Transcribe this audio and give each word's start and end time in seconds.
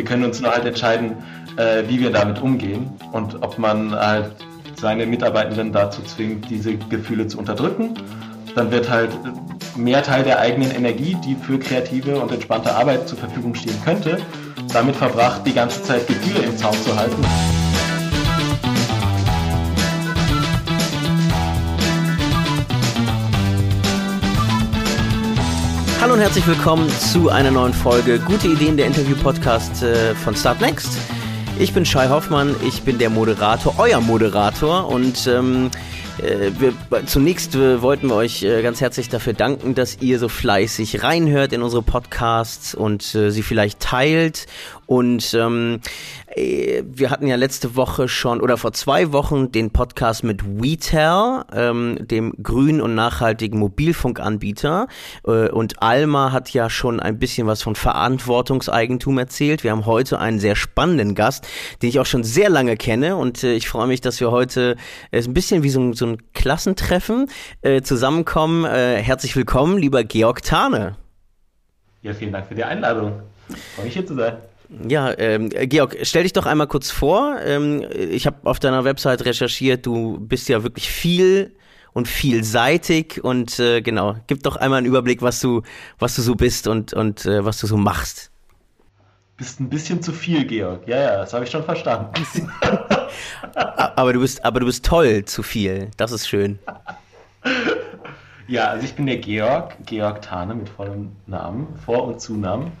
Wir 0.00 0.06
können 0.06 0.24
uns 0.24 0.40
nur 0.40 0.50
halt 0.50 0.64
entscheiden, 0.64 1.18
äh, 1.58 1.82
wie 1.86 2.00
wir 2.00 2.10
damit 2.10 2.40
umgehen 2.40 2.90
und 3.12 3.42
ob 3.42 3.58
man 3.58 3.94
halt 3.94 4.30
seine 4.80 5.04
Mitarbeitenden 5.04 5.74
dazu 5.74 6.00
zwingt, 6.00 6.48
diese 6.48 6.74
Gefühle 6.74 7.26
zu 7.26 7.36
unterdrücken. 7.38 7.92
Dann 8.54 8.70
wird 8.70 8.88
halt 8.88 9.10
mehr 9.76 10.02
Teil 10.02 10.24
der 10.24 10.38
eigenen 10.38 10.70
Energie, 10.70 11.18
die 11.22 11.34
für 11.34 11.58
kreative 11.58 12.18
und 12.18 12.32
entspannte 12.32 12.74
Arbeit 12.74 13.10
zur 13.10 13.18
Verfügung 13.18 13.54
stehen 13.54 13.76
könnte, 13.84 14.16
damit 14.72 14.96
verbracht, 14.96 15.42
die 15.44 15.52
ganze 15.52 15.82
Zeit 15.82 16.06
Gefühle 16.06 16.46
im 16.46 16.56
Zaum 16.56 16.72
zu 16.82 16.96
halten. 16.96 17.59
Hallo 26.00 26.14
und 26.14 26.20
herzlich 26.20 26.46
willkommen 26.46 26.88
zu 26.88 27.28
einer 27.28 27.50
neuen 27.50 27.74
Folge 27.74 28.18
Gute 28.20 28.48
Ideen 28.48 28.78
der 28.78 28.86
Interview-Podcast 28.86 29.82
äh, 29.82 30.14
von 30.14 30.34
Start 30.34 30.62
Next. 30.62 30.96
Ich 31.58 31.74
bin 31.74 31.84
Shai 31.84 32.08
Hoffmann, 32.08 32.56
ich 32.66 32.80
bin 32.84 32.96
der 32.96 33.10
Moderator, 33.10 33.74
euer 33.76 34.00
Moderator 34.00 34.88
und 34.88 35.26
ähm, 35.26 35.70
äh, 36.22 36.52
wir, 36.58 36.72
zunächst 37.04 37.54
äh, 37.54 37.82
wollten 37.82 38.08
wir 38.08 38.14
euch 38.14 38.46
ganz 38.62 38.80
herzlich 38.80 39.10
dafür 39.10 39.34
danken, 39.34 39.74
dass 39.74 40.00
ihr 40.00 40.18
so 40.18 40.30
fleißig 40.30 41.02
reinhört 41.02 41.52
in 41.52 41.60
unsere 41.60 41.82
Podcasts 41.82 42.74
und 42.74 43.14
äh, 43.14 43.30
sie 43.30 43.42
vielleicht 43.42 43.80
teilt 43.80 44.46
und 44.86 45.34
ähm, 45.34 45.80
äh, 46.26 46.29
wir 46.36 47.10
hatten 47.10 47.26
ja 47.26 47.36
letzte 47.36 47.74
Woche 47.74 48.08
schon 48.08 48.40
oder 48.40 48.56
vor 48.56 48.72
zwei 48.72 49.12
Wochen 49.12 49.50
den 49.50 49.70
Podcast 49.70 50.22
mit 50.22 50.44
WeTel, 50.44 51.44
ähm, 51.52 51.98
dem 52.00 52.34
grünen 52.40 52.80
und 52.80 52.94
nachhaltigen 52.94 53.58
Mobilfunkanbieter. 53.58 54.86
Äh, 55.26 55.48
und 55.48 55.82
Alma 55.82 56.30
hat 56.30 56.50
ja 56.50 56.70
schon 56.70 57.00
ein 57.00 57.18
bisschen 57.18 57.46
was 57.46 57.62
von 57.62 57.74
Verantwortungseigentum 57.74 59.18
erzählt. 59.18 59.64
Wir 59.64 59.72
haben 59.72 59.86
heute 59.86 60.20
einen 60.20 60.38
sehr 60.38 60.54
spannenden 60.54 61.14
Gast, 61.14 61.48
den 61.82 61.88
ich 61.88 61.98
auch 61.98 62.06
schon 62.06 62.22
sehr 62.22 62.48
lange 62.48 62.76
kenne. 62.76 63.16
Und 63.16 63.42
äh, 63.42 63.54
ich 63.54 63.68
freue 63.68 63.88
mich, 63.88 64.00
dass 64.00 64.20
wir 64.20 64.30
heute 64.30 64.76
äh, 65.10 65.22
ein 65.22 65.34
bisschen 65.34 65.64
wie 65.64 65.70
so, 65.70 65.92
so 65.94 66.06
ein 66.06 66.32
Klassentreffen 66.32 67.28
äh, 67.62 67.82
zusammenkommen. 67.82 68.64
Äh, 68.64 69.02
herzlich 69.02 69.34
willkommen, 69.34 69.78
lieber 69.78 70.04
Georg 70.04 70.42
Tane. 70.42 70.96
Ja, 72.02 72.14
vielen 72.14 72.32
Dank 72.32 72.46
für 72.46 72.54
die 72.54 72.64
Einladung. 72.64 73.20
Freue 73.74 73.86
mich 73.86 73.94
hier 73.94 74.06
zu 74.06 74.14
sein. 74.14 74.36
Ja, 74.88 75.12
ähm, 75.18 75.48
Georg, 75.50 75.96
stell 76.02 76.22
dich 76.22 76.32
doch 76.32 76.46
einmal 76.46 76.68
kurz 76.68 76.90
vor. 76.90 77.38
Ähm, 77.44 77.84
ich 77.92 78.26
habe 78.26 78.36
auf 78.44 78.60
deiner 78.60 78.84
Website 78.84 79.24
recherchiert, 79.24 79.84
du 79.84 80.18
bist 80.20 80.48
ja 80.48 80.62
wirklich 80.62 80.88
viel 80.88 81.56
und 81.92 82.06
vielseitig 82.06 83.22
und 83.24 83.58
äh, 83.58 83.82
genau, 83.82 84.14
gib 84.28 84.44
doch 84.44 84.56
einmal 84.56 84.78
einen 84.78 84.86
Überblick, 84.86 85.22
was 85.22 85.40
du, 85.40 85.62
was 85.98 86.14
du 86.14 86.22
so 86.22 86.36
bist 86.36 86.68
und, 86.68 86.92
und 86.92 87.26
äh, 87.26 87.44
was 87.44 87.58
du 87.58 87.66
so 87.66 87.76
machst. 87.76 88.30
Bist 89.36 89.58
ein 89.58 89.68
bisschen 89.68 90.02
zu 90.02 90.12
viel, 90.12 90.44
Georg. 90.44 90.86
Ja, 90.86 90.98
ja, 90.98 91.16
das 91.16 91.32
habe 91.32 91.44
ich 91.44 91.50
schon 91.50 91.64
verstanden. 91.64 92.12
aber 93.54 94.12
du 94.12 94.20
bist, 94.20 94.44
aber 94.44 94.60
du 94.60 94.66
bist 94.66 94.84
toll 94.84 95.24
zu 95.24 95.42
viel. 95.42 95.90
Das 95.96 96.12
ist 96.12 96.28
schön. 96.28 96.58
Ja, 98.46 98.66
also 98.66 98.84
ich 98.84 98.94
bin 98.94 99.06
der 99.06 99.16
Georg, 99.16 99.74
Georg 99.86 100.22
Tane 100.22 100.54
mit 100.54 100.68
vollem 100.68 101.12
Namen, 101.26 101.74
Vor- 101.84 102.04
und 102.04 102.20
Zunamen. 102.20 102.72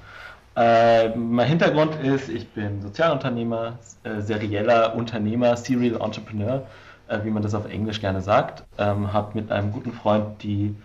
Äh, 0.60 1.16
mein 1.16 1.48
Hintergrund 1.48 1.94
ist, 2.04 2.28
ich 2.28 2.46
bin 2.50 2.82
Sozialunternehmer, 2.82 3.78
äh, 4.04 4.20
serieller 4.20 4.94
Unternehmer, 4.94 5.56
Serial 5.56 6.02
Entrepreneur, 6.02 6.66
äh, 7.08 7.20
wie 7.24 7.30
man 7.30 7.42
das 7.42 7.54
auf 7.54 7.66
Englisch 7.66 8.02
gerne 8.02 8.20
sagt. 8.20 8.64
Ähm, 8.76 9.10
habe 9.10 9.40
mit 9.40 9.50
einem 9.50 9.72
guten 9.72 9.94
Freund 9.94 10.42
die 10.42 10.76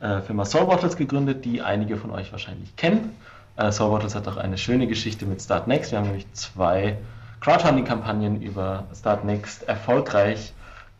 äh, 0.00 0.20
Firma 0.22 0.44
Soul 0.44 0.66
Bottles 0.66 0.96
gegründet, 0.96 1.44
die 1.44 1.62
einige 1.62 1.96
von 1.96 2.10
euch 2.10 2.32
wahrscheinlich 2.32 2.74
kennen. 2.74 3.16
Äh, 3.56 3.70
Soul 3.70 3.90
Bottles 3.90 4.16
hat 4.16 4.26
auch 4.26 4.36
eine 4.36 4.58
schöne 4.58 4.88
Geschichte 4.88 5.26
mit 5.26 5.40
Start 5.40 5.68
Next. 5.68 5.92
Wir 5.92 5.98
haben 5.98 6.06
nämlich 6.06 6.26
zwei 6.32 6.96
Crowdfunding-Kampagnen 7.40 8.42
über 8.42 8.88
Start 8.98 9.24
Next 9.24 9.68
erfolgreich 9.68 10.52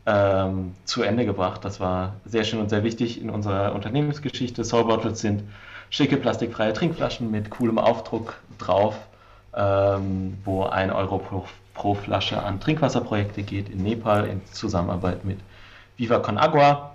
ähm, 0.07 0.77
zu 0.85 1.03
Ende 1.03 1.25
gebracht. 1.25 1.65
Das 1.65 1.81
war 1.81 2.15
sehr 2.27 2.45
schön 2.45 2.61
und 2.61 2.71
sehr 2.71 2.85
wichtig 2.85 3.21
in 3.21 3.29
unserer 3.29 3.75
Unternehmensgeschichte. 3.75 4.63
Soul 4.63 4.85
Bottles 4.85 5.21
sind 5.21 5.43
schicke 5.91 6.17
plastikfreie 6.17 6.73
Trinkflaschen 6.73 7.31
mit 7.31 7.51
coolem 7.51 7.79
Aufdruck 7.79 8.37
drauf, 8.59 8.97
ähm, 9.55 10.39
wo 10.45 10.65
ein 10.65 10.91
Euro 10.91 11.19
pro, 11.19 11.45
pro, 11.75 11.95
Flasche 11.95 12.43
an 12.43 12.61
Trinkwasserprojekte 12.61 13.43
geht 13.43 13.69
in 13.69 13.83
Nepal 13.83 14.27
in 14.27 14.41
Zusammenarbeit 14.53 15.25
mit 15.25 15.41
Viva 15.97 16.21
Con 16.21 16.39
Agua. 16.39 16.95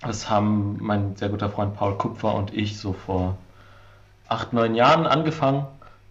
Das 0.00 0.30
haben 0.30 0.78
mein 0.80 1.14
sehr 1.16 1.28
guter 1.28 1.50
Freund 1.50 1.76
Paul 1.76 1.96
Kupfer 1.98 2.34
und 2.34 2.54
ich 2.54 2.78
so 2.78 2.94
vor 2.94 3.36
acht, 4.28 4.54
neun 4.54 4.74
Jahren 4.74 5.06
angefangen. 5.06 5.66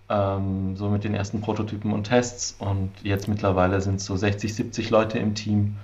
Ähm, 0.10 0.76
so 0.76 0.90
mit 0.90 1.04
den 1.04 1.16
ersten 1.16 1.42
Prototypen 1.42 1.92
und 1.92 2.04
Tests 2.04 2.56
und 2.58 2.92
jetzt 3.04 3.28
mittlerweile 3.28 3.82
sind 3.82 3.96
es 3.96 4.06
so 4.06 4.16
60, 4.16 4.54
70 4.54 4.90
Leute 4.92 5.18
im 5.18 5.34
Team. 5.34 5.78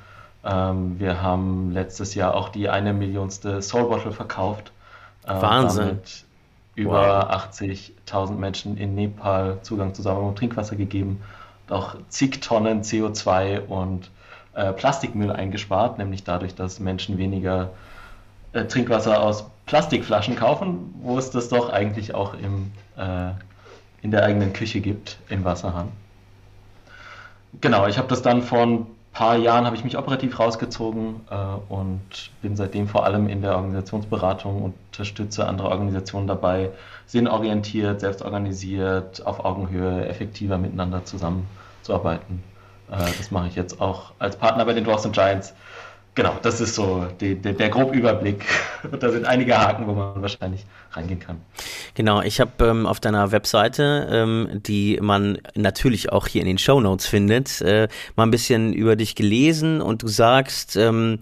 Ähm, 0.43 0.99
wir 0.99 1.23
haben 1.23 1.71
letztes 1.71 2.13
Jahr 2.13 2.35
auch 2.35 2.49
die 2.49 2.69
eine 2.69 2.93
Millionste 2.93 3.63
Soul 3.63 3.87
Bottle 3.89 4.11
verkauft. 4.11 4.71
Äh, 5.25 5.41
Wahnsinn 5.41 5.99
über 6.75 7.27
wow. 7.29 7.45
80.000 7.51 8.31
Menschen 8.33 8.77
in 8.77 8.95
Nepal 8.95 9.59
Zugang 9.61 9.93
zu 9.93 10.01
sauberem 10.01 10.35
Trinkwasser 10.35 10.75
gegeben 10.75 11.21
und 11.67 11.75
auch 11.75 11.95
zig 12.09 12.41
Tonnen 12.41 12.81
CO2 12.81 13.59
und 13.61 14.11
äh, 14.53 14.73
Plastikmüll 14.73 15.31
eingespart, 15.31 15.97
nämlich 15.97 16.23
dadurch, 16.23 16.55
dass 16.55 16.79
Menschen 16.79 17.17
weniger 17.17 17.71
äh, 18.53 18.65
Trinkwasser 18.65 19.21
aus 19.21 19.45
Plastikflaschen 19.65 20.35
kaufen, 20.35 20.93
wo 21.01 21.17
es 21.17 21.31
das 21.31 21.49
doch 21.49 21.69
eigentlich 21.69 22.13
auch 22.13 22.33
im, 22.33 22.71
äh, 22.97 23.31
in 24.01 24.11
der 24.11 24.23
eigenen 24.23 24.53
Küche 24.53 24.79
gibt, 24.79 25.17
im 25.29 25.43
Wasserhahn. 25.43 25.91
Genau, 27.61 27.87
ich 27.87 27.97
habe 27.97 28.07
das 28.07 28.21
dann 28.21 28.41
von 28.41 28.87
paar 29.15 29.37
Jahren 29.37 29.65
habe 29.65 29.77
ich 29.77 29.83
mich 29.85 29.97
operativ 29.97 30.39
rausgezogen 30.39 31.21
äh, 31.31 31.35
und 31.73 32.01
bin 32.41 32.57
seitdem 32.57 32.87
vor 32.87 33.05
allem 33.05 33.29
in 33.29 33.41
der 33.41 33.55
Organisationsberatung 33.55 34.61
und 34.61 34.73
unterstütze 34.91 35.47
andere 35.47 35.69
Organisationen 35.69 36.27
dabei, 36.27 36.69
sinnorientiert, 37.07 38.01
selbstorganisiert, 38.01 39.25
auf 39.25 39.43
Augenhöhe, 39.43 40.05
effektiver 40.07 40.57
miteinander 40.57 41.05
zusammenzuarbeiten. 41.05 42.43
Äh, 42.91 42.97
das 43.17 43.31
mache 43.31 43.47
ich 43.47 43.55
jetzt 43.55 43.79
auch 43.79 44.11
als 44.19 44.35
Partner 44.35 44.65
bei 44.65 44.73
den 44.73 44.83
Dwarfs 44.83 45.09
Giants 45.09 45.53
genau, 46.15 46.39
das 46.41 46.61
ist 46.61 46.75
so 46.75 47.07
die, 47.19 47.35
die, 47.35 47.53
der 47.53 47.69
grobe 47.69 47.95
Überblick. 47.95 48.43
da 48.99 49.11
sind 49.11 49.25
einige 49.25 49.57
Haken, 49.57 49.85
wo 49.87 49.93
man 49.93 50.21
wahrscheinlich 50.21 50.65
reingehen 50.91 51.19
kann. 51.19 51.41
Genau, 51.93 52.21
ich 52.21 52.39
habe 52.39 52.65
ähm, 52.65 52.85
auf 52.87 52.99
deiner 52.99 53.31
Webseite, 53.31 54.07
ähm, 54.09 54.61
die 54.65 54.97
man 55.01 55.37
natürlich 55.53 56.11
auch 56.11 56.27
hier 56.27 56.41
in 56.41 56.47
den 56.47 56.57
Show 56.57 56.79
Notes 56.79 57.05
findet, 57.05 57.61
äh, 57.61 57.87
mal 58.15 58.23
ein 58.23 58.31
bisschen 58.31 58.73
über 58.73 58.95
dich 58.95 59.15
gelesen 59.15 59.81
und 59.81 60.01
du 60.01 60.07
sagst, 60.07 60.75
ähm, 60.77 61.19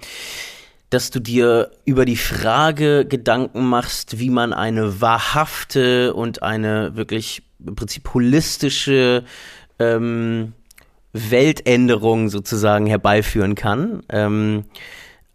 dass 0.89 1.09
du 1.09 1.19
dir 1.19 1.71
über 1.85 2.05
die 2.05 2.15
Frage 2.15 3.05
Gedanken 3.05 3.65
machst, 3.65 4.19
wie 4.19 4.29
man 4.29 4.53
eine 4.53 5.01
wahrhafte 5.01 6.13
und 6.13 6.43
eine 6.43 6.95
wirklich 6.95 7.41
im 7.65 7.75
Prinzip 7.75 8.13
holistische 8.13 9.23
ähm, 9.79 10.53
Weltänderung 11.13 12.29
sozusagen 12.29 12.87
herbeiführen 12.87 13.55
kann. 13.55 14.03
Ähm, 14.09 14.65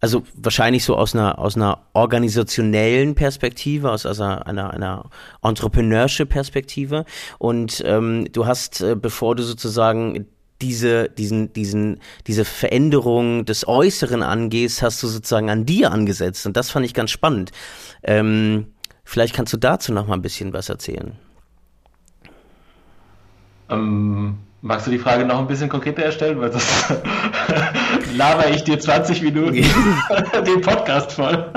also 0.01 0.23
wahrscheinlich 0.35 0.85
so 0.85 0.97
aus 0.97 1.15
einer 1.15 1.39
aus 1.39 1.57
einer 1.57 1.87
organisationellen 1.93 3.15
Perspektive, 3.15 3.91
aus 3.91 4.07
also 4.07 4.23
einer 4.23 4.73
einer 4.73 5.11
entrepreneurship 5.43 6.29
Perspektive. 6.29 7.05
Und 7.39 7.83
ähm, 7.85 8.27
du 8.33 8.47
hast, 8.47 8.81
äh, 8.81 8.95
bevor 8.95 9.35
du 9.35 9.43
sozusagen 9.43 10.27
diese 10.61 11.09
diesen 11.09 11.53
diesen 11.53 12.01
diese 12.27 12.45
Veränderung 12.45 13.45
des 13.45 13.67
Äußeren 13.67 14.23
angehst, 14.23 14.83
hast 14.83 15.03
du 15.03 15.09
sozusagen 15.09 15.51
an 15.51 15.67
dir 15.67 15.91
angesetzt. 15.91 16.47
Und 16.47 16.57
das 16.57 16.71
fand 16.71 16.87
ich 16.87 16.95
ganz 16.95 17.11
spannend. 17.11 17.51
Ähm, 18.05 18.69
vielleicht 19.05 19.35
kannst 19.35 19.53
du 19.53 19.57
dazu 19.57 19.93
noch 19.93 20.07
mal 20.07 20.15
ein 20.15 20.23
bisschen 20.23 20.53
was 20.53 20.69
erzählen. 20.69 21.17
Ähm, 23.69 24.39
Magst 24.61 24.89
du 24.89 24.91
die 24.91 24.99
Frage 24.99 25.25
noch 25.25 25.39
ein 25.39 25.47
bisschen 25.47 25.69
konkreter 25.69 26.03
erstellen? 26.03 26.41
Weil 26.41 26.51
das 26.51 26.93
laber 28.17 28.51
ich 28.51 28.65
dir 28.65 28.81
20 28.81 29.23
Minuten 29.23 29.55
den 30.47 30.61
Podcast 30.63 31.13
voll. 31.13 31.53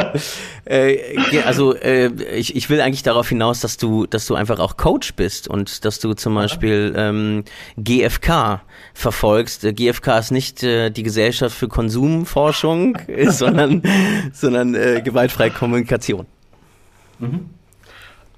Äh, 0.66 1.18
also 1.44 1.76
äh, 1.76 2.12
ich, 2.36 2.56
ich 2.56 2.70
will 2.70 2.80
eigentlich 2.80 3.02
darauf 3.02 3.28
hinaus, 3.28 3.60
dass 3.60 3.78
du, 3.78 4.06
dass 4.06 4.28
du 4.28 4.36
einfach 4.36 4.60
auch 4.60 4.78
Coach 4.78 5.16
bist 5.16 5.48
und 5.48 5.84
dass 5.84 6.00
du 6.00 6.14
zum 6.14 6.36
Beispiel 6.36 6.94
ähm, 6.96 7.44
GFK 7.78 8.62
verfolgst. 8.94 9.64
Äh, 9.64 9.74
GFK 9.74 10.20
ist 10.20 10.32
nicht 10.32 10.62
äh, 10.62 10.92
die 10.92 11.02
Gesellschaft 11.02 11.58
für 11.58 11.68
Konsumforschung, 11.68 13.00
sondern, 13.30 13.82
sondern 14.32 14.76
äh, 14.76 15.02
gewaltfreie 15.04 15.50
Kommunikation. 15.50 16.28
Mhm. 17.18 17.50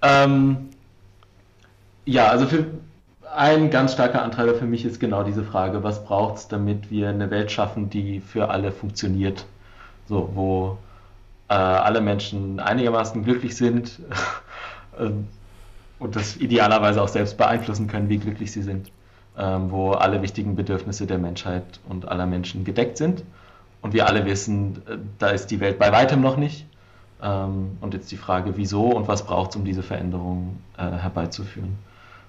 Ähm, 0.02 0.70
ja, 2.06 2.28
also 2.28 2.48
für 2.48 2.66
ein 3.36 3.70
ganz 3.70 3.94
starker 3.94 4.22
Antreiber 4.22 4.56
für 4.56 4.66
mich 4.66 4.86
ist 4.86 5.00
genau 5.00 5.24
diese 5.24 5.44
Frage, 5.44 5.84
was 5.84 6.04
braucht 6.04 6.38
es, 6.38 6.48
damit 6.48 6.92
wir 6.92 7.10
eine 7.10 7.30
Welt 7.32 7.52
schaffen, 7.52 7.90
die 7.90 8.20
für 8.20 8.50
alle 8.50 8.72
funktioniert, 8.72 9.46
so 10.08 10.30
wo 10.34 10.78
äh, 11.50 11.54
alle 11.54 12.02
Menschen 12.02 12.60
einigermaßen 12.60 13.24
glücklich 13.24 13.56
sind 13.56 14.00
und 16.00 16.16
das 16.16 16.38
idealerweise 16.38 17.02
auch 17.02 17.08
selbst 17.08 17.38
beeinflussen 17.38 17.88
können, 17.88 18.10
wie 18.10 18.18
glücklich 18.18 18.52
sie 18.52 18.62
sind, 18.62 18.92
ähm, 19.38 19.72
wo 19.72 19.92
alle 19.92 20.22
wichtigen 20.22 20.56
Bedürfnisse 20.56 21.08
der 21.08 21.18
Menschheit 21.18 21.80
und 21.88 22.08
aller 22.08 22.26
Menschen 22.26 22.64
gedeckt 22.64 22.98
sind. 22.98 23.24
Und 23.82 23.94
wir 23.94 24.08
alle 24.08 24.26
wissen, 24.26 24.82
äh, 24.88 24.98
da 25.20 25.30
ist 25.30 25.48
die 25.48 25.60
Welt 25.60 25.80
bei 25.80 25.92
weitem 25.92 26.22
noch 26.22 26.38
nicht. 26.38 26.66
Ähm, 27.22 27.78
und 27.82 27.94
jetzt 27.94 28.12
die 28.12 28.18
Frage, 28.18 28.58
wieso 28.58 28.88
und 28.88 29.08
was 29.08 29.26
braucht 29.26 29.52
es, 29.52 29.56
um 29.56 29.66
diese 29.66 29.84
Veränderung 29.84 30.58
äh, 30.78 30.84
herbeizuführen. 30.84 31.78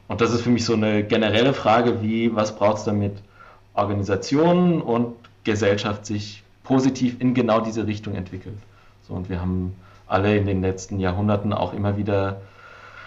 Und 0.09 0.21
das 0.21 0.33
ist 0.33 0.43
für 0.43 0.51
mich 0.51 0.65
so 0.65 0.75
eine 0.75 1.03
generelle 1.05 1.55
Frage, 1.55 2.03
wie, 2.03 2.35
was 2.35 2.57
braucht 2.57 2.79
es 2.79 2.85
damit, 2.85 3.15
Organisationen 3.75 4.81
und 4.81 5.15
Gesellschaft 5.45 6.07
sich 6.07 6.43
positiv 6.63 7.17
in 7.21 7.35
genau 7.35 7.61
diese 7.61 7.87
Richtung 7.87 8.15
entwickelt. 8.15 8.57
So, 9.07 9.15
und 9.15 9.29
wir 9.29 9.41
haben 9.41 9.75
alle 10.07 10.37
in 10.37 10.47
den 10.47 10.63
letzten 10.63 11.01
Jahrhunderten 11.01 11.53
auch 11.53 11.75
immer 11.75 11.97
wieder 11.97 12.41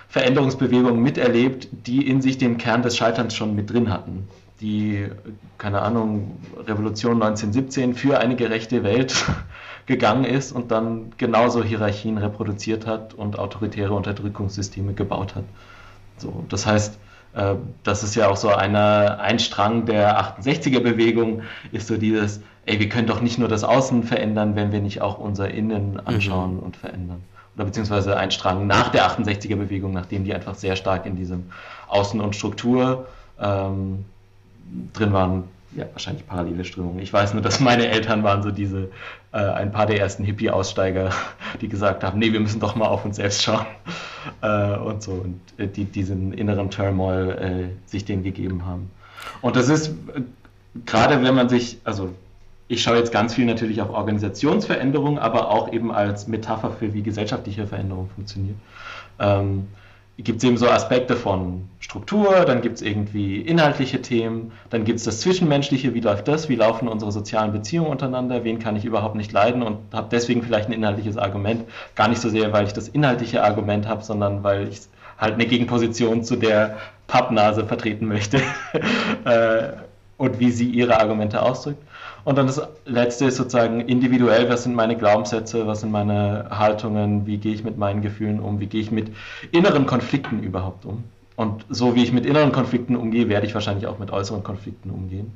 Veränderungsbewegungen 0.09 1.01
miterlebt, 1.01 1.67
die 1.71 2.07
in 2.07 2.21
sich 2.21 2.37
den 2.37 2.57
Kern 2.57 2.81
des 2.81 2.95
Scheiterns 2.95 3.35
schon 3.35 3.55
mit 3.55 3.71
drin 3.71 3.91
hatten. 3.91 4.27
Die, 4.61 5.07
keine 5.57 5.81
Ahnung, 5.81 6.37
Revolution 6.65 7.21
1917 7.21 7.93
für 7.93 8.19
eine 8.19 8.35
gerechte 8.35 8.83
Welt 8.83 9.25
gegangen 9.85 10.23
ist 10.23 10.51
und 10.51 10.71
dann 10.71 11.11
genauso 11.17 11.63
Hierarchien 11.63 12.17
reproduziert 12.17 12.87
hat 12.87 13.13
und 13.13 13.37
autoritäre 13.37 13.93
Unterdrückungssysteme 13.93 14.93
gebaut 14.93 15.35
hat. 15.35 15.43
So, 16.17 16.45
das 16.49 16.65
heißt, 16.65 16.97
äh, 17.33 17.55
das 17.83 18.03
ist 18.03 18.15
ja 18.15 18.29
auch 18.29 18.37
so 18.37 18.49
einer, 18.49 19.19
ein 19.19 19.39
Strang 19.39 19.85
der 19.85 20.19
68er-Bewegung, 20.19 21.43
ist 21.71 21.87
so 21.87 21.97
dieses, 21.97 22.41
ey, 22.65 22.79
wir 22.79 22.89
können 22.89 23.07
doch 23.07 23.21
nicht 23.21 23.37
nur 23.37 23.47
das 23.47 23.63
Außen 23.63 24.03
verändern, 24.03 24.55
wenn 24.55 24.71
wir 24.71 24.81
nicht 24.81 25.01
auch 25.01 25.19
unser 25.19 25.49
Innen 25.49 25.99
anschauen 26.05 26.55
mhm. 26.55 26.63
und 26.63 26.77
verändern 26.77 27.23
oder 27.57 27.65
beziehungsweise 27.65 28.15
ein 28.15 28.29
Strang 28.29 28.67
nach 28.67 28.89
der 28.89 29.09
68er-Bewegung, 29.09 29.91
nachdem 29.91 30.23
die 30.23 30.33
einfach 30.33 30.53
sehr 30.53 30.75
stark 30.75 31.07
in 31.07 31.15
diesem 31.15 31.49
Außen- 31.89 32.21
und 32.21 32.35
Struktur 32.35 33.07
ähm, 33.41 34.05
drin 34.93 35.11
waren. 35.11 35.45
Ja, 35.75 35.85
wahrscheinlich 35.91 36.25
parallele 36.27 36.63
Strömungen. 36.63 36.99
Ich 36.99 37.11
weiß 37.11 37.33
nur, 37.33 37.41
dass 37.41 37.59
meine 37.59 37.87
Eltern 37.87 38.23
waren 38.23 38.43
so 38.43 38.51
diese, 38.51 38.89
äh, 39.37 39.51
ein 39.51 39.71
paar 39.71 39.85
der 39.85 39.99
ersten 39.99 40.23
Hippie-Aussteiger, 40.23 41.11
die 41.61 41.67
gesagt 41.67 42.03
haben, 42.03 42.17
nee, 42.17 42.33
wir 42.33 42.39
müssen 42.39 42.59
doch 42.59 42.75
mal 42.75 42.87
auf 42.87 43.05
uns 43.05 43.17
selbst 43.17 43.43
schauen 43.43 43.67
äh, 44.41 44.75
und 44.77 45.03
so 45.03 45.11
und 45.11 45.39
äh, 45.57 45.67
die 45.67 45.85
diesen 45.85 46.33
inneren 46.33 46.71
Turmoil 46.71 47.29
äh, 47.29 47.89
sich 47.89 48.03
den 48.03 48.23
gegeben 48.23 48.65
haben. 48.65 48.89
Und 49.41 49.55
das 49.55 49.69
ist 49.69 49.89
äh, 49.89 50.21
gerade, 50.85 51.21
wenn 51.21 51.35
man 51.35 51.49
sich, 51.49 51.77
also 51.83 52.09
ich 52.67 52.81
schaue 52.81 52.97
jetzt 52.97 53.11
ganz 53.11 53.35
viel 53.35 53.45
natürlich 53.45 53.79
auf 53.81 53.91
Organisationsveränderung, 53.91 55.19
aber 55.19 55.51
auch 55.51 55.71
eben 55.71 55.91
als 55.91 56.27
Metapher 56.27 56.71
für, 56.71 56.93
wie 56.95 57.03
gesellschaftliche 57.03 57.67
Veränderung 57.67 58.09
funktioniert. 58.15 58.57
Ähm, 59.19 59.67
gibt 60.23 60.39
es 60.39 60.43
eben 60.43 60.57
so 60.57 60.67
Aspekte 60.67 61.15
von 61.15 61.69
Struktur, 61.79 62.43
dann 62.45 62.61
gibt 62.61 62.77
es 62.77 62.81
irgendwie 62.81 63.39
inhaltliche 63.39 64.01
Themen, 64.01 64.51
dann 64.71 64.83
gibt 64.83 64.97
es 64.97 65.05
das 65.05 65.21
Zwischenmenschliche, 65.21 65.93
wie 65.93 65.99
läuft 65.99 66.27
das, 66.27 66.49
wie 66.49 66.55
laufen 66.55 66.87
unsere 66.87 67.11
sozialen 67.11 67.51
Beziehungen 67.51 67.91
untereinander, 67.91 68.43
wen 68.43 68.57
kann 68.57 68.75
ich 68.75 68.85
überhaupt 68.85 69.15
nicht 69.15 69.31
leiden 69.31 69.61
und 69.61 69.77
habe 69.93 70.07
deswegen 70.11 70.41
vielleicht 70.41 70.69
ein 70.69 70.73
inhaltliches 70.73 71.17
Argument. 71.17 71.65
Gar 71.95 72.07
nicht 72.07 72.19
so 72.19 72.29
sehr, 72.29 72.51
weil 72.51 72.65
ich 72.65 72.73
das 72.73 72.87
inhaltliche 72.87 73.43
Argument 73.43 73.87
habe, 73.87 74.03
sondern 74.03 74.43
weil 74.43 74.67
ich 74.69 74.81
halt 75.19 75.35
eine 75.35 75.45
Gegenposition 75.45 76.23
zu 76.23 76.35
der 76.35 76.77
Pappnase 77.05 77.65
vertreten 77.65 78.07
möchte 78.07 78.37
äh, 79.25 79.69
und 80.17 80.39
wie 80.39 80.51
sie 80.51 80.69
ihre 80.69 80.99
Argumente 80.99 81.41
ausdrückt. 81.41 81.81
Und 82.27 82.37
dann 82.37 82.47
das 82.47 82.61
letzte 82.83 83.23
ist 83.23 83.37
sozusagen 83.37 83.79
individuell, 83.79 84.49
was 84.49 84.63
sind 84.63 84.75
meine 84.75 84.97
Glaubenssätze, 84.97 85.65
was 85.65 85.79
sind 85.79 85.93
meine 85.93 86.47
Haltungen, 86.49 87.25
wie 87.25 87.37
gehe 87.37 87.53
ich 87.53 87.63
mit 87.63 87.77
meinen 87.77 88.01
Gefühlen 88.01 88.41
um, 88.41 88.59
wie 88.59 88.65
gehe 88.65 88.81
ich 88.81 88.91
mit 88.91 89.13
inneren 89.53 89.85
Konflikten 89.85 90.43
überhaupt 90.43 90.83
um. 90.83 91.05
Und 91.37 91.65
so 91.69 91.95
wie 91.95 92.03
ich 92.03 92.11
mit 92.11 92.25
inneren 92.25 92.51
Konflikten 92.51 92.97
umgehe, 92.97 93.29
werde 93.29 93.47
ich 93.47 93.53
wahrscheinlich 93.53 93.87
auch 93.87 93.97
mit 93.97 94.11
äußeren 94.11 94.43
Konflikten 94.43 94.89
umgehen. 94.89 95.31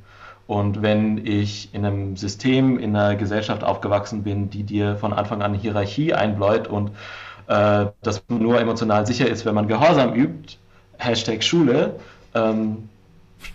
Und 0.47 0.81
wenn 0.81 1.25
ich 1.25 1.73
in 1.73 1.85
einem 1.85 2.17
System, 2.17 2.77
in 2.77 2.93
einer 2.93 3.15
Gesellschaft 3.15 3.63
aufgewachsen 3.63 4.23
bin, 4.23 4.49
die 4.49 4.63
dir 4.63 4.97
von 4.97 5.13
Anfang 5.13 5.41
an 5.41 5.53
Hierarchie 5.53 6.13
einbläut 6.13 6.67
und 6.67 6.89
äh, 7.47 7.85
dass 8.01 8.21
man 8.27 8.41
nur 8.41 8.59
emotional 8.59 9.07
sicher 9.07 9.29
ist, 9.29 9.45
wenn 9.45 9.55
man 9.55 9.69
Gehorsam 9.69 10.13
übt, 10.13 10.57
Hashtag 10.97 11.41
Schule, 11.41 11.95
ähm, 12.35 12.89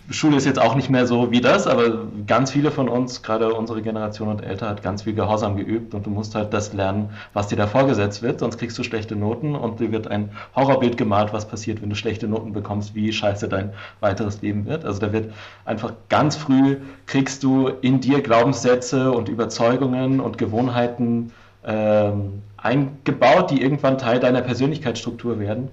Schule 0.09 0.37
ist 0.37 0.45
jetzt 0.45 0.59
auch 0.59 0.75
nicht 0.75 0.89
mehr 0.89 1.05
so 1.05 1.31
wie 1.31 1.41
das, 1.41 1.67
aber 1.67 2.07
ganz 2.25 2.51
viele 2.51 2.71
von 2.71 2.87
uns, 2.87 3.23
gerade 3.23 3.53
unsere 3.53 3.81
Generation 3.81 4.29
und 4.29 4.41
älter, 4.41 4.69
hat 4.69 4.81
ganz 4.81 5.03
viel 5.03 5.13
Gehorsam 5.13 5.57
geübt 5.57 5.93
und 5.93 6.05
du 6.05 6.09
musst 6.09 6.33
halt 6.33 6.53
das 6.53 6.73
lernen, 6.73 7.09
was 7.33 7.47
dir 7.47 7.57
da 7.57 7.67
vorgesetzt 7.67 8.21
wird, 8.21 8.39
sonst 8.39 8.57
kriegst 8.57 8.77
du 8.77 8.83
schlechte 8.83 9.15
Noten 9.15 9.55
und 9.55 9.79
dir 9.79 9.91
wird 9.91 10.07
ein 10.07 10.31
Horrorbild 10.55 10.97
gemalt, 10.97 11.33
was 11.33 11.47
passiert, 11.47 11.81
wenn 11.81 11.89
du 11.89 11.95
schlechte 11.95 12.27
Noten 12.27 12.53
bekommst, 12.53 12.95
wie 12.95 13.11
scheiße 13.11 13.49
dein 13.49 13.73
weiteres 13.99 14.41
Leben 14.41 14.65
wird. 14.65 14.85
Also 14.85 15.01
da 15.01 15.11
wird 15.11 15.33
einfach 15.65 15.93
ganz 16.09 16.37
früh 16.37 16.77
kriegst 17.05 17.43
du 17.43 17.67
in 17.81 17.99
dir 17.99 18.21
Glaubenssätze 18.21 19.11
und 19.11 19.27
Überzeugungen 19.27 20.19
und 20.19 20.37
Gewohnheiten 20.37 21.31
ähm, 21.65 22.41
eingebaut, 22.55 23.51
die 23.51 23.61
irgendwann 23.61 23.97
Teil 23.97 24.19
deiner 24.19 24.41
Persönlichkeitsstruktur 24.41 25.39
werden, 25.39 25.69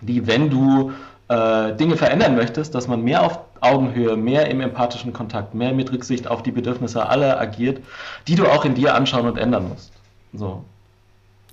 die, 0.00 0.26
wenn 0.26 0.50
du 0.50 0.92
äh, 1.28 1.74
Dinge 1.74 1.96
verändern 1.96 2.36
möchtest, 2.36 2.74
dass 2.74 2.88
man 2.88 3.02
mehr 3.02 3.22
auf 3.22 3.40
Augenhöhe, 3.60 4.16
mehr 4.16 4.50
im 4.50 4.60
empathischen 4.60 5.12
Kontakt, 5.12 5.54
mehr 5.54 5.72
mit 5.72 5.90
Rücksicht 5.90 6.28
auf 6.28 6.42
die 6.42 6.52
Bedürfnisse 6.52 7.08
aller 7.08 7.40
agiert, 7.40 7.80
die 8.28 8.34
du 8.34 8.46
auch 8.46 8.64
in 8.64 8.74
dir 8.74 8.94
anschauen 8.94 9.26
und 9.26 9.38
ändern 9.38 9.68
musst. 9.68 9.92
So. 10.32 10.64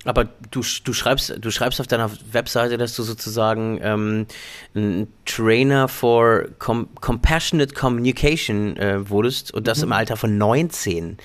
Aber 0.04 0.24
du, 0.50 0.62
du, 0.84 0.92
schreibst, 0.92 1.32
du 1.40 1.50
schreibst 1.50 1.80
auf 1.80 1.86
deiner 1.86 2.10
Webseite, 2.32 2.76
dass 2.76 2.96
du 2.96 3.02
sozusagen 3.02 3.78
ähm, 3.82 4.26
ein 4.74 5.06
Trainer 5.24 5.86
for 5.88 6.46
Com 6.58 6.88
Compassionate 7.00 7.72
Communication 7.74 8.76
äh, 8.76 9.08
wurdest 9.08 9.54
und 9.54 9.66
das 9.68 9.78
mhm. 9.78 9.84
im 9.84 9.92
Alter 9.92 10.16
von 10.16 10.36
19. 10.36 11.18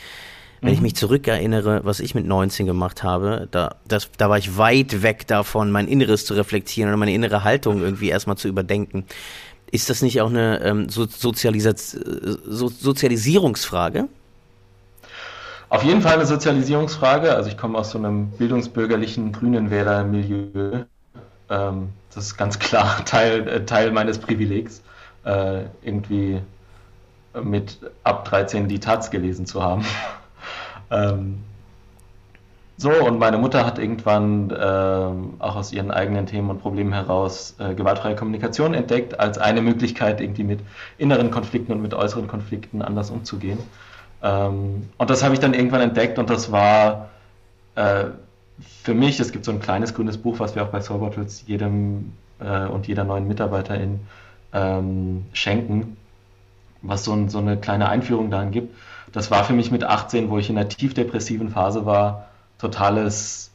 Wenn 0.62 0.70
mhm. 0.70 0.76
ich 0.76 0.82
mich 0.82 0.96
zurückerinnere, 0.96 1.82
was 1.84 2.00
ich 2.00 2.16
mit 2.16 2.26
19 2.26 2.66
gemacht 2.66 3.04
habe, 3.04 3.48
da, 3.52 3.76
das, 3.88 4.10
da 4.18 4.30
war 4.30 4.38
ich 4.38 4.58
weit 4.58 5.04
weg 5.04 5.28
davon, 5.28 5.72
mein 5.72 5.88
Inneres 5.88 6.26
zu 6.26 6.34
reflektieren 6.34 6.90
oder 6.90 6.98
meine 6.98 7.14
innere 7.14 7.44
Haltung 7.44 7.82
irgendwie 7.82 8.10
erstmal 8.10 8.38
zu 8.38 8.48
überdenken. 8.48 9.06
Ist 9.70 9.90
das 9.90 10.02
nicht 10.02 10.22
auch 10.22 10.30
eine 10.30 10.62
ähm, 10.62 10.90
so 10.90 11.06
Sozialisa 11.06 11.74
so 11.76 12.70
Sozialisierungsfrage? 12.70 14.08
Auf 15.70 15.84
jeden 15.84 16.02
Fall 16.02 16.14
eine 16.14 16.26
Sozialisierungsfrage. 16.26 17.36
Also 17.36 17.50
ich 17.50 17.58
komme 17.58 17.78
aus 17.78 17.92
so 17.92 17.98
einem 17.98 18.30
bildungsbürgerlichen 18.32 19.34
grünen 19.34 19.70
Wählermilieu. 19.70 20.86
Ähm, 21.50 21.90
das 22.14 22.26
ist 22.26 22.38
ganz 22.38 22.58
klar 22.60 23.04
Teil, 23.06 23.48
äh, 23.48 23.66
Teil 23.66 23.92
meines 23.92 24.18
Privilegs, 24.18 24.82
äh, 25.26 25.64
irgendwie 25.82 26.42
mit 27.44 27.78
ab 28.04 28.26
13 28.26 28.68
die 28.68 28.80
Taz 28.80 29.12
gelesen 29.12 29.46
zu 29.46 29.62
haben. 29.62 29.86
Ähm, 30.92 31.44
so, 32.80 32.92
und 32.92 33.18
meine 33.18 33.40
Mutter 33.40 33.66
hat 33.66 33.80
irgendwann 33.80 34.54
ähm, 34.56 35.34
auch 35.40 35.56
aus 35.56 35.74
ihren 35.74 35.90
eigenen 35.90 36.28
Themen 36.28 36.52
und 36.52 36.62
Problemen 36.62 36.94
heraus 36.94 37.56
äh, 37.58 37.74
gewaltfreie 37.74 38.16
Kommunikation 38.16 38.76
entdeckt, 38.76 39.20
als 39.20 39.40
eine 39.40 39.62
Möglichkeit, 39.62 40.22
irgendwie 40.22 40.44
mit 40.44 40.60
inneren 41.00 41.32
Konflikten 41.32 41.72
und 41.72 41.82
mit 41.82 41.96
äußeren 41.96 42.28
Konflikten 42.28 42.84
anders 42.84 43.10
umzugehen. 43.10 43.58
Ähm, 44.22 44.90
und 44.96 45.10
das 45.10 45.24
habe 45.24 45.34
ich 45.34 45.40
dann 45.40 45.56
irgendwann 45.56 45.82
entdeckt 45.82 46.20
und 46.20 46.30
das 46.30 46.52
war 46.52 47.10
äh, 47.74 48.06
für 48.84 48.94
mich, 48.94 49.20
es 49.20 49.32
gibt 49.32 49.46
so 49.46 49.52
ein 49.52 49.60
kleines 49.60 49.96
grünes 49.96 50.20
Buch, 50.20 50.40
was 50.40 50.54
wir 50.54 50.64
auch 50.64 50.70
bei 50.70 50.82
Soulbottles 50.82 51.46
jedem 51.48 52.14
äh, 52.40 52.68
und 52.68 52.88
jeder 52.88 53.06
neuen 53.06 53.28
Mitarbeiterin 53.28 54.02
ähm, 54.54 55.26
schenken, 55.34 55.98
was 56.84 57.04
so, 57.04 57.14
ein, 57.14 57.30
so 57.30 57.40
eine 57.40 57.58
kleine 57.58 57.90
Einführung 57.90 58.30
darin 58.30 58.52
gibt 58.52 58.76
das 59.12 59.32
war 59.32 59.44
für 59.44 59.54
mich 59.54 59.72
mit 59.72 59.84
18, 59.84 60.30
wo 60.30 60.38
ich 60.38 60.50
in 60.50 60.58
einer 60.58 60.70
tiefdepressiven 60.70 61.50
Phase 61.50 61.86
war, 61.86 62.28
totales, 62.58 63.52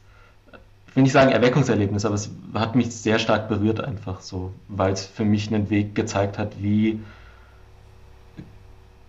ich 0.86 0.96
will 0.96 1.02
nicht 1.02 1.12
sagen 1.12 1.30
Erweckungserlebnis, 1.30 2.04
aber 2.04 2.14
es 2.14 2.30
hat 2.54 2.74
mich 2.74 2.94
sehr 2.94 3.18
stark 3.18 3.48
berührt 3.48 3.80
einfach 3.80 4.20
so, 4.20 4.52
weil 4.68 4.92
es 4.92 5.06
für 5.06 5.24
mich 5.24 5.48
einen 5.48 5.70
Weg 5.70 5.94
gezeigt 5.94 6.38
hat, 6.38 6.62
wie, 6.62 7.00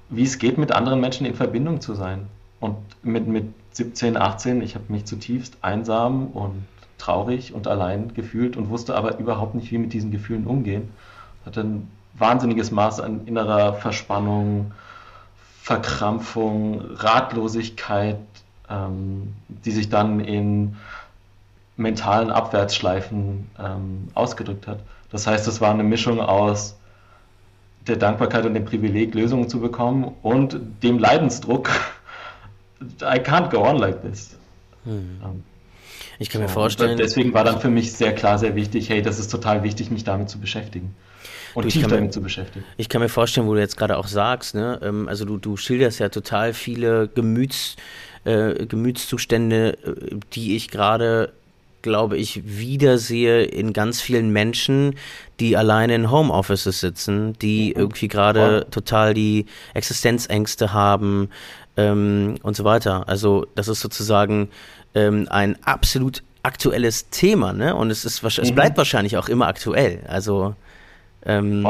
wie 0.09 0.23
es 0.23 0.37
geht, 0.37 0.57
mit 0.57 0.71
anderen 0.71 0.99
Menschen 0.99 1.25
in 1.25 1.35
Verbindung 1.35 1.81
zu 1.81 1.93
sein. 1.93 2.27
Und 2.59 2.77
mit, 3.03 3.27
mit 3.27 3.45
17, 3.71 4.15
18, 4.15 4.61
ich 4.61 4.75
habe 4.75 4.85
mich 4.87 5.05
zutiefst 5.05 5.57
einsam 5.61 6.27
und 6.27 6.63
traurig 6.97 7.53
und 7.53 7.67
allein 7.67 8.13
gefühlt 8.13 8.55
und 8.55 8.69
wusste 8.69 8.95
aber 8.95 9.17
überhaupt 9.17 9.55
nicht, 9.55 9.71
wie 9.71 9.77
mit 9.77 9.91
diesen 9.91 10.11
Gefühlen 10.11 10.47
umgehen. 10.47 10.89
Hatte 11.45 11.61
ein 11.61 11.91
wahnsinniges 12.13 12.71
Maß 12.71 13.01
an 13.01 13.27
innerer 13.27 13.73
Verspannung, 13.73 14.71
Verkrampfung, 15.63 16.81
Ratlosigkeit, 16.95 18.17
ähm, 18.69 19.33
die 19.47 19.71
sich 19.71 19.87
dann 19.87 20.19
in 20.19 20.75
mentalen 21.77 22.31
Abwärtsschleifen 22.31 23.49
ähm, 23.57 24.09
ausgedrückt 24.13 24.67
hat. 24.67 24.79
Das 25.09 25.25
heißt, 25.25 25.47
es 25.47 25.61
war 25.61 25.71
eine 25.71 25.83
Mischung 25.83 26.19
aus 26.19 26.75
der 27.87 27.95
Dankbarkeit 27.95 28.45
und 28.45 28.55
dem 28.55 28.65
Privileg, 28.65 29.15
Lösungen 29.15 29.47
zu 29.47 29.61
bekommen 29.61 30.13
und 30.21 30.59
dem 30.83 30.99
Leidensdruck. 30.99 31.69
I 33.01 33.19
can't 33.19 33.49
go 33.49 33.65
on 33.65 33.77
like 33.77 34.01
this. 34.01 34.35
Hm. 34.83 35.43
Ich 36.19 36.29
kann 36.29 36.41
mir 36.41 36.49
vorstellen. 36.49 36.97
deswegen 36.97 37.33
war 37.33 37.43
dann 37.43 37.59
für 37.59 37.69
mich 37.69 37.93
sehr 37.93 38.13
klar, 38.13 38.37
sehr 38.37 38.55
wichtig, 38.55 38.89
hey, 38.89 39.01
das 39.01 39.19
ist 39.19 39.29
total 39.29 39.63
wichtig, 39.63 39.91
mich 39.91 40.03
damit 40.03 40.29
zu 40.29 40.39
beschäftigen. 40.39 40.95
Und 41.53 41.65
du, 41.65 41.69
tief 41.69 41.83
damit 41.83 42.05
mir, 42.05 42.09
zu 42.09 42.21
beschäftigen. 42.21 42.65
Ich 42.77 42.89
kann 42.89 43.01
mir 43.01 43.09
vorstellen, 43.09 43.47
wo 43.47 43.53
du 43.53 43.59
jetzt 43.59 43.77
gerade 43.77 43.97
auch 43.97 44.07
sagst, 44.07 44.55
ne, 44.55 44.79
ähm, 44.81 45.07
also 45.07 45.25
du, 45.25 45.37
du 45.37 45.55
schilderst 45.55 45.99
ja 45.99 46.09
total 46.09 46.53
viele 46.53 47.07
Gemüts, 47.07 47.75
äh, 48.23 48.65
Gemütszustände, 48.65 49.77
äh, 49.83 50.15
die 50.33 50.55
ich 50.55 50.69
gerade 50.69 51.33
glaube 51.83 52.17
ich, 52.17 52.41
wiedersehe 52.45 53.43
in 53.43 53.73
ganz 53.73 54.01
vielen 54.01 54.31
Menschen, 54.31 54.95
die 55.39 55.55
alleine 55.55 55.93
in 55.93 56.09
Homeoffices 56.09 56.79
sitzen, 56.79 57.33
die 57.39 57.73
mhm. 57.75 57.81
irgendwie 57.81 58.07
gerade 58.07 58.65
total 58.71 59.13
die 59.13 59.45
Existenzängste 59.75 60.73
haben 60.73 61.29
ähm, 61.77 62.35
und 62.41 62.55
so 62.55 62.63
weiter. 62.63 63.07
Also 63.07 63.45
das 63.53 63.67
ist 63.67 63.81
sozusagen 63.81 64.49
ähm, 64.95 65.27
ein 65.29 65.57
absolut 65.63 66.23
aktuelles 66.43 67.09
Thema, 67.09 67.53
ne? 67.53 67.75
Und 67.75 67.89
es 67.89 68.05
ist 68.05 68.23
es 68.23 68.51
mhm. 68.51 68.55
bleibt 68.55 68.77
wahrscheinlich 68.77 69.17
auch 69.17 69.29
immer 69.29 69.47
aktuell. 69.47 70.01
Also 70.07 70.55
ähm, 71.25 71.65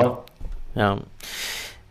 ja. 0.75 0.97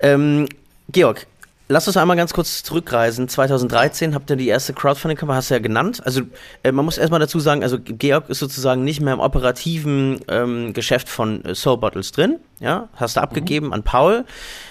Ähm, 0.00 0.48
Georg, 0.90 1.26
Lass 1.68 1.86
uns 1.86 1.96
einmal 1.96 2.16
ganz 2.16 2.34
kurz 2.34 2.62
zurückreisen. 2.62 3.28
2013 3.28 4.14
habt 4.14 4.28
ihr 4.30 4.36
die 4.36 4.48
erste 4.48 4.74
Crowdfunding-Kampagne, 4.74 5.38
hast 5.38 5.50
du 5.50 5.54
ja 5.54 5.60
genannt. 5.60 6.02
Also 6.04 6.22
äh, 6.62 6.72
man 6.72 6.84
muss 6.84 6.98
erstmal 6.98 7.20
dazu 7.20 7.40
sagen, 7.40 7.62
also 7.62 7.78
Georg 7.78 8.28
ist 8.28 8.40
sozusagen 8.40 8.84
nicht 8.84 9.00
mehr 9.00 9.14
im 9.14 9.20
operativen 9.20 10.20
ähm, 10.28 10.72
Geschäft 10.72 11.08
von 11.08 11.44
äh, 11.44 11.54
Soul 11.54 11.78
Bottles 11.78 12.12
drin. 12.12 12.40
Ja, 12.60 12.88
hast 12.94 13.16
du 13.16 13.20
mhm. 13.20 13.24
abgegeben 13.24 13.72
an 13.72 13.82
Paul, 13.82 14.24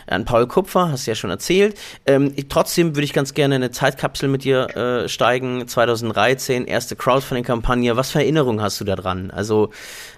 an 0.08 0.26
Paul 0.26 0.48
Kupfer, 0.48 0.92
hast 0.92 1.08
du 1.08 1.12
ja 1.12 1.16
schon 1.16 1.30
erzählt. 1.30 1.78
Ähm, 2.06 2.34
ich, 2.36 2.48
trotzdem 2.50 2.96
würde 2.96 3.04
ich 3.04 3.14
ganz 3.14 3.34
gerne 3.34 3.56
in 3.56 3.64
eine 3.64 3.72
Zeitkapsel 3.72 4.30
mit 4.30 4.44
dir 4.44 4.76
äh, 4.76 5.10
steigen. 5.10 5.68
2013, 5.68 6.66
erste 6.66 6.96
Crowdfunding-Kampagne. 6.96 7.98
Was 7.98 8.12
für 8.12 8.20
Erinnerungen 8.20 8.62
hast 8.62 8.80
du 8.80 8.86
da 8.86 8.96
dran? 8.96 9.32
Also 9.32 9.72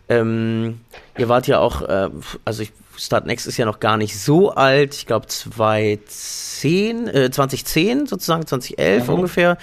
ähm, 0.09 0.81
ihr 1.17 1.29
wart 1.29 1.47
ja 1.47 1.59
auch, 1.59 1.81
äh, 1.81 2.09
also 2.45 2.63
ich, 2.63 2.71
Start 2.97 3.25
Next 3.25 3.47
ist 3.47 3.57
ja 3.57 3.65
noch 3.65 3.79
gar 3.79 3.97
nicht 3.97 4.19
so 4.19 4.51
alt. 4.51 4.93
Ich 4.93 5.07
glaube 5.07 5.27
2010, 5.27 7.07
äh, 7.07 7.31
2010 7.31 8.05
sozusagen, 8.05 8.45
2011 8.45 9.07
mhm. 9.07 9.13
ungefähr. 9.13 9.57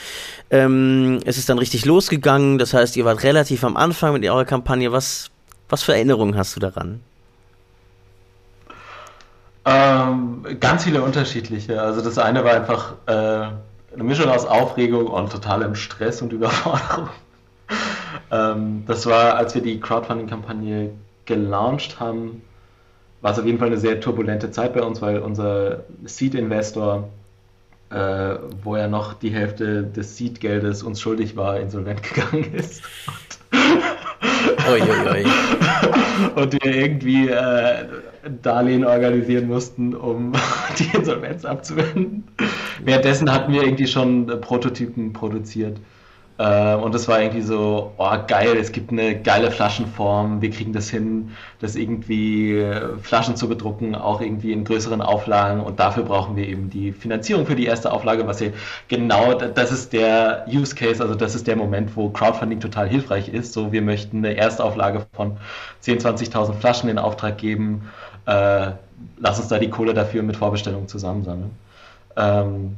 Ähm, 0.50 1.20
es 1.25 1.38
ist 1.38 1.49
dann 1.49 1.59
richtig 1.59 1.85
losgegangen. 1.85 2.59
Das 2.59 2.75
heißt, 2.75 2.97
ihr 2.97 3.04
wart 3.04 3.23
relativ 3.23 3.62
am 3.64 3.76
Anfang 3.76 4.14
mit 4.14 4.25
eurer 4.25 4.44
Kampagne. 4.44 4.90
Was, 4.90 5.30
was 5.68 5.82
für 5.82 5.94
Erinnerungen 5.94 6.37
hast 6.37 6.56
du 6.56 6.61
daran? 6.61 7.00
Ähm, 9.64 10.44
ganz 10.59 10.85
viele 10.85 11.02
unterschiedliche. 11.02 11.80
Also 11.80 12.00
das 12.00 12.18
eine 12.18 12.44
war 12.44 12.54
einfach 12.54 12.94
äh, 13.06 13.12
eine 13.12 14.04
Mischung 14.04 14.28
aus 14.28 14.47
Aufregung 14.47 15.06
und 15.06 15.30
totalem 15.30 15.75
Stress 15.75 16.23
und 16.23 16.32
Überforderung. 16.32 17.11
Ähm, 18.31 18.85
das 18.87 19.07
war, 19.07 19.37
als 19.37 19.55
wir 19.55 19.63
die 19.63 19.81
Crowdfunding-Kampagne 19.81 20.91
gelauncht 21.25 22.01
haben, 22.01 22.43
war 23.21 23.33
es 23.33 23.39
auf 23.39 23.45
jeden 23.45 23.59
Fall 23.59 23.69
eine 23.69 23.79
sehr 23.79 24.01
turbulente 24.01 24.51
Zeit 24.51 24.75
bei 24.75 24.83
uns, 24.83 25.03
weil 25.03 25.19
unser 25.19 25.85
Seed-Investor, 26.05 27.09
äh, 27.91 28.35
wo 28.63 28.77
er 28.77 28.89
noch 28.89 29.15
die 29.15 29.31
Hälfte 29.31 29.83
des 29.83 30.17
Seed-Geldes 30.17 30.83
uns 30.83 31.01
schuldig 31.01 31.37
war, 31.37 31.59
insolvent 31.59 32.03
gegangen 32.15 32.55
ist. 32.55 32.83
oi, 33.53 34.81
oi, 34.81 35.11
oi. 35.11 35.25
Und 36.35 36.53
wir 36.53 36.75
irgendwie 36.75 37.29
äh, 37.29 37.87
Darlehen 38.43 38.85
organisieren 38.85 39.49
mussten, 39.49 39.95
um 39.95 40.33
die 40.79 40.97
Insolvenz 40.97 41.45
abzuwenden. 41.45 42.25
Währenddessen 42.85 43.33
hatten 43.33 43.53
wir 43.53 43.63
irgendwie 43.63 43.87
schon 43.87 44.27
Prototypen 44.41 45.13
produziert. 45.13 45.79
Äh, 46.40 46.75
und 46.75 46.94
das 46.94 47.06
war 47.06 47.20
irgendwie 47.20 47.42
so, 47.42 47.92
oh 47.99 48.16
geil, 48.26 48.56
es 48.56 48.73
gibt 48.73 48.90
eine 48.90 49.20
geile 49.20 49.50
Flaschenform, 49.50 50.40
wir 50.40 50.49
kriegen 50.49 50.73
das 50.73 50.88
hin, 50.88 51.32
das 51.59 51.76
irgendwie 51.76 52.56
äh, 52.56 52.97
Flaschen 53.02 53.37
zu 53.37 53.47
bedrucken, 53.47 53.94
auch 53.94 54.23
irgendwie 54.23 54.52
in 54.52 54.64
größeren 54.64 55.02
Auflagen 55.02 55.61
und 55.61 55.78
dafür 55.78 56.04
brauchen 56.04 56.37
wir 56.37 56.49
eben 56.49 56.70
die 56.70 56.92
Finanzierung 56.92 57.44
für 57.44 57.56
die 57.56 57.66
erste 57.66 57.92
Auflage, 57.92 58.26
was 58.26 58.38
hier 58.38 58.54
genau, 58.88 59.35
das 59.35 59.70
ist 59.70 59.92
der 59.92 60.47
Use 60.49 60.75
Case, 60.75 61.02
also 61.02 61.14
das 61.14 61.35
ist 61.35 61.47
der 61.47 61.56
Moment, 61.56 61.94
wo 61.94 62.09
Crowdfunding 62.09 62.61
total 62.61 62.88
hilfreich 62.88 63.28
ist. 63.28 63.52
So, 63.52 63.70
wir 63.70 63.82
möchten 63.82 64.25
eine 64.25 64.35
Erstauflage 64.35 65.06
von 65.12 65.37
10.000, 65.85 66.30
20.000 66.32 66.54
Flaschen 66.54 66.88
in 66.88 66.99
Auftrag 66.99 67.37
geben, 67.37 67.90
äh, 68.25 68.70
lass 69.18 69.38
uns 69.38 69.49
da 69.49 69.59
die 69.59 69.68
Kohle 69.68 69.92
dafür 69.92 70.23
mit 70.23 70.38
Vorbestellungen 70.38 70.88
zusammensammeln. 70.88 71.50
Ähm, 72.16 72.76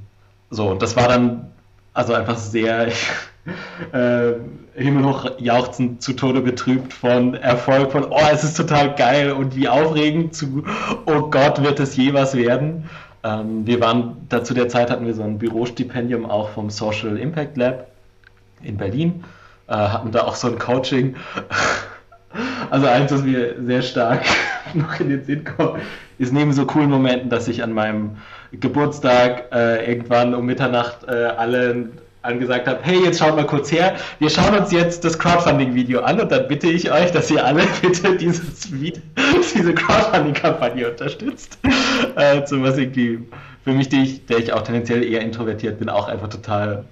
so, 0.50 0.69
und 0.69 0.83
das 0.83 0.97
war 0.97 1.07
dann 1.07 1.52
also 1.95 2.12
einfach 2.14 2.38
sehr 2.38 2.88
äh, 3.93 4.33
himmelhoch 4.75 5.39
jauchzend 5.39 6.03
zu 6.03 6.13
Tode 6.13 6.41
betrübt 6.41 6.93
von 6.93 7.35
Erfolg, 7.35 7.93
von 7.93 8.05
oh, 8.05 8.29
es 8.33 8.45
ist 8.45 8.57
total 8.57 8.95
geil 8.95 9.33
und 9.33 9.57
wie 9.57 9.69
aufregend 9.69 10.35
zu 10.35 10.65
oh 11.07 11.23
Gott, 11.31 11.63
wird 11.63 11.81
es 11.81 11.97
je 11.97 12.13
was 12.15 12.37
werden. 12.37 12.89
Ähm, 13.25 13.67
wir 13.67 13.81
waren, 13.81 14.17
da 14.29 14.45
zu 14.45 14.55
der 14.55 14.69
Zeit 14.69 14.91
hatten 14.91 15.07
wir 15.07 15.15
so 15.15 15.23
ein 15.23 15.39
Bürostipendium 15.39 16.29
auch 16.29 16.51
vom 16.51 16.71
Social 16.71 17.17
Impact 17.19 17.57
Lab 17.57 17.89
in 18.63 18.77
Berlin, 18.77 19.25
äh, 19.69 19.75
hatten 19.75 20.13
da 20.13 20.23
auch 20.23 20.35
so 20.35 20.49
ein 20.49 20.59
Coaching. 20.59 21.17
Also 22.71 22.87
eins, 22.87 23.13
was 23.13 23.23
mir 23.23 23.57
sehr 23.63 23.83
stark 23.83 24.25
noch 24.75 24.99
in 24.99 25.11
den 25.11 25.23
Sinn 25.23 25.45
kommt, 25.45 25.83
ist 26.19 26.33
neben 26.33 26.55
so 26.55 26.65
coolen 26.65 26.89
Momenten, 26.89 27.29
dass 27.29 27.47
ich 27.47 27.63
an 27.63 27.75
meinem 27.75 28.17
Geburtstag 28.53 29.53
äh, 29.53 29.87
irgendwann 29.87 30.35
um 30.35 30.47
Mitternacht 30.47 31.05
äh, 31.07 31.11
allen 31.11 31.93
angesagt 32.23 32.67
habe, 32.67 32.79
hey, 32.83 33.05
jetzt 33.05 33.19
schaut 33.19 33.37
mal 33.37 33.47
kurz 33.47 33.71
her, 33.73 33.97
wir 34.19 34.31
schauen 34.31 34.57
uns 34.57 34.73
jetzt 34.73 35.05
das 35.05 35.19
Crowdfunding-Video 35.19 36.00
an 36.00 36.21
und 36.21 36.31
dann 36.31 36.49
bitte 36.49 36.69
ich 36.69 36.91
euch, 36.91 37.11
dass 37.11 37.31
ihr 37.31 37.45
alle 37.45 37.62
bitte 37.83 38.17
dieses 38.17 38.73
Video, 38.73 39.02
diese 39.55 39.75
Crowdfunding-Kampagne 39.75 40.91
unterstützt. 40.91 41.59
Äh, 42.17 42.47
so 42.47 42.62
was 42.62 42.79
irgendwie 42.79 43.21
für 43.64 43.73
mich, 43.73 43.88
die 43.88 44.02
ich, 44.02 44.26
der 44.26 44.38
ich 44.38 44.52
auch 44.52 44.62
tendenziell 44.62 45.05
eher 45.05 45.21
introvertiert 45.21 45.79
bin, 45.79 45.88
auch 45.88 46.09
einfach 46.09 46.29
total 46.29 46.85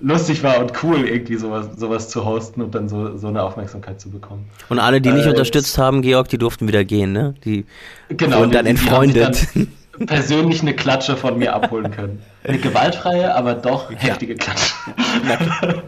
lustig 0.00 0.42
war 0.42 0.58
und 0.58 0.72
cool, 0.82 1.06
irgendwie 1.06 1.36
sowas, 1.36 1.68
sowas 1.76 2.08
zu 2.08 2.24
hosten 2.24 2.62
und 2.62 2.74
dann 2.74 2.88
so, 2.88 3.16
so 3.16 3.28
eine 3.28 3.42
Aufmerksamkeit 3.42 4.00
zu 4.00 4.10
bekommen. 4.10 4.46
Und 4.68 4.78
alle, 4.78 5.00
die 5.00 5.10
nicht 5.12 5.26
äh, 5.26 5.30
unterstützt 5.30 5.78
haben, 5.78 6.02
Georg, 6.02 6.28
die 6.28 6.38
durften 6.38 6.68
wieder 6.68 6.84
gehen, 6.84 7.12
ne? 7.12 7.34
Die 7.44 7.64
genau, 8.08 8.40
wurden 8.40 8.50
dann 8.50 8.66
entfreundet. 8.66 9.48
Die 9.54 9.68
persönlich 10.06 10.62
eine 10.62 10.74
Klatsche 10.74 11.16
von 11.16 11.38
mir 11.38 11.54
abholen 11.54 11.90
können. 11.90 12.22
Eine 12.44 12.58
gewaltfreie, 12.58 13.34
aber 13.34 13.54
doch 13.54 13.90
heftige 13.90 14.34
Klatsche. 14.34 14.74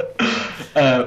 äh, 0.74 1.04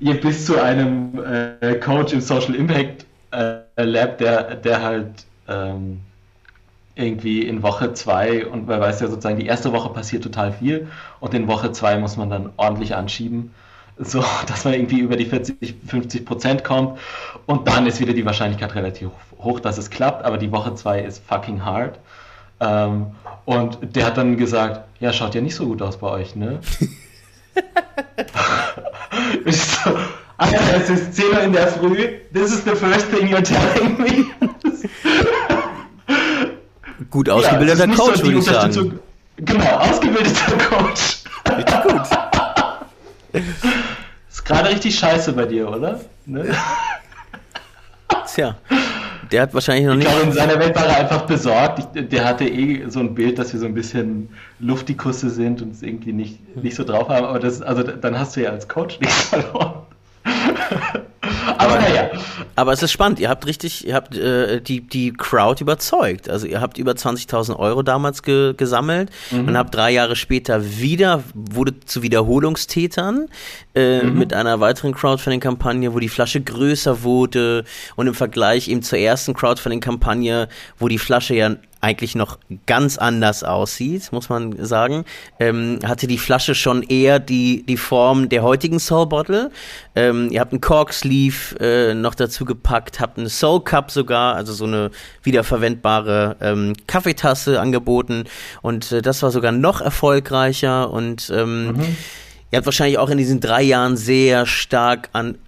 ihr 0.00 0.20
bis 0.20 0.46
zu 0.46 0.60
einem 0.60 1.22
äh, 1.60 1.74
Coach 1.76 2.12
im 2.12 2.20
Social 2.20 2.54
Impact 2.54 3.06
äh, 3.32 3.60
Lab, 3.76 4.18
der, 4.18 4.56
der 4.56 4.82
halt 4.82 5.24
ähm, 5.48 6.00
irgendwie 6.94 7.42
in 7.46 7.62
Woche 7.62 7.92
zwei 7.94 8.46
und 8.46 8.66
man 8.66 8.80
weiß 8.80 9.00
ja 9.00 9.08
sozusagen, 9.08 9.38
die 9.38 9.46
erste 9.46 9.72
Woche 9.72 9.90
passiert 9.90 10.22
total 10.22 10.52
viel 10.52 10.88
und 11.20 11.34
in 11.34 11.46
Woche 11.46 11.72
zwei 11.72 11.96
muss 11.98 12.16
man 12.16 12.30
dann 12.30 12.50
ordentlich 12.56 12.94
anschieben 12.94 13.54
so, 14.00 14.24
dass 14.46 14.64
man 14.64 14.74
irgendwie 14.74 15.00
über 15.00 15.16
die 15.16 15.26
40, 15.26 15.74
50 15.86 16.24
Prozent 16.24 16.64
kommt 16.64 16.98
und 17.46 17.68
dann 17.68 17.86
ist 17.86 18.00
wieder 18.00 18.12
die 18.12 18.24
Wahrscheinlichkeit 18.24 18.74
relativ 18.74 19.10
hoch, 19.38 19.60
dass 19.60 19.78
es 19.78 19.90
klappt, 19.90 20.24
aber 20.24 20.38
die 20.38 20.50
Woche 20.50 20.74
2 20.74 21.00
ist 21.02 21.22
fucking 21.26 21.64
hard. 21.64 21.98
Ähm, 22.60 23.06
und 23.46 23.78
der 23.82 24.06
hat 24.06 24.16
dann 24.16 24.36
gesagt, 24.36 24.80
ja, 25.00 25.12
schaut 25.12 25.34
ja 25.34 25.40
nicht 25.40 25.54
so 25.54 25.66
gut 25.66 25.80
aus 25.82 25.96
bei 25.96 26.08
euch, 26.08 26.36
ne? 26.36 26.60
ich 29.44 29.60
so, 29.60 29.90
Alter, 30.36 30.76
es 30.76 30.90
ist 30.90 31.14
10 31.14 31.24
Uhr 31.26 31.40
in 31.42 31.52
der 31.52 31.68
Früh, 31.68 31.96
this 32.32 32.52
is 32.52 32.62
the 32.64 32.70
first 32.70 33.10
thing 33.10 33.28
you're 33.28 33.42
telling 33.42 33.98
me. 33.98 34.26
gut 37.10 37.28
ausgebildeter 37.28 37.88
ja, 37.88 37.94
Coach, 37.94 38.18
so 38.18 38.24
würde 38.24 38.38
ich 38.38 38.44
sagen. 38.44 39.00
Genau, 39.36 39.76
ausgebildeter 39.78 40.58
Coach. 40.68 41.24
Richtig 41.56 41.82
gut. 41.82 42.29
Ist 44.30 44.44
gerade 44.44 44.70
richtig 44.70 44.98
scheiße 44.98 45.32
bei 45.32 45.46
dir, 45.46 45.68
oder? 45.68 46.00
Ne? 46.26 46.54
Tja, 48.26 48.56
der 49.30 49.42
hat 49.42 49.54
wahrscheinlich 49.54 49.86
noch 49.86 49.94
nicht. 49.94 50.06
Ich 50.06 50.12
glaube, 50.12 50.26
in 50.26 50.32
seiner 50.32 50.58
Welt 50.58 50.76
war 50.76 50.86
er 50.86 50.98
einfach 50.98 51.22
besorgt. 51.22 51.80
Ich, 51.94 52.08
der 52.08 52.24
hatte 52.24 52.44
eh 52.44 52.88
so 52.88 53.00
ein 53.00 53.14
Bild, 53.14 53.38
dass 53.38 53.52
wir 53.52 53.60
so 53.60 53.66
ein 53.66 53.74
bisschen 53.74 54.28
Luftikusse 54.58 55.30
sind 55.30 55.62
und 55.62 55.72
es 55.72 55.82
irgendwie 55.82 56.12
nicht, 56.12 56.56
nicht 56.56 56.76
so 56.76 56.84
drauf 56.84 57.08
haben. 57.08 57.26
Aber 57.26 57.38
das, 57.38 57.62
also 57.62 57.82
dann 57.82 58.18
hast 58.18 58.36
du 58.36 58.42
ja 58.42 58.50
als 58.50 58.68
Coach 58.68 59.00
nichts 59.00 59.22
verloren. 59.24 59.82
Aber 61.70 61.80
aber, 61.80 61.94
ja. 61.94 62.10
aber 62.56 62.72
es 62.72 62.82
ist 62.82 62.92
spannend. 62.92 63.18
Ihr 63.20 63.28
habt 63.28 63.46
richtig, 63.46 63.86
ihr 63.86 63.94
habt 63.94 64.16
äh, 64.16 64.60
die, 64.60 64.80
die 64.80 65.12
Crowd 65.12 65.62
überzeugt. 65.62 66.28
Also 66.28 66.46
ihr 66.46 66.60
habt 66.60 66.78
über 66.78 66.92
20.000 66.92 67.56
Euro 67.56 67.82
damals 67.82 68.22
ge 68.22 68.54
gesammelt 68.56 69.10
mhm. 69.30 69.48
und 69.48 69.56
habt 69.56 69.74
drei 69.74 69.92
Jahre 69.92 70.16
später 70.16 70.78
wieder, 70.78 71.22
wurde 71.34 71.80
zu 71.80 72.02
Wiederholungstätern 72.02 73.28
äh, 73.74 74.02
mhm. 74.02 74.18
mit 74.18 74.32
einer 74.32 74.60
weiteren 74.60 74.94
Crowdfunding-Kampagne, 74.94 75.94
wo 75.94 75.98
die 75.98 76.08
Flasche 76.08 76.40
größer 76.40 77.02
wurde 77.02 77.64
und 77.96 78.06
im 78.06 78.14
Vergleich 78.14 78.68
eben 78.68 78.82
zur 78.82 78.98
ersten 78.98 79.34
Crowdfunding-Kampagne, 79.34 80.48
wo 80.78 80.88
die 80.88 80.98
Flasche 80.98 81.34
ja 81.34 81.56
eigentlich 81.80 82.14
noch 82.14 82.38
ganz 82.66 82.98
anders 82.98 83.42
aussieht, 83.42 84.12
muss 84.12 84.28
man 84.28 84.64
sagen, 84.64 85.04
ähm, 85.38 85.78
hatte 85.84 86.06
die 86.06 86.18
Flasche 86.18 86.54
schon 86.54 86.82
eher 86.82 87.18
die, 87.18 87.64
die 87.66 87.76
Form 87.76 88.28
der 88.28 88.42
heutigen 88.42 88.78
Soul 88.78 89.06
Bottle. 89.06 89.50
Ähm, 89.94 90.28
ihr 90.30 90.40
habt 90.40 90.52
einen 90.52 90.60
Cork 90.60 90.92
Sleeve 90.92 91.58
äh, 91.58 91.94
noch 91.94 92.14
dazu 92.14 92.44
gepackt, 92.44 93.00
habt 93.00 93.18
eine 93.18 93.28
Soul 93.28 93.62
Cup 93.62 93.90
sogar, 93.90 94.34
also 94.36 94.52
so 94.52 94.64
eine 94.64 94.90
wiederverwendbare 95.22 96.36
ähm, 96.40 96.74
Kaffeetasse 96.86 97.60
angeboten 97.60 98.24
und 98.62 98.92
äh, 98.92 99.02
das 99.02 99.22
war 99.22 99.30
sogar 99.30 99.52
noch 99.52 99.80
erfolgreicher 99.80 100.90
und 100.90 101.30
ähm, 101.34 101.72
mhm. 101.72 101.96
Ihr 102.52 102.56
habt 102.56 102.66
wahrscheinlich 102.66 102.98
auch 102.98 103.10
in 103.10 103.18
diesen 103.18 103.38
drei 103.38 103.62
Jahren 103.62 103.96
sehr 103.96 104.44
stark 104.44 105.08
an 105.12 105.38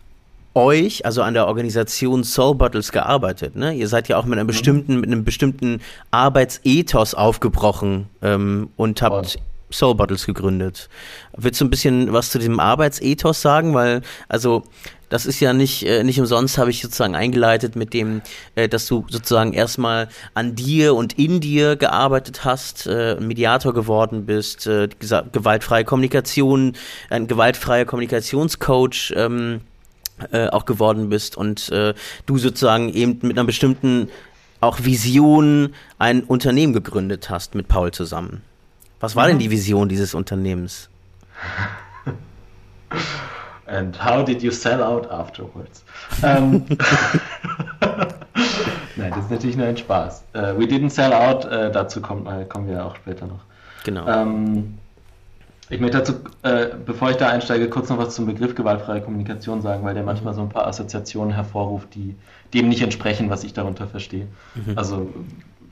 euch, 0.54 1.04
also 1.06 1.22
an 1.22 1.34
der 1.34 1.46
Organisation 1.46 2.24
Soul 2.24 2.54
Bottles 2.54 2.92
gearbeitet. 2.92 3.56
Ne? 3.56 3.74
Ihr 3.74 3.88
seid 3.88 4.08
ja 4.08 4.18
auch 4.18 4.24
mit 4.24 4.38
einem 4.38 4.46
mhm. 4.46 4.48
bestimmten, 4.48 5.00
mit 5.00 5.10
einem 5.10 5.24
bestimmten 5.24 5.80
Arbeitsethos 6.10 7.14
aufgebrochen 7.14 8.08
ähm, 8.22 8.70
und 8.76 9.02
habt 9.02 9.38
Soul 9.72 9.94
Bottles 9.94 10.26
gegründet. 10.26 10.88
Willst 11.36 11.60
du 11.60 11.64
ein 11.64 11.70
bisschen 11.70 12.12
was 12.12 12.30
zu 12.30 12.38
diesem 12.38 12.60
Arbeitsethos 12.60 13.40
sagen? 13.40 13.74
Weil, 13.74 14.02
also, 14.28 14.64
das 15.08 15.26
ist 15.26 15.40
ja 15.40 15.52
nicht, 15.52 15.86
äh, 15.86 16.04
nicht 16.04 16.18
umsonst, 16.20 16.56
habe 16.56 16.70
ich 16.70 16.80
sozusagen 16.80 17.14
eingeleitet 17.14 17.76
mit 17.76 17.92
dem, 17.92 18.22
äh, 18.54 18.68
dass 18.68 18.86
du 18.86 19.04
sozusagen 19.10 19.52
erstmal 19.52 20.08
an 20.34 20.54
dir 20.54 20.94
und 20.94 21.18
in 21.18 21.40
dir 21.40 21.76
gearbeitet 21.76 22.44
hast, 22.44 22.86
äh, 22.86 23.16
Mediator 23.20 23.74
geworden 23.74 24.24
bist, 24.24 24.66
äh, 24.66 24.88
gewaltfreie 25.32 25.84
Kommunikation, 25.84 26.74
ein 27.10 27.26
gewaltfreier 27.26 27.84
Kommunikationscoach, 27.84 29.12
ähm, 29.16 29.60
äh, 30.32 30.48
auch 30.48 30.64
geworden 30.64 31.08
bist 31.08 31.36
und 31.36 31.70
äh, 31.70 31.94
du 32.26 32.38
sozusagen 32.38 32.92
eben 32.92 33.18
mit 33.22 33.38
einer 33.38 33.46
bestimmten 33.46 34.08
auch 34.60 34.84
Vision 34.84 35.74
ein 35.98 36.22
Unternehmen 36.22 36.72
gegründet 36.72 37.30
hast 37.30 37.54
mit 37.54 37.68
Paul 37.68 37.90
zusammen. 37.90 38.42
Was 39.00 39.16
war 39.16 39.24
mhm. 39.24 39.30
denn 39.30 39.38
die 39.40 39.50
Vision 39.50 39.88
dieses 39.88 40.14
Unternehmens? 40.14 40.88
And 43.66 44.04
how 44.04 44.24
did 44.24 44.42
you 44.42 44.50
sell 44.50 44.82
out 44.82 45.10
afterwards? 45.10 45.82
ähm, 46.22 46.64
Nein, 48.96 49.10
das 49.10 49.24
ist 49.24 49.30
natürlich 49.30 49.56
nur 49.56 49.66
ein 49.66 49.76
Spaß. 49.76 50.24
Uh, 50.34 50.58
we 50.58 50.64
didn't 50.64 50.90
sell 50.90 51.12
out, 51.12 51.44
uh, 51.46 51.70
dazu 51.70 52.02
kommt, 52.02 52.28
uh, 52.28 52.44
kommen 52.44 52.68
wir 52.68 52.84
auch 52.84 52.96
später 52.96 53.26
noch. 53.26 53.40
Genau. 53.84 54.06
Ähm, 54.06 54.78
ich 55.72 55.80
möchte 55.80 55.98
dazu, 55.98 56.12
äh, 56.42 56.66
bevor 56.84 57.10
ich 57.10 57.16
da 57.16 57.30
einsteige, 57.30 57.68
kurz 57.68 57.88
noch 57.88 57.96
was 57.96 58.14
zum 58.14 58.26
Begriff 58.26 58.54
gewaltfreie 58.54 59.00
Kommunikation 59.00 59.62
sagen, 59.62 59.82
weil 59.84 59.94
der 59.94 60.02
manchmal 60.02 60.34
so 60.34 60.42
ein 60.42 60.50
paar 60.50 60.66
Assoziationen 60.66 61.34
hervorruft, 61.34 61.94
die 61.94 62.14
dem 62.52 62.68
nicht 62.68 62.82
entsprechen, 62.82 63.30
was 63.30 63.42
ich 63.42 63.54
darunter 63.54 63.86
verstehe. 63.86 64.28
Mhm. 64.54 64.76
Also 64.76 65.08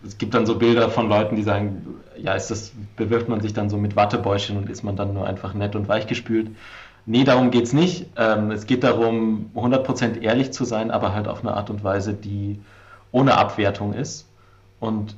es 0.06 0.16
gibt 0.16 0.32
dann 0.32 0.46
so 0.46 0.56
Bilder 0.56 0.88
von 0.88 1.10
Leuten, 1.10 1.36
die 1.36 1.42
sagen, 1.42 1.86
ja, 2.16 2.32
ist 2.32 2.50
das, 2.50 2.72
bewirft 2.96 3.28
man 3.28 3.42
sich 3.42 3.52
dann 3.52 3.68
so 3.68 3.76
mit 3.76 3.94
Wattebäuschen 3.94 4.56
und 4.56 4.70
ist 4.70 4.82
man 4.82 4.96
dann 4.96 5.12
nur 5.12 5.26
einfach 5.26 5.52
nett 5.52 5.76
und 5.76 5.86
weichgespült. 5.86 6.48
Nee, 7.04 7.24
darum 7.24 7.50
geht 7.50 7.64
es 7.64 7.74
nicht. 7.74 8.06
Ähm, 8.16 8.50
es 8.52 8.66
geht 8.66 8.84
darum, 8.84 9.50
100% 9.54 10.22
ehrlich 10.22 10.50
zu 10.52 10.64
sein, 10.64 10.90
aber 10.90 11.14
halt 11.14 11.28
auf 11.28 11.40
eine 11.40 11.52
Art 11.52 11.68
und 11.68 11.84
Weise, 11.84 12.14
die 12.14 12.58
ohne 13.12 13.36
Abwertung 13.36 13.92
ist. 13.92 14.26
Und 14.78 15.14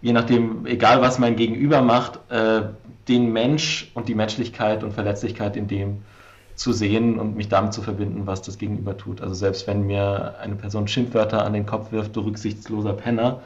je 0.00 0.14
nachdem, 0.14 0.64
egal 0.64 1.02
was 1.02 1.18
mein 1.18 1.36
Gegenüber 1.36 1.82
macht, 1.82 2.20
äh, 2.30 2.62
den 3.08 3.32
Mensch 3.32 3.90
und 3.94 4.08
die 4.08 4.14
Menschlichkeit 4.14 4.82
und 4.84 4.92
Verletzlichkeit 4.92 5.56
in 5.56 5.68
dem 5.68 6.02
zu 6.54 6.72
sehen 6.72 7.18
und 7.18 7.36
mich 7.36 7.48
damit 7.48 7.72
zu 7.72 7.82
verbinden, 7.82 8.26
was 8.26 8.42
das 8.42 8.58
Gegenüber 8.58 8.96
tut. 8.96 9.20
Also 9.20 9.34
selbst 9.34 9.66
wenn 9.66 9.86
mir 9.86 10.36
eine 10.40 10.54
Person 10.54 10.86
Schimpfwörter 10.86 11.44
an 11.44 11.52
den 11.52 11.66
Kopf 11.66 11.90
wirft, 11.90 12.14
du 12.14 12.20
rücksichtsloser 12.20 12.92
Penner, 12.92 13.40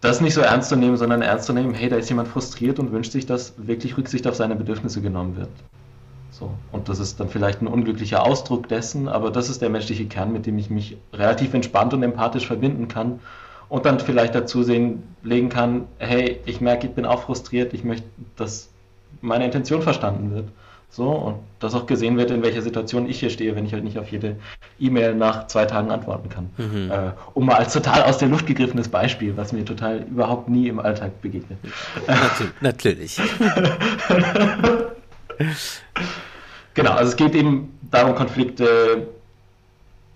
das 0.00 0.20
nicht 0.20 0.34
so 0.34 0.40
ernst 0.40 0.68
zu 0.68 0.76
nehmen, 0.76 0.96
sondern 0.96 1.22
ernst 1.22 1.46
zu 1.46 1.52
nehmen, 1.52 1.72
hey, 1.72 1.88
da 1.88 1.96
ist 1.96 2.08
jemand 2.10 2.28
frustriert 2.28 2.78
und 2.78 2.92
wünscht 2.92 3.12
sich, 3.12 3.26
dass 3.26 3.54
wirklich 3.56 3.96
Rücksicht 3.96 4.26
auf 4.26 4.34
seine 4.34 4.56
Bedürfnisse 4.56 5.00
genommen 5.00 5.36
wird. 5.36 5.48
So. 6.30 6.50
Und 6.72 6.88
das 6.88 6.98
ist 6.98 7.20
dann 7.20 7.28
vielleicht 7.28 7.62
ein 7.62 7.68
unglücklicher 7.68 8.26
Ausdruck 8.26 8.68
dessen, 8.68 9.08
aber 9.08 9.30
das 9.30 9.48
ist 9.48 9.62
der 9.62 9.70
menschliche 9.70 10.06
Kern, 10.06 10.32
mit 10.32 10.46
dem 10.46 10.58
ich 10.58 10.68
mich 10.68 10.98
relativ 11.12 11.54
entspannt 11.54 11.94
und 11.94 12.02
empathisch 12.02 12.46
verbinden 12.46 12.88
kann 12.88 13.20
und 13.68 13.86
dann 13.86 14.00
vielleicht 14.00 14.34
dazu 14.34 14.62
sehen, 14.62 15.02
legen 15.22 15.48
kann, 15.48 15.86
hey, 15.98 16.40
ich 16.46 16.60
merke, 16.60 16.86
ich 16.86 16.92
bin 16.92 17.06
auch 17.06 17.22
frustriert, 17.22 17.74
ich 17.74 17.84
möchte, 17.84 18.06
dass 18.36 18.68
meine 19.20 19.44
Intention 19.44 19.82
verstanden 19.82 20.34
wird. 20.34 20.48
So, 20.90 21.10
und 21.10 21.38
dass 21.58 21.74
auch 21.74 21.86
gesehen 21.86 22.16
wird, 22.16 22.30
in 22.30 22.44
welcher 22.44 22.62
Situation 22.62 23.08
ich 23.08 23.18
hier 23.18 23.30
stehe, 23.30 23.56
wenn 23.56 23.66
ich 23.66 23.72
halt 23.72 23.82
nicht 23.82 23.98
auf 23.98 24.12
jede 24.12 24.36
E-Mail 24.78 25.16
nach 25.16 25.48
zwei 25.48 25.64
Tagen 25.64 25.90
antworten 25.90 26.28
kann. 26.28 26.50
Mhm. 26.56 26.88
Äh, 26.88 27.10
um 27.32 27.46
mal 27.46 27.56
als 27.56 27.72
total 27.72 28.04
aus 28.04 28.18
der 28.18 28.28
Luft 28.28 28.46
gegriffenes 28.46 28.88
Beispiel, 28.88 29.36
was 29.36 29.52
mir 29.52 29.64
total 29.64 30.02
überhaupt 30.08 30.48
nie 30.48 30.68
im 30.68 30.78
Alltag 30.78 31.20
begegnet. 31.20 31.58
Natürlich. 32.60 33.20
genau, 36.74 36.92
also 36.92 37.10
es 37.10 37.16
geht 37.16 37.34
eben 37.34 37.76
darum, 37.90 38.14
Konflikte 38.14 39.08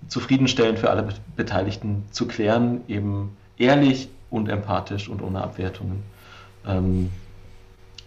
zufriedenstellend 0.09 0.79
für 0.79 0.90
alle 0.90 1.09
Beteiligten 1.37 2.05
zu 2.11 2.27
klären, 2.27 2.83
eben 2.88 3.37
ehrlich 3.59 4.09
und 4.31 4.49
empathisch 4.49 5.09
und 5.09 5.23
ohne 5.23 5.42
Abwertungen. 5.42 6.03
Ähm, 6.66 7.11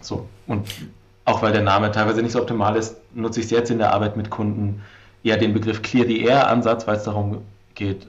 so, 0.01 0.27
und 0.47 0.67
auch 1.25 1.41
weil 1.41 1.53
der 1.53 1.61
Name 1.61 1.91
teilweise 1.91 2.21
nicht 2.21 2.31
so 2.31 2.41
optimal 2.41 2.75
ist, 2.75 2.97
nutze 3.13 3.39
ich 3.39 3.45
es 3.45 3.51
jetzt 3.51 3.71
in 3.71 3.77
der 3.77 3.93
Arbeit 3.93 4.17
mit 4.17 4.29
Kunden 4.29 4.81
eher 5.23 5.37
den 5.37 5.53
Begriff 5.53 5.81
Clear 5.81 6.07
the 6.07 6.23
Air 6.23 6.47
Ansatz, 6.47 6.87
weil 6.87 6.97
es 6.97 7.03
darum 7.03 7.43
geht, 7.75 8.07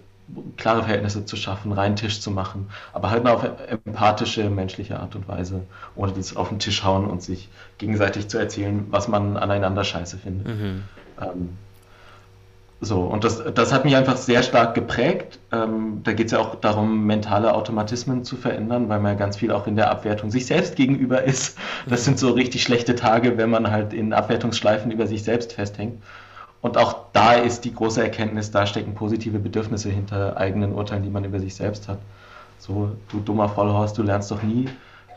klare 0.56 0.82
Verhältnisse 0.82 1.26
zu 1.26 1.36
schaffen, 1.36 1.72
reinen 1.72 1.96
Tisch 1.96 2.20
zu 2.20 2.30
machen, 2.30 2.70
aber 2.94 3.10
halt 3.10 3.26
auf 3.26 3.44
empathische, 3.84 4.48
menschliche 4.48 4.98
Art 4.98 5.14
und 5.14 5.28
Weise, 5.28 5.62
ohne 5.94 6.12
das 6.12 6.36
auf 6.36 6.48
den 6.48 6.58
Tisch 6.58 6.84
hauen 6.84 7.04
und 7.06 7.22
sich 7.22 7.50
gegenseitig 7.76 8.28
zu 8.28 8.38
erzählen, 8.38 8.86
was 8.90 9.08
man 9.08 9.36
aneinander 9.36 9.84
scheiße 9.84 10.16
findet. 10.16 10.46
Mhm. 10.48 10.84
Ähm, 11.20 11.48
so, 12.84 13.02
und 13.02 13.22
das, 13.22 13.40
das 13.54 13.72
hat 13.72 13.84
mich 13.84 13.94
einfach 13.94 14.16
sehr 14.16 14.42
stark 14.42 14.74
geprägt. 14.74 15.38
Ähm, 15.52 16.00
da 16.02 16.12
geht 16.12 16.26
es 16.26 16.32
ja 16.32 16.40
auch 16.40 16.56
darum, 16.56 17.06
mentale 17.06 17.54
Automatismen 17.54 18.24
zu 18.24 18.34
verändern, 18.34 18.88
weil 18.88 18.98
man 18.98 19.12
ja 19.12 19.18
ganz 19.18 19.36
viel 19.36 19.52
auch 19.52 19.68
in 19.68 19.76
der 19.76 19.88
Abwertung 19.88 20.32
sich 20.32 20.46
selbst 20.46 20.74
gegenüber 20.74 21.22
ist. 21.22 21.56
Das 21.88 22.04
sind 22.04 22.18
so 22.18 22.32
richtig 22.32 22.64
schlechte 22.64 22.96
Tage, 22.96 23.38
wenn 23.38 23.50
man 23.50 23.70
halt 23.70 23.92
in 23.92 24.12
Abwertungsschleifen 24.12 24.90
über 24.90 25.06
sich 25.06 25.22
selbst 25.22 25.52
festhängt. 25.52 26.02
Und 26.60 26.76
auch 26.76 27.04
da 27.12 27.34
ist 27.34 27.64
die 27.64 27.72
große 27.72 28.02
Erkenntnis, 28.02 28.50
da 28.50 28.66
stecken 28.66 28.94
positive 28.94 29.38
Bedürfnisse 29.38 29.88
hinter 29.88 30.36
eigenen 30.36 30.72
Urteilen, 30.72 31.04
die 31.04 31.10
man 31.10 31.24
über 31.24 31.38
sich 31.38 31.54
selbst 31.54 31.86
hat. 31.86 31.98
So, 32.58 32.96
du 33.12 33.20
dummer 33.20 33.48
Vollhorst, 33.48 33.96
du 33.96 34.02
lernst 34.02 34.32
doch 34.32 34.42
nie. 34.42 34.68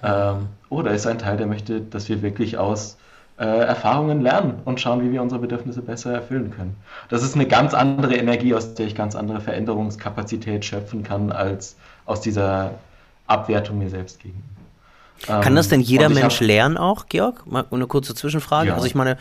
Ähm, 0.03 0.49
oh, 0.69 0.83
da 0.83 0.91
ist 0.91 1.07
ein 1.07 1.17
Teil, 1.17 1.37
der 1.37 1.47
möchte, 1.47 1.81
dass 1.81 2.09
wir 2.09 2.21
wirklich 2.21 2.59
aus 2.59 2.97
äh, 3.37 3.43
Erfahrungen 3.43 4.21
lernen 4.21 4.61
und 4.63 4.79
schauen, 4.79 5.03
wie 5.03 5.11
wir 5.11 5.21
unsere 5.21 5.41
Bedürfnisse 5.41 5.81
besser 5.81 6.13
erfüllen 6.13 6.51
können. 6.51 6.77
Das 7.09 7.21
ist 7.21 7.35
eine 7.35 7.45
ganz 7.45 7.73
andere 7.73 8.15
Energie, 8.15 8.53
aus 8.53 8.75
der 8.75 8.87
ich 8.87 8.95
ganz 8.95 9.15
andere 9.15 9.41
Veränderungskapazität 9.41 10.63
schöpfen 10.63 11.03
kann, 11.03 11.31
als 11.31 11.75
aus 12.05 12.21
dieser 12.21 12.71
Abwertung 13.27 13.79
mir 13.79 13.89
selbst 13.89 14.19
gegenüber. 14.19 14.43
Kann 15.25 15.47
ähm, 15.47 15.55
das 15.55 15.69
denn 15.69 15.81
jeder 15.81 16.09
Mensch 16.09 16.35
hab, 16.35 16.47
lernen 16.47 16.77
auch, 16.77 17.07
Georg? 17.07 17.45
Mal 17.45 17.65
eine 17.71 17.87
kurze 17.87 18.15
Zwischenfrage. 18.15 18.69
Ja, 18.69 18.75
also 18.75 18.85
ich 18.85 18.95
meine, 18.95 19.17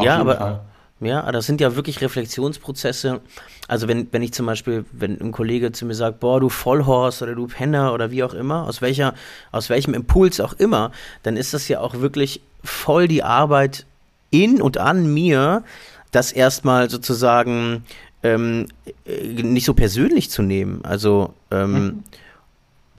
ja, 0.00 0.18
aber 0.18 0.36
Fall. 0.36 0.60
ja, 1.00 1.30
das 1.32 1.46
sind 1.46 1.60
ja 1.60 1.76
wirklich 1.76 2.00
Reflexionsprozesse. 2.00 3.20
Also 3.68 3.88
wenn, 3.88 4.08
wenn 4.12 4.22
ich 4.22 4.32
zum 4.32 4.46
Beispiel, 4.46 4.84
wenn 4.92 5.20
ein 5.20 5.32
Kollege 5.32 5.72
zu 5.72 5.86
mir 5.86 5.94
sagt, 5.94 6.20
boah, 6.20 6.40
du 6.40 6.48
Vollhorst 6.48 7.22
oder 7.22 7.34
du 7.34 7.46
Penner 7.46 7.92
oder 7.94 8.10
wie 8.10 8.22
auch 8.22 8.34
immer, 8.34 8.66
aus 8.66 8.82
welcher, 8.82 9.14
aus 9.52 9.70
welchem 9.70 9.94
Impuls 9.94 10.40
auch 10.40 10.54
immer, 10.54 10.92
dann 11.22 11.36
ist 11.36 11.54
das 11.54 11.68
ja 11.68 11.80
auch 11.80 11.94
wirklich 12.00 12.42
voll 12.62 13.08
die 13.08 13.22
Arbeit 13.22 13.86
in 14.30 14.60
und 14.60 14.78
an 14.78 15.12
mir, 15.12 15.64
das 16.12 16.32
erstmal 16.32 16.90
sozusagen 16.90 17.84
ähm, 18.22 18.66
äh, 19.04 19.42
nicht 19.42 19.64
so 19.64 19.74
persönlich 19.74 20.30
zu 20.30 20.42
nehmen. 20.42 20.80
Also 20.84 21.34
ähm, 21.50 21.72
mhm. 21.72 22.04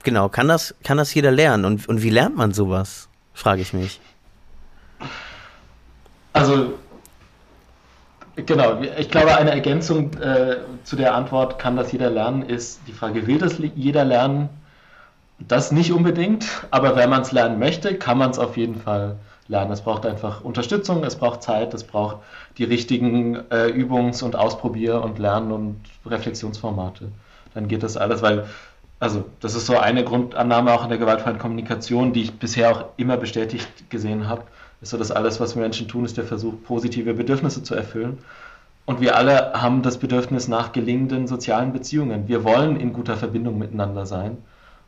genau, 0.02 0.28
kann 0.28 0.48
das, 0.48 0.74
kann 0.84 0.96
das 0.96 1.12
jeder 1.14 1.30
lernen? 1.30 1.64
Und, 1.64 1.88
und 1.88 2.02
wie 2.02 2.10
lernt 2.10 2.36
man 2.36 2.52
sowas? 2.52 3.08
Frage 3.34 3.62
ich 3.62 3.72
mich. 3.72 4.00
Also 6.32 6.74
Genau, 8.34 8.80
ich 8.98 9.10
glaube, 9.10 9.36
eine 9.36 9.50
Ergänzung 9.50 10.14
äh, 10.14 10.56
zu 10.84 10.96
der 10.96 11.14
Antwort, 11.14 11.58
kann 11.58 11.76
das 11.76 11.92
jeder 11.92 12.08
lernen, 12.08 12.42
ist 12.42 12.80
die 12.86 12.92
Frage, 12.92 13.26
will 13.26 13.38
das 13.38 13.58
jeder 13.74 14.04
lernen? 14.06 14.48
Das 15.38 15.70
nicht 15.70 15.92
unbedingt, 15.92 16.46
aber 16.70 16.96
wenn 16.96 17.10
man 17.10 17.22
es 17.22 17.32
lernen 17.32 17.58
möchte, 17.58 17.96
kann 17.96 18.16
man 18.16 18.30
es 18.30 18.38
auf 18.38 18.56
jeden 18.56 18.80
Fall 18.80 19.16
lernen. 19.48 19.72
Es 19.72 19.82
braucht 19.82 20.06
einfach 20.06 20.42
Unterstützung, 20.44 21.04
es 21.04 21.16
braucht 21.16 21.42
Zeit, 21.42 21.74
es 21.74 21.84
braucht 21.84 22.18
die 22.58 22.64
richtigen 22.64 23.36
äh, 23.50 23.68
Übungs- 23.68 24.22
und 24.22 24.36
Ausprobier- 24.36 25.02
und 25.02 25.18
Lern- 25.18 25.52
und 25.52 25.80
Reflexionsformate. 26.06 27.08
Dann 27.54 27.68
geht 27.68 27.82
das 27.82 27.96
alles, 27.96 28.22
weil, 28.22 28.46
also 29.00 29.24
das 29.40 29.54
ist 29.54 29.66
so 29.66 29.76
eine 29.76 30.04
Grundannahme 30.04 30.72
auch 30.72 30.84
in 30.84 30.88
der 30.88 30.98
gewaltfreien 30.98 31.38
Kommunikation, 31.38 32.12
die 32.12 32.22
ich 32.22 32.38
bisher 32.38 32.70
auch 32.70 32.84
immer 32.96 33.16
bestätigt 33.16 33.90
gesehen 33.90 34.28
habe, 34.28 34.42
ist 34.80 34.90
so, 34.90 34.98
dass 34.98 35.12
alles, 35.12 35.38
was 35.38 35.54
wir 35.54 35.62
Menschen 35.62 35.86
tun, 35.88 36.04
ist 36.04 36.16
der 36.16 36.24
Versuch, 36.24 36.54
positive 36.64 37.14
Bedürfnisse 37.14 37.62
zu 37.62 37.74
erfüllen. 37.74 38.18
Und 38.84 39.00
wir 39.00 39.16
alle 39.16 39.52
haben 39.54 39.82
das 39.82 39.98
Bedürfnis 39.98 40.48
nach 40.48 40.72
gelingenden 40.72 41.28
sozialen 41.28 41.72
Beziehungen. 41.72 42.26
Wir 42.26 42.42
wollen 42.42 42.76
in 42.76 42.92
guter 42.92 43.16
Verbindung 43.16 43.58
miteinander 43.58 44.06
sein. 44.06 44.38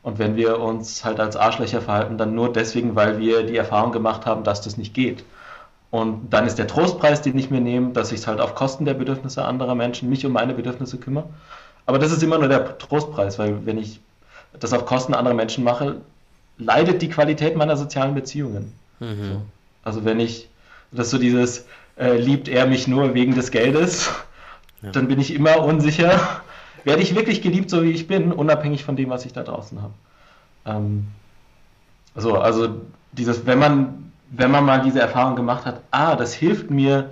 Und 0.05 0.19
wenn 0.19 0.37
wir 0.37 0.61
uns 0.61 1.03
halt 1.05 1.19
als 1.19 1.35
Arschlöcher 1.35 1.81
verhalten, 1.81 2.19
dann 2.19 2.35
nur 2.35 2.53
deswegen, 2.53 2.95
weil 2.95 3.19
wir 3.19 3.43
die 3.43 3.57
Erfahrung 3.57 3.91
gemacht 3.91 4.27
haben, 4.27 4.45
dass 4.45 4.61
das 4.61 4.77
nicht 4.77 4.93
geht. 4.93 5.25
Und 5.91 6.31
dann 6.31 6.47
ist 6.47 6.59
der 6.59 6.67
Trostpreis, 6.67 7.23
den 7.23 7.39
ich 7.39 7.51
mir 7.51 7.63
nehme, 7.63 7.93
dass 7.93 8.13
ich 8.13 8.21
es 8.21 8.27
halt 8.27 8.39
auf 8.39 8.55
Kosten 8.55 8.85
der 8.85 8.95
Bedürfnisse 8.95 9.45
anderer 9.45 9.75
Menschen 9.75 10.11
mich 10.11 10.27
um 10.27 10.33
meine 10.33 10.53
Bedürfnisse 10.53 10.99
kümmere. 10.99 11.25
Aber 11.87 11.99
das 11.99 12.13
ist 12.13 12.23
immer 12.23 12.39
nur 12.39 12.49
der 12.49 12.77
Trostpreis, 12.77 13.39
weil 13.39 13.65
wenn 13.65 13.79
ich 13.79 14.01
das 14.61 14.75
auf 14.75 14.85
Kosten 14.85 15.15
anderer 15.15 15.35
Menschen 15.35 15.65
mache, 15.65 15.97
leidet 16.59 17.01
die 17.01 17.09
Qualität 17.09 17.57
meiner 17.57 17.77
sozialen 17.77 18.15
Beziehungen. 18.15 18.73
Mhm. 19.01 19.43
Also 19.83 20.05
wenn 20.05 20.21
ich, 20.21 20.49
das 20.93 21.07
ist 21.07 21.13
so 21.13 21.19
dieses, 21.19 21.65
äh, 21.97 22.19
liebt 22.19 22.49
er 22.49 22.67
mich 22.67 22.87
nur 22.87 23.15
wegen 23.15 23.35
des 23.35 23.51
Geldes, 23.51 24.11
ja. 24.83 24.91
dann 24.91 25.09
bin 25.09 25.19
ich 25.19 25.33
immer 25.33 25.63
unsicher, 25.63 26.43
werde 26.85 27.03
ich 27.03 27.15
wirklich 27.15 27.43
geliebt, 27.43 27.71
so 27.71 27.83
wie 27.83 27.91
ich 27.91 28.07
bin, 28.07 28.33
unabhängig 28.33 28.85
von 28.85 28.97
dem, 28.97 29.11
was 29.11 29.27
ich 29.27 29.33
da 29.33 29.43
draußen 29.43 29.81
habe. 29.83 29.95
Ähm, 30.67 31.09
so, 32.15 32.37
also 32.37 32.81
dieses, 33.13 33.47
wenn 33.47 33.59
man, 33.59 34.13
wenn 34.31 34.51
man 34.51 34.65
mal 34.65 34.83
diese 34.83 35.01
Erfahrung 35.01 35.37
gemacht 35.37 35.65
hat, 35.65 35.81
ah, 35.91 36.17
das 36.17 36.35
hilft 36.35 36.71
mir, 36.71 37.11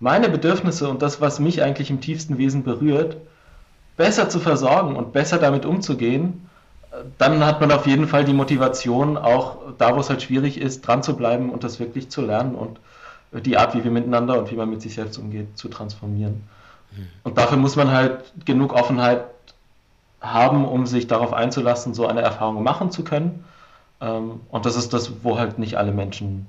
meine 0.00 0.28
Bedürfnisse 0.28 0.88
und 0.88 1.02
das, 1.02 1.20
was 1.20 1.40
mich 1.40 1.62
eigentlich 1.62 1.90
im 1.90 2.00
tiefsten 2.00 2.38
Wesen 2.38 2.62
berührt, 2.62 3.16
besser 3.96 4.28
zu 4.28 4.38
versorgen 4.38 4.94
und 4.94 5.12
besser 5.12 5.38
damit 5.38 5.64
umzugehen, 5.66 6.48
dann 7.18 7.44
hat 7.44 7.60
man 7.60 7.72
auf 7.72 7.86
jeden 7.86 8.06
Fall 8.06 8.24
die 8.24 8.32
Motivation, 8.32 9.16
auch 9.16 9.58
da, 9.76 9.94
wo 9.94 10.00
es 10.00 10.08
halt 10.08 10.22
schwierig 10.22 10.60
ist, 10.60 10.82
dran 10.82 11.02
zu 11.02 11.16
bleiben 11.16 11.50
und 11.50 11.64
das 11.64 11.80
wirklich 11.80 12.08
zu 12.08 12.22
lernen 12.22 12.54
und 12.54 12.78
die 13.32 13.58
Art, 13.58 13.74
wie 13.74 13.84
wir 13.84 13.90
miteinander 13.90 14.38
und 14.38 14.50
wie 14.50 14.56
man 14.56 14.70
mit 14.70 14.80
sich 14.80 14.94
selbst 14.94 15.18
umgeht, 15.18 15.58
zu 15.58 15.68
transformieren. 15.68 16.42
Und 17.22 17.38
dafür 17.38 17.58
muss 17.58 17.76
man 17.76 17.90
halt 17.90 18.24
genug 18.44 18.72
Offenheit 18.72 19.24
haben, 20.20 20.64
um 20.64 20.86
sich 20.86 21.06
darauf 21.06 21.32
einzulassen, 21.32 21.94
so 21.94 22.06
eine 22.06 22.22
Erfahrung 22.22 22.62
machen 22.62 22.90
zu 22.90 23.04
können. 23.04 23.44
Ähm, 24.00 24.40
und 24.50 24.66
das 24.66 24.76
ist 24.76 24.92
das, 24.92 25.22
wo 25.22 25.38
halt 25.38 25.58
nicht 25.58 25.76
alle 25.76 25.92
Menschen 25.92 26.46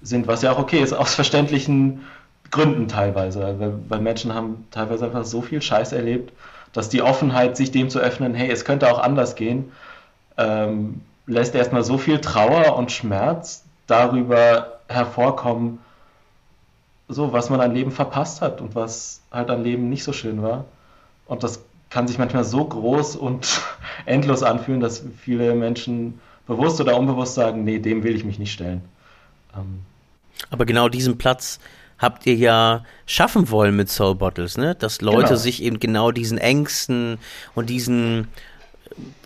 sind, 0.00 0.26
was 0.26 0.42
ja 0.42 0.52
auch 0.52 0.58
okay 0.58 0.80
ist, 0.80 0.92
aus 0.92 1.14
verständlichen 1.14 2.02
Gründen 2.50 2.88
teilweise, 2.88 3.40
weil, 3.58 3.74
weil 3.88 4.00
Menschen 4.00 4.34
haben 4.34 4.66
teilweise 4.70 5.06
einfach 5.06 5.24
so 5.24 5.42
viel 5.42 5.62
Scheiß 5.62 5.92
erlebt, 5.92 6.32
dass 6.72 6.88
die 6.88 7.02
Offenheit, 7.02 7.56
sich 7.56 7.70
dem 7.70 7.90
zu 7.90 7.98
öffnen, 7.98 8.34
hey, 8.34 8.50
es 8.50 8.64
könnte 8.64 8.90
auch 8.90 8.98
anders 8.98 9.36
gehen, 9.36 9.72
ähm, 10.38 11.02
lässt 11.26 11.54
erstmal 11.54 11.84
so 11.84 11.98
viel 11.98 12.20
Trauer 12.20 12.76
und 12.76 12.90
Schmerz 12.90 13.64
darüber 13.86 14.80
hervorkommen, 14.88 15.78
so 17.12 17.32
was 17.32 17.50
man 17.50 17.60
an 17.60 17.74
Leben 17.74 17.90
verpasst 17.90 18.40
hat 18.40 18.60
und 18.60 18.74
was 18.74 19.20
halt 19.30 19.50
an 19.50 19.62
Leben 19.62 19.88
nicht 19.88 20.04
so 20.04 20.12
schön 20.12 20.42
war. 20.42 20.64
Und 21.26 21.42
das 21.42 21.62
kann 21.90 22.08
sich 22.08 22.18
manchmal 22.18 22.44
so 22.44 22.64
groß 22.64 23.16
und 23.16 23.60
endlos 24.06 24.42
anfühlen, 24.42 24.80
dass 24.80 25.04
viele 25.20 25.54
Menschen 25.54 26.20
bewusst 26.46 26.80
oder 26.80 26.96
unbewusst 26.96 27.34
sagen, 27.34 27.64
nee, 27.64 27.78
dem 27.78 28.02
will 28.02 28.16
ich 28.16 28.24
mich 28.24 28.38
nicht 28.38 28.52
stellen. 28.52 28.82
Ähm. 29.54 29.80
Aber 30.50 30.64
genau 30.64 30.88
diesen 30.88 31.18
Platz 31.18 31.60
habt 31.98 32.26
ihr 32.26 32.34
ja 32.34 32.84
schaffen 33.06 33.50
wollen 33.50 33.76
mit 33.76 33.88
Soul 33.88 34.16
Bottles, 34.16 34.56
ne? 34.56 34.74
Dass 34.74 35.00
Leute 35.00 35.28
genau. 35.28 35.36
sich 35.36 35.62
eben 35.62 35.78
genau 35.78 36.10
diesen 36.10 36.36
Ängsten 36.38 37.18
und 37.54 37.70
diesen, 37.70 38.28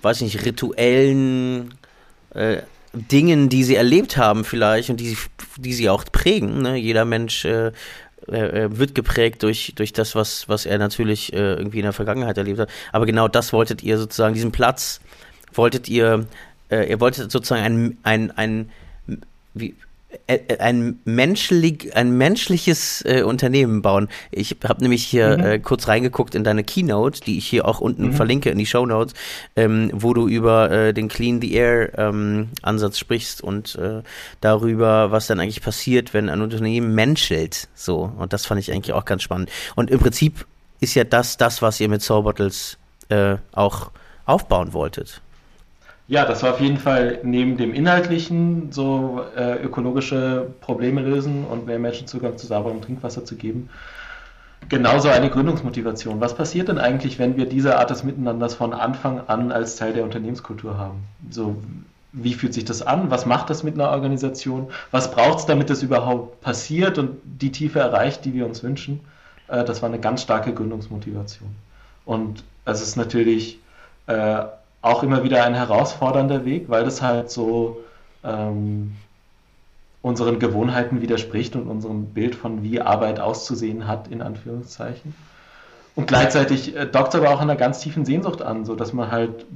weiß 0.03 0.21
ich 0.21 0.35
nicht, 0.35 0.45
rituellen 0.45 1.75
äh, 2.35 2.59
Dingen, 2.97 3.49
die 3.49 3.65
sie 3.65 3.77
erlebt 3.77 4.17
haben 4.17 4.45
vielleicht 4.45 4.91
und 4.91 4.99
die 4.99 5.11
sie, 5.11 5.17
die 5.59 5.75
sie 5.75 5.89
auch 5.89 6.05
prägen. 6.05 6.63
Ne? 6.63 6.77
Jeder 6.77 7.05
Mensch 7.05 7.45
äh, 7.45 7.73
äh, 8.29 8.69
wird 8.71 8.95
geprägt 8.95 9.43
durch, 9.43 9.73
durch 9.77 9.93
das, 9.93 10.15
was, 10.15 10.49
was 10.49 10.67
er 10.67 10.79
natürlich 10.79 11.33
äh, 11.33 11.55
irgendwie 11.55 11.79
in 11.79 11.85
der 11.85 11.93
Vergangenheit 11.93 12.39
erlebt 12.39 12.59
hat. 12.59 12.71
Aber 12.93 13.07
genau 13.07 13.29
das 13.29 13.53
wolltet 13.53 13.83
ihr 13.83 13.99
sozusagen, 13.99 14.35
diesen 14.35 14.53
Platz 14.53 15.01
wolltet 15.53 15.89
ihr, 15.89 16.27
äh, 16.71 16.91
ihr 16.91 17.01
wolltet 17.01 17.31
sozusagen 17.31 17.63
ein, 17.63 17.99
ein, 18.03 18.31
ein 18.37 18.73
wie, 19.55 19.75
ein, 20.59 21.01
menschlich, 21.05 21.95
ein 21.97 22.17
menschliches 22.17 23.03
äh, 23.05 23.23
Unternehmen 23.23 23.83
bauen. 23.83 24.09
Ich 24.31 24.57
habe 24.65 24.83
nämlich 24.83 25.05
hier 25.05 25.39
mhm. 25.39 25.45
äh, 25.45 25.59
kurz 25.59 25.89
reingeguckt 25.89 26.35
in 26.35 26.45
deine 26.45 26.65
Keynote, 26.65 27.21
die 27.21 27.39
ich 27.39 27.47
hier 27.47 27.67
auch 27.67 27.81
unten 27.81 28.09
mhm. 28.09 28.13
verlinke 28.13 28.51
in 28.51 28.59
die 28.59 28.67
Show 28.67 28.87
Notes, 28.87 29.15
ähm, 29.57 29.91
wo 29.93 30.15
du 30.15 30.29
über 30.29 30.71
äh, 30.71 30.95
den 30.95 31.09
Clean 31.09 31.41
the 31.41 31.53
Air 31.53 31.99
ähm, 31.99 32.49
Ansatz 32.63 32.99
sprichst 32.99 33.43
und 33.43 33.77
äh, 33.77 34.03
darüber, 34.41 35.11
was 35.11 35.27
dann 35.27 35.41
eigentlich 35.41 35.63
passiert, 35.63 36.15
wenn 36.15 36.29
ein 36.29 36.43
Unternehmen 36.43 36.95
menschelt. 36.95 37.69
So 37.75 38.13
und 38.19 38.33
das 38.33 38.47
fand 38.47 38.61
ich 38.61 38.73
eigentlich 38.73 38.93
auch 38.93 39.05
ganz 39.05 39.23
spannend. 39.23 39.51
Und 39.75 39.91
im 39.91 39.99
Prinzip 39.99 40.47
ist 40.81 40.95
ja 40.95 41.05
das 41.05 41.37
das, 41.37 41.63
was 41.63 41.81
ihr 41.81 41.89
mit 41.89 42.03
Soul 42.03 42.23
Bottles 42.23 42.79
äh, 43.09 43.37
auch 43.53 43.91
aufbauen 44.25 44.73
wolltet. 44.73 45.23
Ja, 46.09 46.25
das 46.25 46.43
war 46.45 46.53
auf 46.53 46.61
jeden 46.61 46.79
Fall 46.79 47.19
neben 47.25 47.57
dem 47.57 47.75
Inhaltlichen, 47.75 48.71
so 48.71 49.23
äh, 49.37 49.61
ökologische 49.61 50.47
Probleme 50.61 51.03
lösen 51.03 51.45
und 51.45 51.67
mehr 51.67 51.81
Menschen 51.81 52.07
Zugang 52.07 52.39
zu 52.39 52.47
sauberem 52.47 52.81
Trinkwasser 52.81 53.25
zu 53.25 53.35
geben, 53.35 53.69
genauso 54.69 55.09
eine 55.09 55.31
Gründungsmotivation. 55.31 56.21
Was 56.21 56.37
passiert 56.37 56.69
denn 56.69 56.79
eigentlich, 56.79 57.19
wenn 57.19 57.37
wir 57.37 57.47
diese 57.47 57.77
Art 57.79 57.91
des 57.91 58.05
Miteinanders 58.05 58.55
von 58.55 58.73
Anfang 58.73 59.21
an 59.27 59.51
als 59.51 59.75
Teil 59.77 59.95
der 59.95 60.05
Unternehmenskultur 60.05 60.79
haben? 60.79 61.03
So, 61.29 61.57
wie 62.13 62.35
fühlt 62.35 62.55
sich 62.55 62.65
das 62.65 62.83
an? 62.83 63.11
Was 63.11 63.27
macht 63.27 63.51
das 63.51 63.65
mit 63.65 63.75
einer 63.75 63.91
Organisation? 63.91 64.69
Was 64.93 65.11
braucht 65.11 65.41
es, 65.41 65.47
damit 65.47 65.71
das 65.71 65.83
überhaupt 65.83 66.41
passiert 66.41 66.99
und 66.99 67.19
die 67.25 67.51
Tiefe 67.51 67.81
erreicht, 67.81 68.25
die 68.25 68.33
wir 68.33 68.47
uns 68.47 68.63
wünschen? 68.63 69.01
Äh, 69.49 69.65
das 69.65 69.83
war 69.83 69.89
eine 69.89 69.99
ganz 69.99 70.23
starke 70.23 70.55
Gründungsmotivation. 70.55 71.51
Und 72.05 72.45
es 72.65 72.81
ist 72.81 72.97
natürlich 72.97 73.59
äh, 74.07 74.45
auch 74.87 75.03
immer 75.03 75.25
wieder 75.25 75.45
ein 75.45 75.55
herausfordernder 75.55 76.45
Weg, 76.45 76.69
weil 76.69 76.85
das 76.85 77.03
halt 77.03 77.31
so 77.31 77.83
ähm, 78.25 78.97
unseren 80.03 80.39
Gewohnheiten 80.39 81.03
widerspricht 81.03 81.57
und 81.57 81.67
unserem 81.67 82.07
Bild 82.07 82.37
von 82.37 82.63
wie 82.63 82.81
Arbeit 82.81 83.19
auszusehen 83.19 83.89
hat, 83.89 84.09
in 84.09 84.23
Anführungszeichen. 84.23 85.15
Und 85.97 86.07
gleichzeitig 86.07 86.77
äh, 86.77 86.87
dockt 86.87 87.15
es 87.15 87.21
aber 87.21 87.31
auch 87.31 87.41
an 87.41 87.51
einer 87.51 87.59
ganz 87.59 87.81
tiefen 87.81 88.05
Sehnsucht 88.05 88.43
an, 88.43 88.65
so 88.65 88.77
dass 88.77 88.93
man 88.93 89.11
halt 89.11 89.47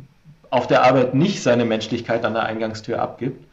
auf 0.50 0.66
der 0.66 0.82
Arbeit 0.82 1.14
nicht 1.14 1.42
seine 1.42 1.64
Menschlichkeit 1.64 2.24
an 2.24 2.34
der 2.34 2.42
Eingangstür 2.42 3.00
abgibt, 3.00 3.44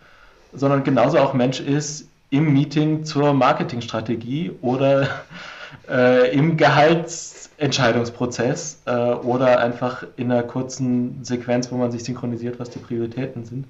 sondern 0.53 0.83
genauso 0.83 1.19
auch 1.19 1.33
Mensch 1.33 1.59
ist 1.59 2.07
im 2.31 2.53
Meeting 2.53 3.05
zur 3.05 3.33
Marketingstrategie 3.33 4.53
oder 4.61 5.07
äh, 5.89 6.31
im 6.35 6.57
Gehalts 6.57 7.36
Entscheidungsprozess 7.57 8.81
äh, 8.85 8.91
oder 8.91 9.59
einfach 9.59 10.03
in 10.15 10.31
einer 10.31 10.43
kurzen 10.43 11.23
Sequenz, 11.23 11.71
wo 11.71 11.75
man 11.77 11.91
sich 11.91 12.03
synchronisiert, 12.03 12.59
was 12.59 12.69
die 12.69 12.79
Prioritäten 12.79 13.45
sind. 13.45 13.65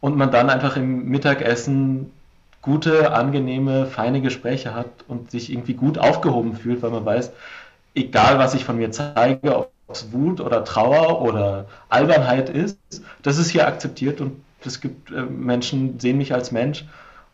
Und 0.00 0.16
man 0.16 0.30
dann 0.32 0.50
einfach 0.50 0.76
im 0.76 1.08
Mittagessen 1.08 2.10
gute, 2.60 3.12
angenehme, 3.12 3.86
feine 3.86 4.20
Gespräche 4.20 4.74
hat 4.74 4.88
und 5.08 5.30
sich 5.30 5.52
irgendwie 5.52 5.74
gut 5.74 5.98
aufgehoben 5.98 6.56
fühlt, 6.56 6.82
weil 6.82 6.90
man 6.90 7.04
weiß, 7.04 7.32
egal 7.94 8.38
was 8.38 8.54
ich 8.54 8.64
von 8.64 8.76
mir 8.76 8.90
zeige, 8.90 9.56
ob 9.56 9.70
es 9.88 10.12
Wut 10.12 10.40
oder 10.40 10.64
Trauer 10.64 11.22
oder 11.22 11.66
Albernheit 11.88 12.50
ist, 12.50 12.78
das 13.22 13.38
ist 13.38 13.50
hier 13.50 13.66
akzeptiert 13.66 14.20
und 14.20 14.42
es 14.64 14.80
gibt 14.80 15.10
äh, 15.10 15.22
Menschen, 15.22 15.98
sehen 16.00 16.18
mich 16.18 16.34
als 16.34 16.52
Mensch 16.52 16.84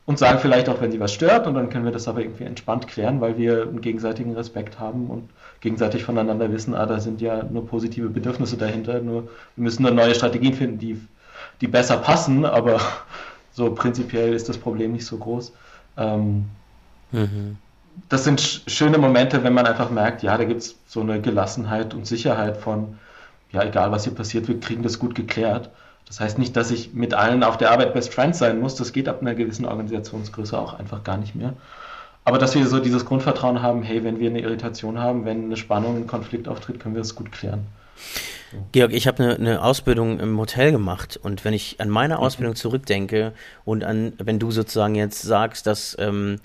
und 0.09 0.19
sagen 0.19 0.39
vielleicht 0.39 0.71
auch, 0.71 0.81
wenn 0.81 0.91
sie 0.91 1.01
was 1.01 1.13
stört 1.13 1.47
und 1.47 1.53
dann 1.53 1.69
können 1.69 1.85
wir 1.85 1.93
das 1.93 2.09
aber 2.09 2.23
irgendwie 2.23 2.45
entspannt 2.45 2.89
klären, 2.89 3.21
weil 3.21 3.37
wir 3.37 3.65
einen 3.65 3.83
gegenseitigen 3.83 4.35
Respekt 4.35 4.81
haben 4.81 5.09
und 5.09 5.29
gegenseitig 5.61 6.03
voneinander 6.03 6.51
wissen, 6.51 6.75
ah, 6.75 6.87
da 6.87 6.99
sind 6.99 7.21
ja 7.21 7.43
nur 7.43 7.67
positive 7.67 8.09
Bedürfnisse 8.09 8.57
dahinter, 8.57 9.01
nur 9.01 9.25
wir 9.25 9.65
müssen 9.65 9.83
dann 9.83 9.97
neue 9.97 10.15
Strategien 10.15 10.55
finden, 10.55 10.79
die, 10.79 10.99
die 11.61 11.69
besser 11.69 11.99
passen, 11.99 12.47
aber 12.47 12.81
so 13.53 13.71
prinzipiell 13.75 14.33
ist 14.33 14.49
das 14.49 14.57
Problem 14.57 14.93
nicht 14.93 15.05
so 15.05 15.19
groß. 15.19 15.53
Ähm, 15.99 16.47
mhm. 17.13 17.59
Das 18.09 18.25
sind 18.25 18.63
schöne 18.67 18.97
Momente, 18.97 19.45
wenn 19.45 19.53
man 19.53 19.67
einfach 19.67 19.91
merkt, 19.91 20.23
ja, 20.23 20.39
da 20.39 20.45
gibt 20.45 20.63
es 20.63 20.77
so 20.87 21.01
eine 21.03 21.21
Gelassenheit 21.21 21.93
und 21.93 22.07
Sicherheit 22.07 22.57
von, 22.57 22.97
ja, 23.53 23.63
egal 23.63 23.93
was 23.93 24.05
hier 24.05 24.15
passiert, 24.15 24.49
wir 24.49 24.59
kriegen 24.59 24.83
das 24.83 24.99
gut 24.99 25.15
geklärt. 25.15 25.69
Das 26.09 26.21
heißt 26.21 26.39
nicht, 26.39 26.57
dass 26.57 26.71
ich 26.71 26.95
mit 26.95 27.15
allen 27.15 27.45
auf 27.45 27.59
der 27.59 27.71
Arbeit 27.71 27.93
Best 27.93 28.13
Friends 28.13 28.39
sein 28.39 28.59
muss. 28.59 28.75
Das 28.75 28.93
geht 28.93 29.09
ab 29.09 29.21
einer 29.21 29.35
gewissen 29.35 29.67
Organisationsgröße 29.67 30.59
auch 30.59 30.75
einfach 30.75 31.05
gar 31.05 31.19
nicht 31.19 31.35
mehr. 31.35 31.53
Aber 32.25 32.39
dass 32.39 32.55
wir 32.55 32.67
so 32.67 32.79
dieses 32.79 33.05
Grundvertrauen 33.05 33.63
haben, 33.63 33.83
hey, 33.83 34.05
wenn 34.05 34.19
wir 34.19 34.31
eine 34.31 34.41
Irritation 34.41 34.99
haben, 34.99 35.25
wenn 35.25 35.45
eine 35.45 35.57
Spannung, 35.57 35.97
ein 35.97 36.07
Konflikt 36.07 36.49
auftritt, 36.49 36.81
können 36.81 36.95
wir 36.95 37.03
es 37.03 37.15
gut 37.15 37.31
klären. 37.31 37.67
Georg, 38.73 38.93
ich 38.93 39.07
habe 39.07 39.23
eine, 39.23 39.35
eine 39.35 39.63
Ausbildung 39.63 40.21
im 40.21 40.39
Hotel 40.39 40.73
gemacht 40.73 41.19
und 41.23 41.45
wenn 41.45 41.53
ich 41.53 41.81
an 41.81 41.91
meine 41.91 42.15
mhm. 42.15 42.21
Ausbildung 42.21 42.57
zurückdenke 42.57 43.33
und 43.65 43.85
an, 43.85 44.15
wenn 44.19 44.39
du 44.39 44.51
sozusagen 44.51 44.95
jetzt 44.95 45.23
sagst, 45.23 45.67
dass 45.67 45.97
ähm, 45.99 46.41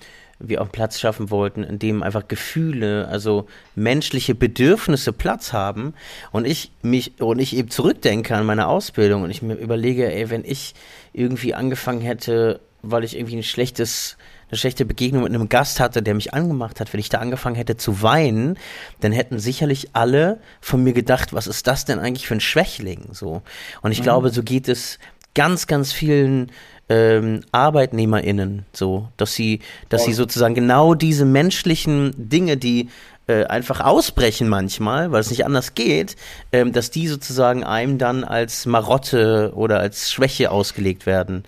wir 0.48 0.62
auch 0.62 0.70
Platz 0.70 1.00
schaffen 1.00 1.30
wollten, 1.30 1.62
in 1.62 1.78
dem 1.78 2.02
einfach 2.02 2.28
Gefühle, 2.28 3.08
also 3.08 3.46
menschliche 3.74 4.34
Bedürfnisse 4.34 5.12
Platz 5.12 5.52
haben 5.52 5.94
und 6.32 6.46
ich 6.46 6.72
mich 6.82 7.20
und 7.20 7.38
ich 7.38 7.56
eben 7.56 7.70
zurückdenke 7.70 8.34
an 8.36 8.46
meine 8.46 8.68
Ausbildung 8.68 9.22
und 9.22 9.30
ich 9.30 9.42
mir 9.42 9.54
überlege, 9.54 10.12
ey, 10.12 10.30
wenn 10.30 10.44
ich 10.44 10.74
irgendwie 11.12 11.54
angefangen 11.54 12.00
hätte, 12.00 12.60
weil 12.82 13.04
ich 13.04 13.16
irgendwie 13.16 13.36
ein 13.36 13.42
schlechtes 13.42 14.16
eine 14.50 14.58
schlechte 14.58 14.84
Begegnung 14.84 15.24
mit 15.24 15.34
einem 15.34 15.48
Gast 15.48 15.80
hatte, 15.80 16.02
der 16.02 16.14
mich 16.14 16.34
angemacht 16.34 16.80
hat, 16.80 16.92
wenn 16.92 17.00
ich 17.00 17.08
da 17.08 17.18
angefangen 17.18 17.56
hätte 17.56 17.76
zu 17.76 18.02
weinen, 18.02 18.58
dann 19.00 19.12
hätten 19.12 19.38
sicherlich 19.38 19.90
alle 19.94 20.40
von 20.60 20.82
mir 20.82 20.92
gedacht, 20.92 21.32
was 21.32 21.46
ist 21.46 21.66
das 21.66 21.84
denn 21.84 21.98
eigentlich 21.98 22.26
für 22.26 22.34
ein 22.34 22.40
Schwächling? 22.40 23.08
So. 23.12 23.42
Und 23.82 23.92
ich 23.92 24.00
mhm. 24.00 24.04
glaube, 24.04 24.30
so 24.30 24.42
geht 24.42 24.68
es 24.68 24.98
ganz, 25.34 25.66
ganz 25.66 25.92
vielen 25.92 26.52
ähm, 26.88 27.40
ArbeitnehmerInnen 27.52 28.66
so, 28.72 29.08
dass 29.16 29.34
sie, 29.34 29.60
dass 29.88 30.02
oh. 30.02 30.04
sie 30.06 30.12
sozusagen 30.12 30.54
genau 30.54 30.94
diese 30.94 31.24
menschlichen 31.24 32.12
Dinge, 32.16 32.56
die 32.56 32.88
äh, 33.26 33.44
einfach 33.44 33.80
ausbrechen 33.80 34.48
manchmal, 34.48 35.10
weil 35.10 35.20
es 35.20 35.30
nicht 35.30 35.46
anders 35.46 35.74
geht, 35.74 36.16
ähm, 36.52 36.72
dass 36.72 36.90
die 36.90 37.08
sozusagen 37.08 37.64
einem 37.64 37.98
dann 37.98 38.22
als 38.22 38.66
Marotte 38.66 39.52
oder 39.54 39.80
als 39.80 40.12
Schwäche 40.12 40.50
ausgelegt 40.50 41.06
werden. 41.06 41.44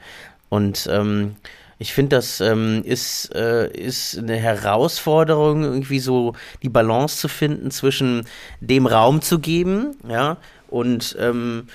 Und 0.48 0.88
ähm, 0.90 1.36
ich 1.78 1.92
finde, 1.92 2.16
das 2.16 2.40
ähm, 2.40 2.82
ist, 2.84 3.34
äh, 3.34 3.70
ist 3.70 4.16
eine 4.16 4.36
Herausforderung, 4.36 5.62
irgendwie 5.62 5.98
so 5.98 6.32
die 6.62 6.70
Balance 6.70 7.18
zu 7.18 7.28
finden 7.28 7.70
zwischen 7.70 8.26
dem 8.60 8.86
Raum 8.86 9.20
zu 9.20 9.38
geben, 9.38 9.96
ja, 10.08 10.38
und 10.68 11.14
ähm, 11.20 11.68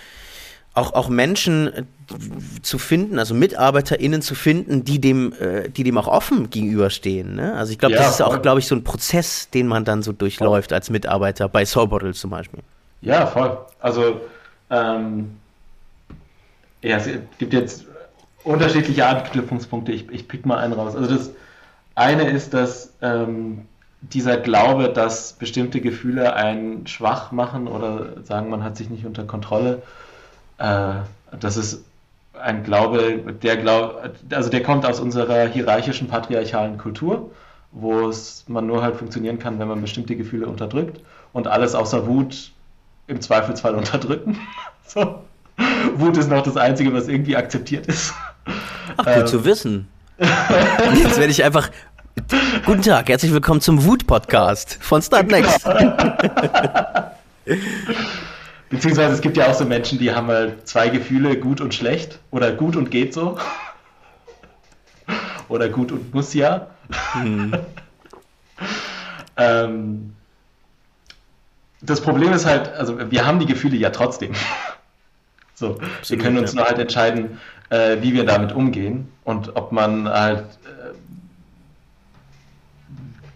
auch, 0.74 0.94
auch 0.94 1.10
Menschen 1.10 1.74
äh, 1.74 1.84
zu 2.62 2.78
finden, 2.78 3.20
also 3.20 3.34
MitarbeiterInnen 3.34 4.22
zu 4.22 4.36
finden, 4.36 4.86
die 4.86 5.02
dem, 5.02 5.34
äh, 5.34 5.70
die 5.70 5.84
dem 5.84 5.98
auch 5.98 6.08
offen 6.08 6.50
gegenüberstehen. 6.50 7.36
Ne? 7.36 7.54
Also 7.56 7.74
ich 7.74 7.80
glaube, 7.80 7.96
ja, 7.96 8.02
das 8.02 8.16
ist 8.16 8.22
auch, 8.22 8.42
glaube 8.42 8.60
ich, 8.60 8.68
so 8.68 8.76
ein 8.76 8.84
Prozess, 8.84 9.50
den 9.50 9.68
man 9.68 9.84
dann 9.84 10.02
so 10.02 10.14
durchläuft 10.14 10.70
voll. 10.70 10.76
als 10.76 10.90
Mitarbeiter 10.90 11.50
bei 11.50 11.66
Soulbottle 11.66 12.14
zum 12.14 12.30
Beispiel. 12.30 12.62
Ja, 13.02 13.28
voll. 13.28 13.58
Also 13.80 14.22
ähm, 14.70 15.38
ja, 16.82 16.98
es 16.98 17.10
gibt 17.38 17.54
jetzt 17.54 17.86
unterschiedliche 18.44 19.06
Anknüpfungspunkte. 19.06 19.92
Ich, 19.92 20.10
ich 20.10 20.28
pick 20.28 20.46
mal 20.46 20.58
einen 20.58 20.74
raus. 20.74 20.96
Also 20.96 21.14
das 21.14 21.32
eine 21.96 22.30
ist, 22.30 22.54
dass 22.54 22.94
ähm, 23.02 23.68
dieser 24.02 24.38
Glaube, 24.38 24.90
dass 24.90 25.34
bestimmte 25.34 25.82
Gefühle 25.82 26.34
einen 26.34 26.88
schwach 26.88 27.32
machen 27.32 27.68
oder 27.68 28.24
sagen, 28.24 28.50
man 28.50 28.64
hat 28.64 28.78
sich 28.78 28.90
nicht 28.90 29.06
unter 29.06 29.26
Kontrolle, 29.26 29.74
äh, 29.76 29.82
das 30.62 31.58
ist 31.58 31.84
ein 32.40 32.64
Glaube, 32.64 33.34
der 33.42 33.58
Glaube, 33.58 34.14
also 34.32 34.50
der 34.50 34.64
kommt 34.64 34.86
aus 34.86 35.00
unserer 35.00 35.48
hierarchischen 35.48 36.08
patriarchalen 36.08 36.78
Kultur, 36.78 37.32
wo 37.72 38.10
es 38.10 38.46
man 38.48 38.68
nur 38.68 38.82
halt 38.82 38.96
funktionieren 38.96 39.40
kann, 39.40 39.60
wenn 39.60 39.68
man 39.68 39.82
bestimmte 39.82 40.16
Gefühle 40.16 40.48
unterdrückt 40.48 41.02
und 41.34 41.48
alles 41.48 41.76
außer 41.76 42.08
Wut 42.08 42.52
im 43.08 43.22
Zweifelsfall 43.22 43.76
unterdrücken. 43.76 44.38
so. 44.88 45.22
Wut 45.96 46.18
ist 46.18 46.30
noch 46.30 46.44
das 46.44 46.58
Einzige, 46.58 46.94
was 46.94 47.08
irgendwie 47.08 47.36
akzeptiert 47.36 47.88
ist. 47.88 48.14
Ach, 48.98 49.06
gut 49.06 49.16
ähm. 49.16 49.28
zu 49.28 49.46
wissen. 49.46 49.88
Jetzt 50.18 51.18
werde 51.18 51.32
ich 51.32 51.44
einfach. 51.44 51.70
Guten 52.66 52.82
Tag, 52.82 53.10
herzlich 53.10 53.32
willkommen 53.32 53.62
zum 53.62 53.86
Wut-Podcast 53.86 54.78
von 54.82 55.02
Start 55.02 55.28
Next. 55.28 55.66
Beziehungsweise 58.72 59.14
es 59.14 59.22
gibt 59.22 59.36
ja 59.36 59.48
auch 59.50 59.54
so 59.54 59.66
Menschen, 59.66 60.00
die 60.00 60.14
haben 60.14 60.28
halt 60.28 60.66
zwei 60.68 60.88
Gefühle, 60.88 61.38
gut 61.38 61.60
und 61.60 61.74
schlecht. 61.74 62.20
Oder 62.32 62.54
gut 62.54 62.78
und 62.78 62.90
geht 62.90 63.14
so. 63.14 63.38
Oder 65.50 65.68
gut 65.68 65.92
und 65.92 66.14
muss 66.14 66.34
ja. 66.34 66.68
Hm. 67.12 67.54
ähm, 69.38 70.16
das 71.82 72.00
Problem 72.00 72.32
ist 72.32 72.46
halt, 72.46 72.70
also 72.70 73.12
wir 73.12 73.26
haben 73.26 73.40
die 73.40 73.46
Gefühle 73.46 73.78
ja 73.78 73.92
trotzdem. 73.92 74.32
So, 75.54 75.74
Absolut, 75.74 76.10
wir 76.10 76.18
können 76.18 76.38
uns 76.40 76.54
ja. 76.54 76.62
nur 76.62 76.66
halt 76.66 76.80
entscheiden, 76.80 77.40
äh, 77.70 77.98
wie 78.02 78.14
wir 78.16 78.26
damit 78.26 78.52
umgehen 78.52 79.12
und 79.26 79.56
ob 79.56 79.72
man 79.72 80.10
halt 80.10 80.46
äh, 80.66 80.96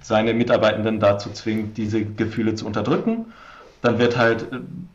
seine 0.01 0.33
Mitarbeitenden 0.33 0.99
dazu 0.99 1.29
zwingt, 1.29 1.77
diese 1.77 2.03
Gefühle 2.03 2.55
zu 2.55 2.65
unterdrücken. 2.65 3.31
Dann 3.85 3.99
wird 3.99 4.17
halt 4.17 4.47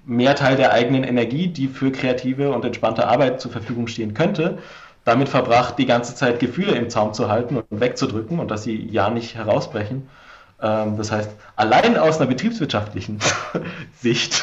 mehr 0.05 0.35
Teil 0.35 0.57
der 0.57 0.73
eigenen 0.73 1.05
Energie, 1.05 1.47
die 1.47 1.69
für 1.69 1.93
kreative 1.93 2.51
und 2.51 2.65
entspannte 2.65 3.07
Arbeit 3.07 3.41
zur 3.41 3.53
Verfügung 3.53 3.87
stehen 3.87 4.15
könnte, 4.15 4.59
damit 5.05 5.29
verbracht, 5.29 5.79
die 5.79 5.87
ganze 5.87 6.17
Zeit 6.17 6.41
Gefühle 6.41 6.73
im 6.73 6.91
Zaum 6.91 7.15
zu 7.15 7.29
halten 7.29 7.57
und 7.57 7.81
wegzudrücken 7.81 8.41
und 8.41 8.51
dass 8.51 8.65
sie 8.65 8.85
ja 8.91 9.09
nicht 9.09 9.37
herausbrechen. 9.37 10.09
Ähm, 10.61 10.97
das 10.97 11.13
heißt, 11.13 11.31
allein 11.55 11.97
aus 11.97 12.19
einer 12.19 12.29
betriebswirtschaftlichen 12.29 13.21
Sicht, 14.01 14.43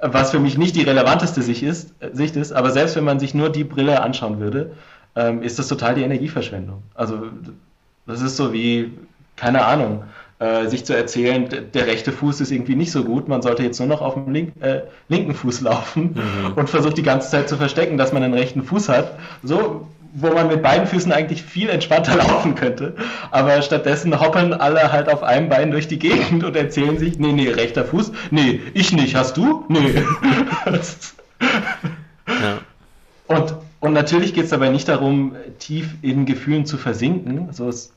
was 0.00 0.30
für 0.30 0.38
mich 0.38 0.56
nicht 0.56 0.76
die 0.76 0.82
relevanteste 0.82 1.42
Sicht 1.42 1.64
ist, 1.64 1.94
Sicht 2.12 2.36
ist, 2.36 2.52
aber 2.52 2.70
selbst 2.70 2.94
wenn 2.94 3.04
man 3.04 3.18
sich 3.18 3.34
nur 3.34 3.50
die 3.50 3.64
Brille 3.64 4.02
anschauen 4.02 4.38
würde, 4.38 4.70
ähm, 5.16 5.42
ist 5.42 5.58
das 5.58 5.66
total 5.66 5.96
die 5.96 6.02
Energieverschwendung. 6.02 6.84
Also 6.94 7.22
das 8.06 8.20
ist 8.20 8.36
so 8.36 8.52
wie, 8.52 8.92
keine 9.34 9.64
Ahnung, 9.64 10.04
äh, 10.38 10.66
sich 10.66 10.84
zu 10.84 10.96
erzählen, 10.96 11.48
der 11.72 11.86
rechte 11.86 12.12
Fuß 12.12 12.40
ist 12.40 12.50
irgendwie 12.50 12.74
nicht 12.74 12.92
so 12.92 13.04
gut, 13.04 13.28
man 13.28 13.42
sollte 13.42 13.62
jetzt 13.62 13.78
nur 13.78 13.88
noch 13.88 14.00
auf 14.00 14.14
dem 14.14 14.32
link, 14.32 14.52
äh, 14.60 14.82
linken 15.08 15.34
Fuß 15.34 15.60
laufen 15.60 16.14
mhm. 16.14 16.52
und 16.54 16.68
versucht 16.70 16.96
die 16.98 17.02
ganze 17.02 17.30
Zeit 17.30 17.48
zu 17.48 17.56
verstecken, 17.56 17.98
dass 17.98 18.12
man 18.12 18.22
einen 18.22 18.34
rechten 18.34 18.62
Fuß 18.62 18.88
hat. 18.88 19.18
So 19.42 19.86
wo 20.14 20.28
man 20.28 20.46
mit 20.46 20.62
beiden 20.62 20.86
Füßen 20.86 21.12
eigentlich 21.12 21.42
viel 21.42 21.68
entspannter 21.68 22.16
laufen 22.18 22.54
könnte. 22.54 22.94
Aber 23.30 23.60
stattdessen 23.62 24.18
hoppeln 24.20 24.52
alle 24.54 24.92
halt 24.92 25.08
auf 25.08 25.22
einem 25.22 25.48
Bein 25.48 25.72
durch 25.72 25.88
die 25.88 25.98
Gegend 25.98 26.44
und 26.44 26.56
erzählen 26.56 26.98
sich, 26.98 27.18
nee, 27.18 27.32
nee, 27.32 27.50
rechter 27.50 27.84
Fuß, 27.84 28.12
nee, 28.30 28.60
ich 28.74 28.92
nicht, 28.92 29.16
hast 29.16 29.36
du? 29.36 29.64
Nee. 29.68 29.92
ja. 32.28 32.58
Und, 33.26 33.56
und 33.80 33.92
natürlich 33.92 34.34
geht 34.34 34.44
es 34.44 34.50
dabei 34.50 34.68
nicht 34.68 34.88
darum, 34.88 35.34
tief 35.58 35.94
in 36.02 36.26
Gefühlen 36.26 36.64
zu 36.64 36.78
versinken. 36.78 37.48
Also 37.48 37.68
es, 37.68 37.92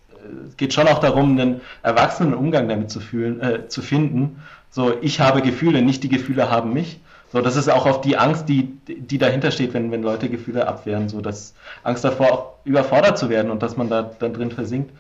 es 0.48 0.58
geht 0.58 0.74
schon 0.74 0.88
auch 0.88 1.00
darum, 1.00 1.32
einen 1.32 1.62
erwachsenen 1.84 2.34
Umgang 2.34 2.68
damit 2.68 2.90
zu, 2.92 3.00
fühlen, 3.00 3.42
äh, 3.42 3.68
zu 3.68 3.82
finden. 3.82 4.42
So, 4.70 4.94
ich 5.02 5.20
habe 5.20 5.42
Gefühle, 5.42 5.82
nicht 5.82 6.04
die 6.04 6.10
Gefühle 6.10 6.50
haben 6.50 6.74
mich. 6.74 7.00
So, 7.32 7.42
das 7.42 7.56
ist 7.56 7.70
auch 7.70 7.86
auf 7.86 8.02
die 8.02 8.18
Angst, 8.18 8.48
die, 8.48 8.78
die 8.88 9.18
dahinter 9.18 9.52
steht, 9.52 9.74
wenn, 9.74 9.92
wenn 9.92 10.02
Leute 10.02 10.30
Gefühle 10.30 10.68
abwehren, 10.68 11.10
so 11.10 11.20
dass 11.20 11.54
Angst 11.84 12.04
davor 12.04 12.32
auch 12.32 12.54
überfordert 12.64 13.18
zu 13.18 13.30
werden 13.30 13.52
und 13.52 13.62
dass 13.62 13.76
man 13.76 13.90
da 13.90 14.12
dann 14.20 14.34
drin 14.34 14.52
versinkt. 14.52 14.92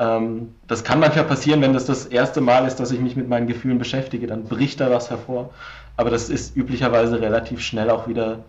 Ähm, 0.00 0.54
das 0.66 0.82
kann 0.82 1.00
manchmal 1.00 1.24
passieren, 1.24 1.60
wenn 1.62 1.72
das 1.72 1.86
das 1.86 2.06
erste 2.06 2.40
Mal 2.40 2.66
ist, 2.66 2.76
dass 2.76 2.90
ich 2.90 3.00
mich 3.00 3.16
mit 3.16 3.28
meinen 3.28 3.46
Gefühlen 3.46 3.78
beschäftige, 3.78 4.26
dann 4.26 4.44
bricht 4.44 4.80
da 4.80 4.90
was 4.90 5.10
hervor. 5.10 5.50
Aber 5.96 6.10
das 6.10 6.28
ist 6.30 6.56
üblicherweise 6.56 7.20
relativ 7.20 7.60
schnell 7.60 7.90
auch 7.90 8.08
wieder 8.08 8.40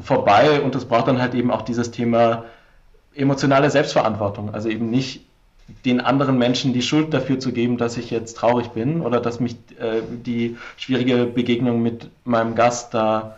vorbei 0.00 0.60
und 0.60 0.74
es 0.74 0.84
braucht 0.84 1.08
dann 1.08 1.20
halt 1.20 1.34
eben 1.34 1.50
auch 1.50 1.62
dieses 1.62 1.90
Thema 1.90 2.44
emotionale 3.14 3.70
Selbstverantwortung. 3.70 4.54
Also 4.54 4.68
eben 4.68 4.90
nicht 4.90 5.26
den 5.84 6.00
anderen 6.00 6.38
Menschen 6.38 6.72
die 6.72 6.82
Schuld 6.82 7.12
dafür 7.14 7.38
zu 7.38 7.52
geben, 7.52 7.78
dass 7.78 7.96
ich 7.96 8.10
jetzt 8.10 8.36
traurig 8.36 8.68
bin 8.68 9.00
oder 9.00 9.20
dass 9.20 9.40
mich 9.40 9.54
äh, 9.78 10.02
die 10.10 10.56
schwierige 10.76 11.26
Begegnung 11.26 11.82
mit 11.82 12.08
meinem 12.24 12.54
Gast 12.54 12.94
da 12.94 13.36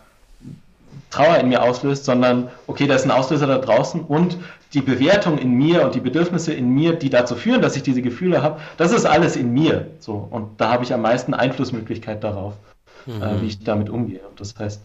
Trauer 1.10 1.36
in 1.38 1.48
mir 1.48 1.62
auslöst, 1.62 2.04
sondern 2.04 2.48
okay, 2.66 2.86
da 2.86 2.94
ist 2.94 3.04
ein 3.04 3.10
Auslöser 3.10 3.46
da 3.46 3.58
draußen 3.58 4.00
und 4.00 4.38
die 4.72 4.80
Bewertung 4.80 5.38
in 5.38 5.52
mir 5.52 5.84
und 5.84 5.94
die 5.94 6.00
Bedürfnisse 6.00 6.54
in 6.54 6.70
mir, 6.70 6.94
die 6.94 7.10
dazu 7.10 7.34
führen, 7.34 7.60
dass 7.60 7.76
ich 7.76 7.82
diese 7.82 8.00
Gefühle 8.00 8.42
habe, 8.42 8.60
das 8.78 8.92
ist 8.92 9.04
alles 9.04 9.36
in 9.36 9.52
mir. 9.52 9.88
So 9.98 10.26
und 10.30 10.60
da 10.60 10.70
habe 10.72 10.84
ich 10.84 10.94
am 10.94 11.02
meisten 11.02 11.34
Einflussmöglichkeit 11.34 12.24
darauf, 12.24 12.54
äh, 13.06 13.10
mhm. 13.10 13.22
äh, 13.22 13.42
wie 13.42 13.46
ich 13.46 13.62
damit 13.62 13.90
umgehe. 13.90 14.20
Und 14.20 14.40
das 14.40 14.54
heißt, 14.58 14.80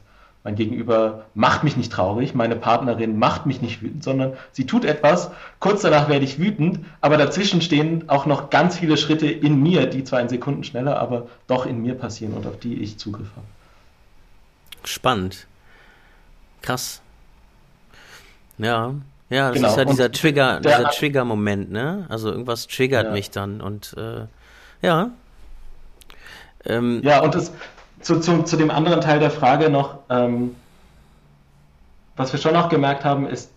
mein 0.47 0.55
Gegenüber 0.55 1.25
macht 1.33 1.65
mich 1.65 1.75
nicht 1.75 1.91
traurig, 1.91 2.33
meine 2.33 2.55
Partnerin 2.55 3.19
macht 3.19 3.45
mich 3.45 3.61
nicht 3.61 3.81
wütend, 3.81 4.01
sondern 4.01 4.31
sie 4.53 4.65
tut 4.65 4.85
etwas, 4.85 5.29
kurz 5.59 5.81
danach 5.81 6.07
werde 6.07 6.23
ich 6.23 6.39
wütend, 6.39 6.79
aber 7.01 7.17
dazwischen 7.17 7.61
stehen 7.61 8.07
auch 8.07 8.25
noch 8.25 8.49
ganz 8.49 8.77
viele 8.77 8.95
Schritte 8.95 9.27
in 9.29 9.61
mir, 9.61 9.87
die 9.87 10.05
zwar 10.05 10.21
in 10.21 10.29
Sekunden 10.29 10.63
schneller, 10.63 10.99
aber 10.99 11.27
doch 11.47 11.65
in 11.65 11.81
mir 11.81 11.95
passieren 11.95 12.33
und 12.33 12.47
auf 12.47 12.57
die 12.59 12.75
ich 12.75 12.97
Zugriff 12.97 13.27
habe. 13.35 13.45
Spannend. 14.87 15.47
Krass. 16.61 17.01
Ja, 18.57 18.93
ja, 19.29 19.49
das 19.49 19.55
genau. 19.57 19.67
ist 19.67 19.77
ja 19.77 19.83
dieser 19.83 20.11
Trigger, 20.13 20.61
dieser 20.61 20.91
Trigger-Moment, 20.91 21.71
ne? 21.71 22.05
Also 22.07 22.31
irgendwas 22.31 22.67
triggert 22.67 23.07
ja. 23.07 23.11
mich 23.11 23.31
dann 23.31 23.59
und 23.59 23.93
äh, 23.97 24.27
ja. 24.81 25.11
Ähm, 26.63 27.01
ja, 27.03 27.19
und 27.19 27.35
das, 27.35 27.51
zu, 28.07 28.21
zu, 28.21 28.43
zu 28.43 28.55
dem 28.55 28.71
anderen 28.71 29.01
Teil 29.01 29.19
der 29.19 29.31
Frage 29.31 29.69
noch, 29.69 29.97
ähm, 30.09 30.55
was 32.15 32.31
wir 32.31 32.39
schon 32.39 32.53
noch 32.53 32.69
gemerkt 32.69 33.03
haben, 33.03 33.27
ist, 33.27 33.51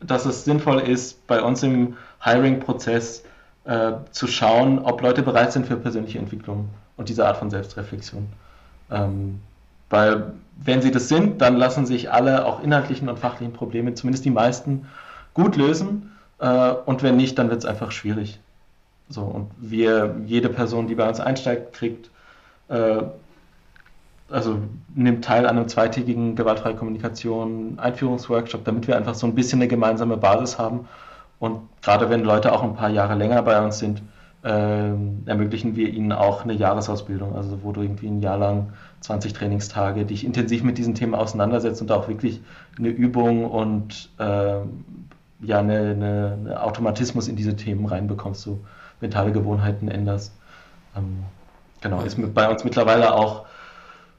dass 0.00 0.24
es 0.24 0.44
sinnvoll 0.44 0.80
ist, 0.80 1.26
bei 1.26 1.42
uns 1.42 1.62
im 1.62 1.98
Hiring-Prozess 2.24 3.22
äh, 3.64 3.92
zu 4.10 4.26
schauen, 4.26 4.78
ob 4.78 5.02
Leute 5.02 5.22
bereit 5.22 5.52
sind 5.52 5.66
für 5.66 5.76
persönliche 5.76 6.18
Entwicklung 6.18 6.70
und 6.96 7.10
diese 7.10 7.26
Art 7.26 7.36
von 7.36 7.50
Selbstreflexion. 7.50 8.26
Ähm, 8.90 9.40
Weil 9.90 10.32
wenn 10.56 10.80
sie 10.80 10.90
das 10.90 11.08
sind, 11.08 11.42
dann 11.42 11.56
lassen 11.56 11.84
sich 11.84 12.10
alle 12.10 12.46
auch 12.46 12.62
inhaltlichen 12.62 13.10
und 13.10 13.18
fachlichen 13.18 13.52
Probleme, 13.52 13.92
zumindest 13.92 14.24
die 14.24 14.30
meisten, 14.30 14.88
gut 15.34 15.56
lösen. 15.56 16.12
Äh, 16.38 16.72
und 16.86 17.02
wenn 17.02 17.18
nicht, 17.18 17.38
dann 17.38 17.50
wird 17.50 17.58
es 17.58 17.66
einfach 17.66 17.92
schwierig. 17.92 18.40
So, 19.10 19.20
und 19.20 19.50
wir, 19.58 20.16
jede 20.24 20.48
Person, 20.48 20.86
die 20.86 20.94
bei 20.94 21.06
uns 21.06 21.20
einsteigt, 21.20 21.74
kriegt, 21.74 22.08
äh, 22.68 23.02
also 24.32 24.58
nimmt 24.94 25.24
teil 25.24 25.46
an 25.46 25.56
einem 25.56 25.68
zweitägigen 25.68 26.34
gewaltfreie 26.34 26.74
Kommunikation 26.74 27.78
Einführungsworkshop, 27.78 28.64
damit 28.64 28.88
wir 28.88 28.96
einfach 28.96 29.14
so 29.14 29.26
ein 29.26 29.34
bisschen 29.34 29.60
eine 29.60 29.68
gemeinsame 29.68 30.16
Basis 30.16 30.58
haben. 30.58 30.88
Und 31.38 31.60
gerade 31.82 32.08
wenn 32.08 32.24
Leute 32.24 32.52
auch 32.52 32.62
ein 32.62 32.74
paar 32.74 32.88
Jahre 32.88 33.14
länger 33.14 33.42
bei 33.42 33.62
uns 33.62 33.78
sind, 33.78 34.02
äh, 34.44 34.90
ermöglichen 35.26 35.76
wir 35.76 35.88
ihnen 35.88 36.12
auch 36.12 36.42
eine 36.42 36.52
Jahresausbildung, 36.52 37.36
also 37.36 37.62
wo 37.62 37.72
du 37.72 37.82
irgendwie 37.82 38.08
ein 38.08 38.20
Jahr 38.20 38.38
lang 38.38 38.72
20 39.00 39.32
Trainingstage 39.32 40.04
dich 40.04 40.24
intensiv 40.24 40.64
mit 40.64 40.78
diesen 40.78 40.94
Themen 40.94 41.14
auseinandersetzt 41.14 41.80
und 41.80 41.92
auch 41.92 42.08
wirklich 42.08 42.40
eine 42.78 42.88
Übung 42.88 43.44
und 43.44 44.10
äh, 44.18 44.56
ja, 45.44 45.58
eine, 45.58 46.36
eine, 46.38 46.62
Automatismus 46.62 47.28
in 47.28 47.36
diese 47.36 47.56
Themen 47.56 47.86
reinbekommst, 47.86 48.42
so 48.42 48.60
mentale 49.00 49.32
Gewohnheiten 49.32 49.88
änderst. 49.88 50.32
Ähm, 50.96 51.24
genau, 51.80 52.02
ist 52.02 52.16
bei 52.34 52.48
uns 52.48 52.64
mittlerweile 52.64 53.14
auch 53.14 53.44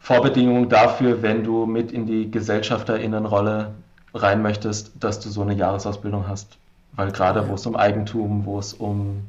Vorbedingung 0.04 0.68
dafür, 0.68 1.22
wenn 1.22 1.46
du 1.46 1.66
mit 1.66 1.94
in 1.94 2.06
die 2.06 2.30
Gesellschafterinnenrolle 2.30 3.72
rein 4.13 4.42
möchtest, 4.42 4.92
dass 5.00 5.22
du 5.22 5.30
so 5.30 5.44
eine 5.44 5.54
Jahresausbildung 5.54 6.28
hast. 6.28 6.58
Weil 6.92 7.13
gerade 7.13 7.48
wo 7.48 7.54
es 7.54 7.66
um 7.66 7.78
Eigentum, 7.78 8.46
wo 8.46 8.60
es 8.60 8.74
um 8.74 9.24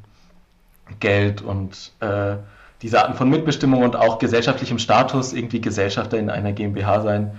Geld 0.98 1.42
und 1.42 1.92
äh, 2.00 2.34
diese 2.82 3.00
Arten 3.00 3.14
von 3.14 3.30
Mitbestimmung 3.30 3.84
und 3.84 3.94
auch 3.94 4.18
gesellschaftlichem 4.18 4.80
Status, 4.80 5.32
irgendwie 5.32 5.60
Gesellschafter 5.60 6.18
in 6.18 6.28
einer 6.28 6.52
GmbH 6.52 7.02
sein, 7.02 7.30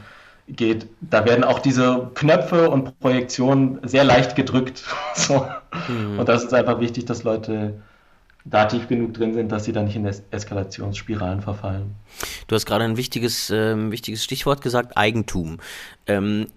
geht, 0.48 0.88
da 1.02 1.26
werden 1.26 1.44
auch 1.44 1.60
diese 1.60 2.12
Knöpfe 2.16 2.70
und 2.70 2.98
Projektionen 3.02 3.80
sehr 3.84 4.06
leicht 4.06 4.38
gedrückt. 4.38 4.86
so. 5.14 5.46
mhm. 5.90 6.20
Und 6.20 6.30
das 6.30 6.46
ist 6.46 6.54
einfach 6.54 6.80
wichtig, 6.80 7.04
dass 7.04 7.24
Leute 7.24 7.74
da 8.46 8.66
tief 8.66 8.88
genug 8.88 9.14
drin 9.14 9.34
sind, 9.34 9.52
dass 9.52 9.66
sie 9.66 9.74
dann 9.74 9.86
nicht 9.86 9.96
in 9.96 10.06
es 10.06 10.24
Eskalationsspiralen 10.32 11.42
verfallen. 11.42 11.96
Du 12.48 12.56
hast 12.56 12.66
gerade 12.66 12.86
ein 12.86 12.96
wichtiges, 12.96 13.50
äh, 13.50 13.92
wichtiges 13.92 14.24
Stichwort 14.24 14.62
gesagt, 14.62 14.96
Eigentum. 14.96 15.58
Ähm, 16.06 16.48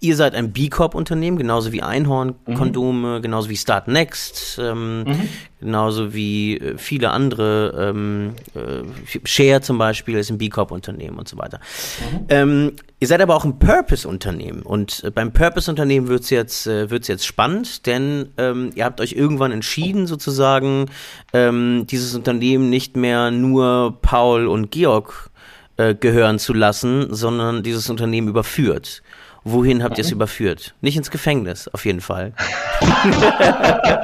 ihr 0.00 0.16
seid 0.16 0.34
ein 0.34 0.52
B 0.52 0.68
Corp 0.68 0.94
Unternehmen, 0.94 1.38
genauso 1.38 1.72
wie 1.72 1.82
Einhorn 1.82 2.34
Kondome, 2.56 3.18
mhm. 3.18 3.22
genauso 3.22 3.48
wie 3.48 3.56
Start 3.56 3.88
Next, 3.88 4.58
ähm, 4.62 5.04
mhm. 5.04 5.28
genauso 5.60 6.14
wie 6.14 6.58
äh, 6.58 6.78
viele 6.78 7.10
andere, 7.10 7.92
ähm, 7.94 8.34
äh, 8.54 8.82
Share 9.24 9.60
zum 9.60 9.78
Beispiel 9.78 10.18
ist 10.18 10.30
ein 10.30 10.38
B 10.38 10.48
Corp 10.48 10.70
Unternehmen 10.70 11.18
und 11.18 11.28
so 11.28 11.38
weiter. 11.38 11.60
Mhm. 11.98 12.26
Ähm, 12.28 12.72
ihr 13.00 13.08
seid 13.08 13.20
aber 13.20 13.34
auch 13.34 13.44
ein 13.44 13.58
Purpose 13.58 14.06
Unternehmen 14.08 14.62
und 14.62 15.02
äh, 15.04 15.10
beim 15.10 15.32
Purpose 15.32 15.70
Unternehmen 15.70 16.08
wird's 16.08 16.30
jetzt 16.30 16.66
äh, 16.66 16.90
wird's 16.90 17.08
jetzt 17.08 17.26
spannend, 17.26 17.86
denn 17.86 18.28
ähm, 18.36 18.70
ihr 18.74 18.84
habt 18.84 19.00
euch 19.00 19.12
irgendwann 19.12 19.52
entschieden 19.52 20.06
sozusagen 20.06 20.86
ähm, 21.32 21.86
dieses 21.90 22.14
Unternehmen 22.14 22.70
nicht 22.70 22.96
mehr 22.96 23.30
nur 23.30 23.98
Paul 24.02 24.46
und 24.46 24.70
Georg 24.70 25.30
äh, 25.76 25.94
gehören 25.94 26.38
zu 26.38 26.54
lassen, 26.54 27.14
sondern 27.14 27.62
dieses 27.62 27.90
Unternehmen 27.90 28.28
überführt. 28.28 29.02
Wohin 29.48 29.84
habt 29.84 29.96
ihr 29.96 30.02
es 30.02 30.10
überführt? 30.10 30.74
Nicht 30.80 30.96
ins 30.96 31.08
Gefängnis, 31.08 31.68
auf 31.68 31.84
jeden 31.84 32.00
Fall. 32.00 32.32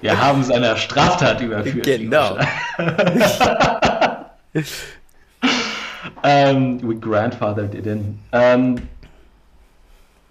Wir 0.00 0.20
haben 0.20 0.42
es 0.42 0.48
einer 0.48 0.76
Straftat 0.76 1.40
überführt. 1.40 1.84
Genau. 1.84 2.38
ähm, 6.22 6.80
we 6.88 6.94
grandfathered 6.94 7.74
it 7.74 7.86
in. 7.86 8.16
Ähm, 8.30 8.76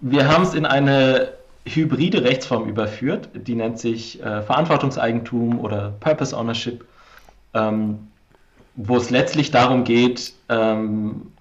wir 0.00 0.26
haben 0.26 0.44
es 0.44 0.54
in 0.54 0.64
eine 0.64 1.32
hybride 1.66 2.24
Rechtsform 2.24 2.66
überführt, 2.66 3.28
die 3.34 3.56
nennt 3.56 3.78
sich 3.78 4.22
äh, 4.22 4.40
Verantwortungseigentum 4.40 5.60
oder 5.60 5.92
Purpose 6.00 6.34
Ownership, 6.34 6.82
ähm, 7.52 8.06
wo 8.76 8.96
es 8.96 9.10
letztlich 9.10 9.50
darum 9.50 9.84
geht, 9.84 10.32
ähm, 10.48 11.32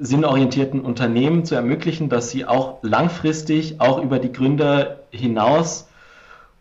sinnorientierten 0.00 0.80
Unternehmen 0.80 1.44
zu 1.44 1.54
ermöglichen, 1.54 2.08
dass 2.08 2.30
sie 2.30 2.46
auch 2.46 2.78
langfristig, 2.82 3.80
auch 3.80 4.02
über 4.02 4.18
die 4.18 4.32
Gründer 4.32 5.00
hinaus, 5.10 5.88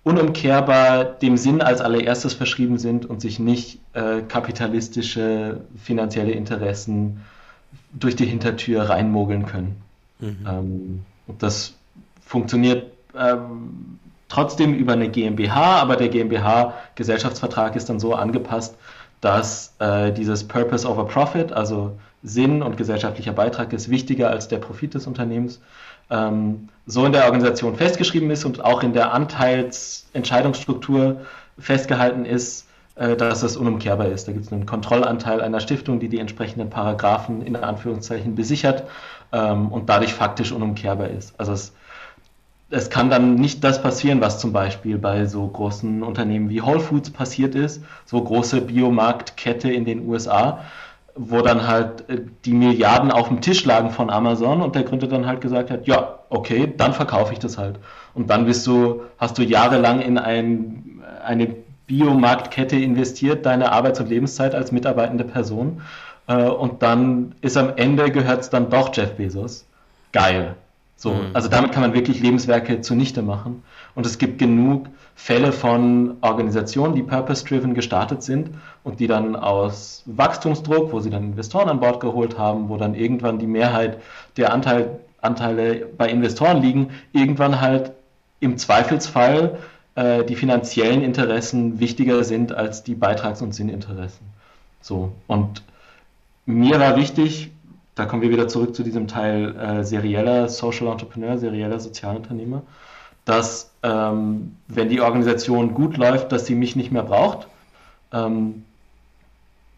unumkehrbar 0.04 1.06
dem 1.06 1.38
Sinn 1.38 1.62
als 1.62 1.82
allererstes 1.82 2.34
verschrieben 2.34 2.78
sind 2.78 3.06
und 3.06 3.21
sich 3.21 3.39
nicht 3.39 3.80
äh, 3.93 4.21
kapitalistische 4.21 5.62
finanzielle 5.82 6.32
Interessen 6.32 7.21
durch 7.93 8.15
die 8.15 8.25
Hintertür 8.25 8.84
reinmogeln 8.84 9.45
können. 9.45 9.82
Mhm. 10.19 10.38
Ähm, 10.47 11.06
das 11.38 11.75
funktioniert 12.25 12.91
ähm, 13.17 13.99
trotzdem 14.28 14.73
über 14.73 14.93
eine 14.93 15.10
GmbH, 15.10 15.80
aber 15.80 15.95
der 15.95 16.10
GmbH-Gesellschaftsvertrag 16.10 17.75
ist 17.75 17.89
dann 17.89 17.99
so 17.99 18.13
angepasst, 18.15 18.75
dass 19.21 19.75
äh, 19.80 20.12
dieses 20.12 20.47
Purpose 20.47 20.88
over 20.88 21.06
Profit, 21.06 21.52
also 21.52 21.97
Sinn 22.23 22.62
und 22.62 22.77
gesellschaftlicher 22.77 23.34
Beitrag 23.34 23.73
ist 23.73 23.89
wichtiger 23.89 24.29
als 24.29 24.47
der 24.47 24.58
Profit 24.58 24.93
des 24.93 25.08
Unternehmens, 25.08 25.60
ähm, 26.10 26.69
so 26.86 27.05
in 27.05 27.12
der 27.12 27.25
Organisation 27.25 27.75
festgeschrieben 27.75 28.29
ist 28.32 28.45
und 28.45 28.63
auch 28.63 28.84
in 28.84 28.93
der 28.93 29.13
Anteilsentscheidungsstruktur 29.13 31.21
festgehalten 31.58 32.25
ist, 32.25 32.67
äh, 32.95 33.15
dass 33.15 33.43
es 33.43 33.55
unumkehrbar 33.55 34.08
ist. 34.08 34.27
Da 34.27 34.34
gibt 34.34 34.45
es 34.45 34.51
einen 34.51 34.65
Kontrollanteil 34.65 35.41
einer 35.41 35.60
Stiftung, 35.60 35.99
die 35.99 36.10
die 36.10 36.19
entsprechenden 36.19 36.69
Paragraphen 36.69 37.41
in 37.41 37.55
Anführungszeichen 37.55 38.36
besichert 38.36 38.84
ähm, 39.32 39.69
und 39.69 39.89
dadurch 39.89 40.13
faktisch 40.13 40.51
unumkehrbar 40.51 41.08
ist. 41.08 41.34
Also 41.39 41.53
es, 41.53 41.73
es 42.71 42.89
kann 42.89 43.10
dann 43.10 43.36
nicht 43.36 43.63
das 43.63 43.82
passieren, 43.82 44.21
was 44.21 44.39
zum 44.39 44.51
Beispiel 44.51 44.97
bei 44.97 45.25
so 45.25 45.47
großen 45.47 46.03
Unternehmen 46.03 46.49
wie 46.49 46.62
Whole 46.62 46.79
Foods 46.79 47.12
passiert 47.12 47.55
ist, 47.55 47.84
so 48.05 48.21
große 48.21 48.62
Biomarktkette 48.62 49.71
in 49.71 49.86
den 49.86 50.08
USA, 50.08 50.62
wo 51.15 51.41
dann 51.41 51.67
halt 51.67 52.10
äh, 52.10 52.22
die 52.45 52.54
Milliarden 52.54 53.12
auf 53.12 53.28
dem 53.28 53.41
Tisch 53.41 53.65
lagen 53.65 53.91
von 53.91 54.10
Amazon 54.10 54.62
und 54.62 54.76
der 54.76 54.84
Gründer 54.84 55.08
dann 55.08 55.26
halt 55.26 55.41
gesagt 55.41 55.72
hat, 55.72 55.88
ja, 55.88 56.19
okay, 56.30 56.72
dann 56.76 56.93
verkaufe 56.93 57.34
ich 57.34 57.39
das 57.39 57.58
halt. 57.58 57.80
Und 58.13 58.30
dann 58.30 58.45
bist 58.45 58.65
du, 58.67 59.04
hast 59.17 59.38
du 59.38 59.43
jahrelang 59.43 60.02
in 60.02 60.17
ein, 60.17 61.02
eine 61.24 61.56
Biomarktkette 61.88 62.76
investiert, 62.76 63.45
deine 63.45 63.72
Arbeits- 63.72 64.00
und 64.00 64.10
Lebenszeit 64.10 64.54
als 64.54 64.72
mitarbeitende 64.72 65.24
Person. 65.24 65.82
Äh, 66.28 66.43
und 66.43 66.82
dann 66.84 67.36
ist 67.41 67.58
am 67.58 67.74
Ende 67.76 68.12
gehört 68.12 68.41
es 68.41 68.50
dann 68.50 68.69
doch 68.69 68.95
Jeff 68.95 69.15
Bezos. 69.15 69.65
Geil. 70.12 70.56
So, 70.95 71.13
mhm. 71.13 71.30
also 71.34 71.50
damit 71.50 71.72
kann 71.72 71.82
man 71.82 71.93
wirklich 71.93 72.19
Lebenswerke 72.19 72.82
zunichte 72.82 73.22
machen. 73.22 73.63
Und 73.95 74.06
es 74.06 74.17
gibt 74.17 74.38
genug 74.38 74.88
Fälle 75.21 75.51
von 75.51 76.15
Organisationen, 76.21 76.95
die 76.95 77.03
purpose-driven 77.03 77.73
gestartet 77.73 78.23
sind 78.23 78.51
und 78.86 79.01
die 79.01 79.05
dann 79.05 79.36
aus 79.36 80.01
Wachstumsdruck, 80.05 80.93
wo 80.93 81.01
sie 81.01 81.10
dann 81.10 81.25
Investoren 81.25 81.67
an 81.67 81.82
Bord 81.82 81.99
geholt 81.99 82.38
haben, 82.38 82.69
wo 82.69 82.77
dann 82.77 82.95
irgendwann 82.95 83.38
die 83.38 83.45
Mehrheit 83.45 83.99
der 84.38 84.53
Anteil, 84.53 85.01
Anteile 85.21 85.86
bei 85.97 86.10
Investoren 86.10 86.62
liegen, 86.62 86.91
irgendwann 87.12 87.60
halt 87.60 87.91
im 88.39 88.58
Zweifelsfall 88.58 89.60
äh, 89.95 90.23
die 90.23 90.38
finanziellen 90.38 91.03
Interessen 91.03 91.82
wichtiger 91.82 92.23
sind 92.23 92.53
als 92.53 92.84
die 92.84 92.95
Beitrags- 92.95 93.41
und 93.41 93.53
Sinninteressen. 93.53 94.25
So, 94.82 95.12
und 95.27 95.62
mir 96.45 96.79
war 96.79 96.95
wichtig, 96.95 97.51
da 97.95 98.05
kommen 98.05 98.21
wir 98.21 98.29
wieder 98.29 98.47
zurück 98.47 98.73
zu 98.73 98.84
diesem 98.84 99.10
Teil 99.10 99.53
äh, 99.58 99.84
serieller 99.84 100.47
Social 100.47 100.88
Entrepreneur, 100.88 101.38
serieller 101.38 101.82
Sozialunternehmer, 101.82 102.62
dass 103.29 103.71
ähm, 103.83 104.55
wenn 104.67 104.89
die 104.89 105.01
Organisation 105.01 105.75
gut 105.75 105.97
läuft, 105.97 106.31
dass 106.31 106.47
sie 106.47 106.55
mich 106.55 106.75
nicht 106.75 106.91
mehr 106.91 107.03
braucht, 107.03 107.47
ähm, 108.11 108.65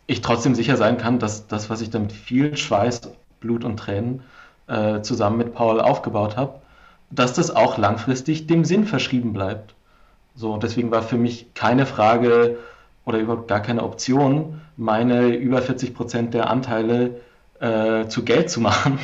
ich 0.08 0.22
trotzdem 0.22 0.56
sicher 0.56 0.78
sein 0.78 0.98
kann, 0.98 1.20
dass 1.20 1.48
das, 1.48 1.70
was 1.70 1.82
ich 1.82 1.90
dann 1.90 2.04
mit 2.04 2.14
viel 2.14 2.56
Schweiß, 2.56 3.02
Blut 3.42 3.66
und 3.66 3.78
Tränen 3.78 4.22
äh, 4.68 5.02
zusammen 5.02 5.38
mit 5.38 5.54
Paul 5.54 5.82
aufgebaut 5.82 6.38
habe, 6.38 6.62
dass 7.10 7.34
das 7.34 7.54
auch 7.54 7.78
langfristig 7.78 8.48
dem 8.48 8.64
Sinn 8.64 8.86
verschrieben 8.86 9.34
bleibt. 9.34 9.74
So, 10.34 10.56
deswegen 10.56 10.92
war 10.92 11.02
für 11.02 11.18
mich 11.18 11.54
keine 11.54 11.86
Frage 11.86 12.58
oder 13.04 13.20
überhaupt 13.20 13.50
gar 13.50 13.60
keine 13.60 13.84
Option, 13.84 14.62
meine 14.78 15.28
über 15.28 15.62
40 15.62 15.94
Prozent 15.94 16.34
der 16.34 16.50
Anteile 16.50 17.20
äh, 17.60 18.08
zu 18.08 18.24
Geld 18.24 18.50
zu 18.50 18.62
machen, 18.62 18.98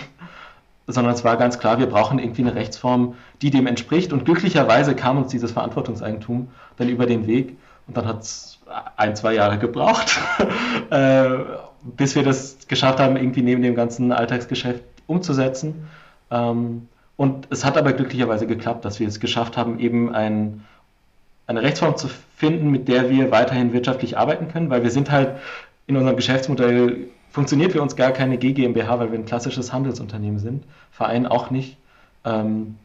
sondern 0.88 1.13
es 1.13 1.23
war 1.23 1.36
ganz 1.38 1.60
klar, 1.60 1.80
wir 1.80 1.88
brauchen 1.88 2.17
irgendwie 2.17 2.41
eine 2.41 2.56
Rechtsform, 2.56 3.15
die 3.41 3.52
dem 3.52 3.67
entspricht. 3.67 4.13
Und 4.13 4.26
glücklicherweise 4.26 4.95
kam 4.95 5.17
uns 5.17 5.28
dieses 5.30 5.52
Verantwortungseigentum 5.52 6.47
dann 6.78 6.89
über 6.89 7.06
den 7.06 7.28
Weg 7.28 7.58
und 7.88 7.97
dann 7.97 8.06
hat 8.08 8.21
es 8.21 8.60
ein, 8.95 9.15
zwei 9.15 9.34
Jahre 9.34 9.58
gebraucht, 9.58 10.19
äh, 10.89 11.30
bis 11.84 12.15
wir 12.15 12.23
das 12.23 12.58
geschafft 12.67 13.00
haben, 13.00 13.17
irgendwie 13.17 13.41
neben 13.41 13.62
dem 13.62 13.76
ganzen 13.76 14.12
Alltagsgeschäft 14.12 14.84
umzusetzen. 15.08 15.88
Ähm, 16.32 16.88
und 17.17 17.47
es 17.50 17.65
hat 17.65 17.78
aber 17.78 17.93
glücklicherweise 17.93 18.47
geklappt, 18.47 18.86
dass 18.86 19.00
wir 19.00 19.08
es 19.08 19.19
geschafft 19.19 19.58
haben, 19.58 19.80
eben 19.80 20.13
ein, 20.13 20.63
eine 21.47 21.63
Rechtsform 21.63 21.97
zu 21.97 22.08
finden, 22.36 22.69
mit 22.69 22.88
der 22.88 23.10
wir 23.10 23.32
weiterhin 23.32 23.73
wirtschaftlich 23.73 24.17
arbeiten 24.17 24.50
können, 24.50 24.69
weil 24.69 24.84
wir 24.84 24.92
sind 24.92 25.12
halt 25.12 25.38
in 25.88 25.98
unserem 25.98 26.15
Geschäftsmodell 26.15 27.08
funktioniert 27.38 27.71
für 27.71 27.83
uns 27.83 27.96
gar 27.96 28.13
keine 28.13 28.40
GmbH, 28.40 28.98
weil 28.98 29.12
wir 29.12 29.19
ein 29.19 29.25
klassisches 29.25 29.71
Handelsunternehmen 29.71 30.40
sind. 30.40 30.63
Verein 30.90 31.27
auch 31.27 31.52
nicht. 31.52 31.77
Ähm, 32.25 32.77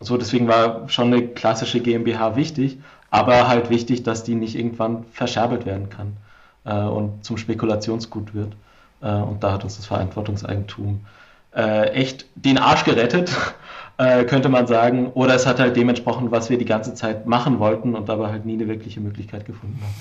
so, 0.00 0.16
deswegen 0.16 0.48
war 0.48 0.88
schon 0.88 1.12
eine 1.12 1.28
klassische 1.28 1.78
GmbH 1.78 2.34
wichtig, 2.34 2.78
aber 3.12 3.46
halt 3.46 3.70
wichtig, 3.70 4.02
dass 4.02 4.24
die 4.24 4.34
nicht 4.34 4.56
irgendwann 4.56 5.04
verscherbelt 5.12 5.66
werden 5.66 5.88
kann 5.88 6.16
äh, 6.64 6.84
und 6.84 7.24
zum 7.24 7.36
Spekulationsgut 7.36 8.34
wird. 8.34 8.54
Äh, 9.00 9.12
und 9.12 9.44
da 9.44 9.52
hat 9.52 9.62
uns 9.62 9.76
das 9.76 9.86
Verantwortungseigentum 9.86 11.06
äh, 11.54 11.90
echt 11.90 12.26
den 12.34 12.58
Arsch 12.58 12.82
gerettet, 12.82 13.30
äh, 13.98 14.24
könnte 14.24 14.48
man 14.48 14.66
sagen. 14.66 15.12
Oder 15.14 15.36
es 15.36 15.46
hat 15.46 15.60
halt 15.60 15.76
dementsprochen, 15.76 16.32
was 16.32 16.50
wir 16.50 16.58
die 16.58 16.64
ganze 16.64 16.94
Zeit 16.94 17.28
machen 17.28 17.60
wollten 17.60 17.94
und 17.94 18.10
aber 18.10 18.32
halt 18.32 18.46
nie 18.46 18.54
eine 18.54 18.66
wirkliche 18.66 19.00
Möglichkeit 19.00 19.46
gefunden 19.46 19.78
haben. 19.80 19.94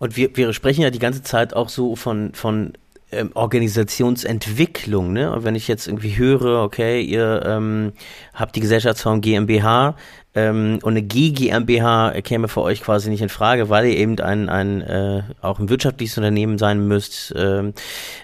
Und 0.00 0.16
wir, 0.16 0.34
wir 0.34 0.52
sprechen 0.54 0.80
ja 0.80 0.90
die 0.90 0.98
ganze 0.98 1.22
Zeit 1.22 1.54
auch 1.54 1.68
so 1.68 1.94
von, 1.94 2.32
von 2.32 2.72
ähm, 3.12 3.32
Organisationsentwicklung, 3.34 5.12
ne? 5.12 5.30
Und 5.30 5.44
wenn 5.44 5.54
ich 5.54 5.68
jetzt 5.68 5.86
irgendwie 5.86 6.16
höre, 6.16 6.62
okay, 6.62 7.02
ihr 7.02 7.42
ähm, 7.44 7.92
habt 8.32 8.56
die 8.56 8.60
Gesellschaftsform 8.60 9.20
GmbH 9.20 9.94
ähm, 10.34 10.78
und 10.82 10.92
eine 10.92 11.02
GGmbH 11.02 12.22
käme 12.22 12.48
für 12.48 12.62
euch 12.62 12.80
quasi 12.80 13.10
nicht 13.10 13.20
in 13.20 13.28
Frage, 13.28 13.68
weil 13.68 13.86
ihr 13.86 13.96
eben 13.98 14.18
ein, 14.20 14.48
ein 14.48 14.80
äh, 14.80 15.22
auch 15.42 15.58
ein 15.58 15.68
wirtschaftliches 15.68 16.16
Unternehmen 16.16 16.56
sein 16.56 16.88
müsst. 16.88 17.34
Ähm, 17.36 17.74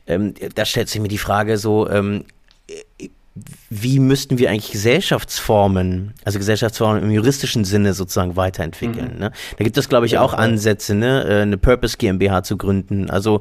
ähm, 0.06 0.32
da 0.54 0.64
stellt 0.64 0.88
sich 0.88 1.00
mir 1.00 1.08
die 1.08 1.18
Frage 1.18 1.58
so, 1.58 1.90
ähm, 1.90 2.24
wie 3.68 3.98
müssten 3.98 4.38
wir 4.38 4.50
eigentlich 4.50 4.72
Gesellschaftsformen, 4.72 6.14
also 6.24 6.38
Gesellschaftsformen 6.38 7.02
im 7.02 7.10
juristischen 7.10 7.64
Sinne 7.64 7.92
sozusagen 7.92 8.36
weiterentwickeln. 8.36 9.14
Mhm. 9.14 9.20
Ne? 9.20 9.32
Da 9.58 9.64
gibt 9.64 9.76
es, 9.76 9.88
glaube 9.88 10.06
ich, 10.06 10.16
auch 10.18 10.32
Ansätze, 10.32 10.94
ne? 10.94 11.24
Äh, 11.24 11.42
eine 11.42 11.58
Purpose 11.58 11.98
GmbH 11.98 12.42
zu 12.42 12.56
gründen. 12.56 13.10
Also 13.10 13.40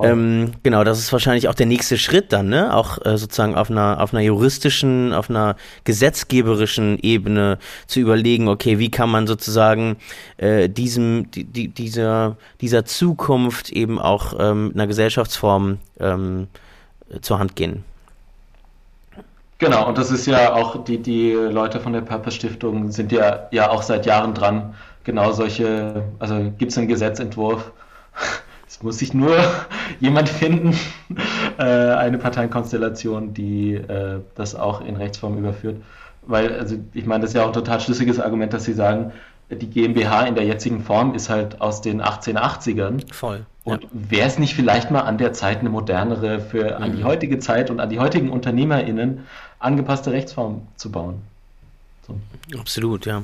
ähm, 0.00 0.52
genau, 0.62 0.82
das 0.84 0.98
ist 0.98 1.12
wahrscheinlich 1.12 1.48
auch 1.48 1.54
der 1.54 1.66
nächste 1.66 1.98
Schritt 1.98 2.32
dann, 2.32 2.48
ne? 2.48 2.74
Auch 2.74 3.04
äh, 3.04 3.18
sozusagen 3.18 3.54
auf 3.54 3.70
einer 3.70 4.00
auf 4.00 4.14
einer 4.14 4.22
juristischen, 4.22 5.12
auf 5.12 5.28
einer 5.28 5.56
gesetzgeberischen 5.84 6.98
Ebene 7.02 7.58
zu 7.86 8.00
überlegen, 8.00 8.48
okay, 8.48 8.78
wie 8.78 8.90
kann 8.90 9.10
man 9.10 9.26
sozusagen 9.26 9.96
äh, 10.38 10.68
diesem 10.70 11.30
die, 11.30 11.44
die, 11.44 11.68
dieser 11.68 12.36
dieser 12.60 12.86
Zukunft 12.86 13.70
eben 13.70 13.98
auch 13.98 14.34
ähm, 14.38 14.72
einer 14.74 14.86
Gesellschaftsform 14.86 15.78
ähm, 16.00 16.46
zur 17.20 17.38
Hand 17.38 17.56
gehen. 17.56 17.84
Genau, 19.58 19.88
und 19.88 19.98
das 19.98 20.10
ist 20.10 20.26
ja 20.26 20.52
auch, 20.52 20.84
die, 20.84 20.98
die 20.98 21.32
Leute 21.32 21.78
von 21.80 21.92
der 21.92 22.00
Purpose 22.00 22.36
Stiftung 22.36 22.90
sind 22.90 23.12
ja, 23.12 23.46
ja 23.52 23.70
auch 23.70 23.82
seit 23.82 24.04
Jahren 24.04 24.34
dran, 24.34 24.74
genau 25.04 25.32
solche, 25.32 26.04
also 26.18 26.52
gibt 26.58 26.72
es 26.72 26.78
einen 26.78 26.88
Gesetzentwurf, 26.88 27.72
es 28.66 28.82
muss 28.82 28.98
sich 28.98 29.14
nur 29.14 29.36
jemand 30.00 30.28
finden, 30.28 30.76
äh, 31.58 31.62
eine 31.62 32.18
Parteienkonstellation, 32.18 33.32
die 33.32 33.74
äh, 33.74 34.20
das 34.34 34.54
auch 34.54 34.80
in 34.80 34.96
Rechtsform 34.96 35.38
überführt. 35.38 35.76
Weil, 36.26 36.58
also 36.58 36.76
ich 36.92 37.06
meine, 37.06 37.22
das 37.22 37.30
ist 37.30 37.36
ja 37.36 37.42
auch 37.42 37.48
ein 37.48 37.52
total 37.52 37.80
schlüssiges 37.80 38.18
Argument, 38.18 38.52
dass 38.52 38.64
sie 38.64 38.72
sagen, 38.72 39.12
die 39.50 39.68
GmbH 39.68 40.22
in 40.22 40.34
der 40.34 40.44
jetzigen 40.44 40.80
Form 40.82 41.14
ist 41.14 41.28
halt 41.28 41.60
aus 41.60 41.82
den 41.82 42.02
1880ern. 42.02 43.12
Voll. 43.12 43.44
Und 43.64 43.82
ja. 43.82 43.88
wäre 43.92 44.26
es 44.28 44.38
nicht 44.38 44.54
vielleicht 44.54 44.90
mal 44.90 45.00
an 45.00 45.18
der 45.18 45.32
Zeit 45.32 45.60
eine 45.60 45.70
modernere, 45.70 46.40
für 46.40 46.76
an 46.76 46.92
die 46.92 47.02
mhm. 47.02 47.06
heutige 47.06 47.38
Zeit 47.38 47.70
und 47.70 47.80
an 47.80 47.88
die 47.88 47.98
heutigen 47.98 48.30
UnternehmerInnen 48.30 49.26
angepasste 49.58 50.12
Rechtsform 50.12 50.62
zu 50.76 50.92
bauen? 50.92 51.22
So. 52.06 52.18
Absolut, 52.58 53.06
ja. 53.06 53.22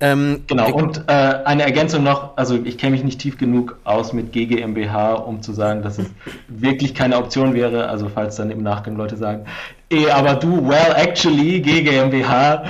Ähm, 0.00 0.42
genau, 0.48 0.70
und 0.74 1.04
äh, 1.06 1.12
eine 1.12 1.62
Ergänzung 1.62 2.02
noch, 2.02 2.36
also 2.36 2.60
ich 2.62 2.76
kenne 2.76 2.92
mich 2.92 3.04
nicht 3.04 3.20
tief 3.20 3.38
genug 3.38 3.78
aus 3.84 4.12
mit 4.12 4.32
GGMBH, 4.32 5.14
um 5.14 5.40
zu 5.40 5.52
sagen, 5.52 5.82
dass 5.82 5.98
es 5.98 6.10
wirklich 6.48 6.94
keine 6.94 7.16
Option 7.16 7.54
wäre, 7.54 7.88
also 7.88 8.10
falls 8.10 8.36
dann 8.36 8.50
im 8.50 8.62
Nachgang 8.62 8.96
Leute 8.96 9.16
sagen, 9.16 9.46
eh, 9.90 10.10
aber 10.10 10.34
du, 10.34 10.68
well, 10.68 10.92
actually, 10.96 11.60
GGMBH, 11.60 12.64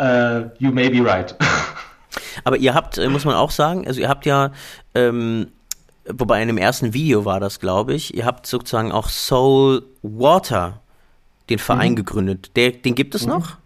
uh, 0.00 0.50
you 0.58 0.72
may 0.72 0.88
be 0.88 1.04
right. 1.08 1.34
Aber 2.44 2.56
ihr 2.56 2.74
habt, 2.74 2.98
äh, 2.98 3.08
muss 3.08 3.24
man 3.24 3.34
auch 3.34 3.50
sagen, 3.50 3.86
also 3.86 4.00
ihr 4.00 4.08
habt 4.08 4.26
ja, 4.26 4.50
ähm, 4.94 5.48
wobei 6.08 6.42
in 6.42 6.48
dem 6.48 6.58
ersten 6.58 6.94
Video 6.94 7.24
war 7.24 7.40
das, 7.40 7.60
glaube 7.60 7.94
ich, 7.94 8.14
ihr 8.14 8.24
habt 8.24 8.46
sozusagen 8.46 8.92
auch 8.92 9.08
Soul 9.08 9.84
Water, 10.02 10.80
den 11.48 11.58
Verein 11.58 11.92
mhm. 11.92 11.96
gegründet. 11.96 12.50
Der, 12.56 12.72
den 12.72 12.94
gibt 12.94 13.14
es 13.14 13.22
mhm. 13.22 13.32
noch? 13.32 13.56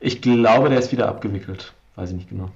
Ich 0.00 0.20
glaube, 0.20 0.68
der 0.68 0.78
ist 0.78 0.92
wieder 0.92 1.08
abgewickelt. 1.08 1.72
Weiß 1.96 2.10
ich 2.10 2.16
nicht 2.16 2.28
genau. 2.28 2.50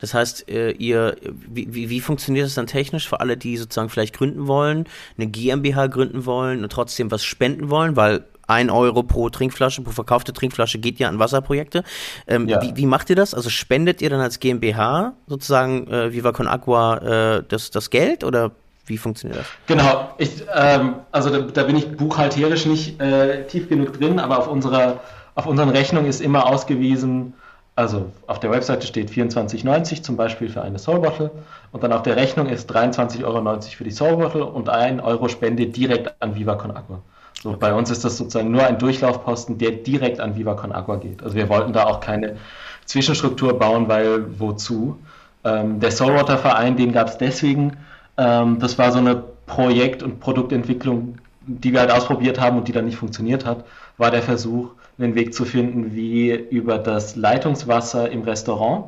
Das 0.00 0.14
heißt, 0.14 0.48
äh, 0.48 0.70
ihr, 0.70 1.16
wie, 1.30 1.74
wie, 1.74 1.90
wie 1.90 2.00
funktioniert 2.00 2.46
das 2.46 2.54
dann 2.54 2.66
technisch 2.66 3.08
für 3.08 3.20
alle, 3.20 3.36
die 3.36 3.56
sozusagen 3.56 3.90
vielleicht 3.90 4.16
gründen 4.16 4.46
wollen, 4.46 4.86
eine 5.18 5.26
GmbH 5.26 5.88
gründen 5.88 6.24
wollen 6.24 6.62
und 6.62 6.72
trotzdem 6.72 7.10
was 7.10 7.22
spenden 7.22 7.68
wollen, 7.68 7.96
weil 7.96 8.24
ein 8.50 8.70
Euro 8.70 9.02
pro 9.02 9.30
Trinkflasche, 9.30 9.82
pro 9.82 9.92
verkaufte 9.92 10.32
Trinkflasche 10.32 10.78
geht 10.78 10.98
ja 10.98 11.08
an 11.08 11.18
Wasserprojekte. 11.18 11.84
Ähm, 12.26 12.48
ja. 12.48 12.60
wie, 12.62 12.76
wie, 12.76 12.86
macht 12.86 13.08
ihr 13.10 13.16
das? 13.16 13.34
Also 13.34 13.48
spendet 13.48 14.02
ihr 14.02 14.10
dann 14.10 14.20
als 14.20 14.40
GmbH 14.40 15.14
sozusagen 15.26 15.86
äh, 15.86 16.12
Viva 16.12 16.32
Con 16.32 16.48
Agua 16.48 16.98
äh, 17.38 17.42
das, 17.48 17.70
das 17.70 17.90
Geld 17.90 18.24
oder 18.24 18.50
wie 18.86 18.98
funktioniert 18.98 19.40
das? 19.40 19.46
Genau, 19.66 20.10
ich, 20.18 20.44
ähm, 20.54 20.94
also 21.12 21.30
da, 21.30 21.38
da, 21.40 21.62
bin 21.62 21.76
ich 21.76 21.96
buchhalterisch 21.96 22.66
nicht 22.66 23.00
äh, 23.00 23.46
tief 23.46 23.68
genug 23.68 23.98
drin, 23.98 24.18
aber 24.18 24.38
auf 24.38 24.48
unserer 24.48 25.00
auf 25.36 25.46
unseren 25.46 25.70
Rechnungen 25.70 26.10
ist 26.10 26.20
immer 26.20 26.46
ausgewiesen, 26.46 27.34
also 27.76 28.10
auf 28.26 28.40
der 28.40 28.50
Webseite 28.50 28.86
steht 28.86 29.10
24,90 29.10 30.02
zum 30.02 30.16
Beispiel 30.16 30.50
für 30.50 30.60
eine 30.60 30.78
Soul 30.78 31.00
Bottle 31.00 31.30
und 31.72 31.82
dann 31.82 31.92
auf 31.92 32.02
der 32.02 32.16
Rechnung 32.16 32.46
ist 32.46 32.70
23,90 32.70 33.24
Euro 33.24 33.60
für 33.60 33.84
die 33.84 33.90
Soul 33.90 34.16
Bottle 34.16 34.44
und 34.44 34.68
1 34.68 35.02
Euro 35.02 35.28
Spende 35.28 35.66
direkt 35.66 36.14
an 36.20 36.34
Viva 36.34 36.56
Con 36.56 36.72
Agua. 36.72 37.00
So, 37.42 37.56
bei 37.56 37.72
uns 37.72 37.90
ist 37.90 38.04
das 38.04 38.18
sozusagen 38.18 38.50
nur 38.50 38.66
ein 38.66 38.78
Durchlaufposten, 38.78 39.56
der 39.56 39.70
direkt 39.70 40.20
an 40.20 40.36
Viva 40.36 40.54
Con 40.54 40.72
Agua 40.72 40.96
geht. 40.96 41.22
Also 41.22 41.34
wir 41.34 41.48
wollten 41.48 41.72
da 41.72 41.84
auch 41.84 42.00
keine 42.00 42.36
Zwischenstruktur 42.84 43.58
bauen, 43.58 43.88
weil 43.88 44.38
wozu? 44.38 44.98
Ähm, 45.42 45.80
der 45.80 45.90
Soulwater 45.90 46.36
Verein, 46.36 46.76
den 46.76 46.92
gab 46.92 47.08
es 47.08 47.16
deswegen. 47.16 47.78
Ähm, 48.18 48.58
das 48.58 48.78
war 48.78 48.92
so 48.92 48.98
eine 48.98 49.22
Projekt- 49.46 50.02
und 50.02 50.20
Produktentwicklung, 50.20 51.16
die 51.46 51.72
wir 51.72 51.80
halt 51.80 51.90
ausprobiert 51.90 52.38
haben 52.38 52.58
und 52.58 52.68
die 52.68 52.72
dann 52.72 52.84
nicht 52.84 52.98
funktioniert 52.98 53.46
hat, 53.46 53.64
war 53.96 54.10
der 54.10 54.22
Versuch, 54.22 54.72
einen 54.98 55.14
Weg 55.14 55.32
zu 55.32 55.46
finden, 55.46 55.94
wie 55.94 56.30
über 56.30 56.76
das 56.76 57.16
Leitungswasser 57.16 58.10
im 58.10 58.22
Restaurant 58.22 58.84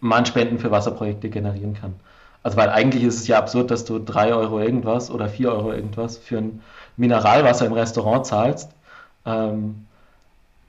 man 0.00 0.26
Spenden 0.26 0.58
für 0.58 0.70
Wasserprojekte 0.70 1.30
generieren 1.30 1.74
kann. 1.74 1.94
Also 2.42 2.56
weil 2.58 2.68
eigentlich 2.68 3.02
ist 3.04 3.16
es 3.16 3.26
ja 3.26 3.38
absurd, 3.38 3.70
dass 3.70 3.84
du 3.84 3.98
drei 3.98 4.34
Euro 4.34 4.60
irgendwas 4.60 5.10
oder 5.10 5.28
vier 5.28 5.50
Euro 5.50 5.72
irgendwas 5.72 6.18
für 6.18 6.38
ein 6.38 6.60
Mineralwasser 6.98 7.66
im 7.66 7.72
Restaurant 7.72 8.26
zahlst. 8.26 8.70
Ähm, 9.24 9.86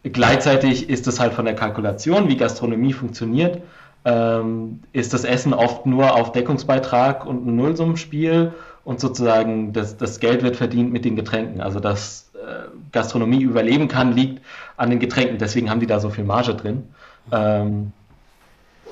gleichzeitig 0.04 0.90
ist 0.90 1.08
es 1.08 1.20
halt 1.20 1.34
von 1.34 1.46
der 1.46 1.56
Kalkulation, 1.56 2.30
wie 2.30 2.38
Gastronomie 2.38 2.94
funktioniert, 2.94 3.62
ähm, 4.06 4.80
ist 4.94 5.14
das 5.14 5.26
Essen 5.26 5.54
oft 5.54 5.86
nur 5.86 6.16
auf 6.16 6.32
Deckungsbeitrag 6.32 7.26
und 7.26 7.46
ein 7.46 7.56
Nullsummenspiel 7.56 8.54
und 8.86 9.00
sozusagen 9.00 9.74
das, 9.74 9.98
das 9.98 10.20
Geld 10.20 10.42
wird 10.42 10.56
verdient 10.56 10.94
mit 10.94 11.04
den 11.04 11.16
Getränken. 11.16 11.62
Also 11.62 11.80
dass 11.80 12.32
äh, 12.36 12.70
Gastronomie 12.92 13.42
überleben 13.42 13.88
kann, 13.88 14.14
liegt 14.14 14.42
an 14.78 14.90
den 14.90 15.00
Getränken. 15.00 15.38
Deswegen 15.38 15.70
haben 15.70 15.82
die 15.82 15.88
da 15.88 16.00
so 16.00 16.10
viel 16.10 16.24
Marge 16.24 16.56
drin. 16.56 16.88
Ähm, 17.32 17.92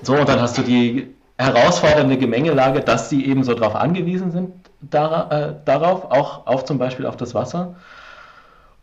so, 0.01 0.13
und 0.13 0.29
dann 0.29 0.41
hast 0.41 0.57
du 0.57 0.61
die 0.61 1.07
herausfordernde 1.37 2.17
Gemengelage, 2.17 2.81
dass 2.81 3.09
sie 3.09 3.25
eben 3.25 3.43
so 3.43 3.53
darauf 3.53 3.75
angewiesen 3.75 4.31
sind, 4.31 4.51
dar 4.81 5.31
äh, 5.31 5.53
darauf, 5.65 6.05
auch 6.11 6.47
auf 6.47 6.65
zum 6.65 6.77
Beispiel 6.77 7.05
auf 7.05 7.17
das 7.17 7.33
Wasser. 7.35 7.75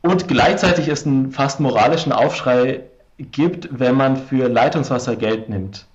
Und 0.03 0.29
gleichzeitig 0.29 0.89
es 0.89 1.07
einen 1.07 1.33
fast 1.33 1.61
moralischen 1.61 2.13
Aufschrei 2.13 2.83
gibt, 3.19 3.69
wenn 3.71 3.97
man 3.97 4.17
für 4.17 4.49
Leitungswasser 4.49 5.17
Geld 5.17 5.49
nimmt. 5.49 5.87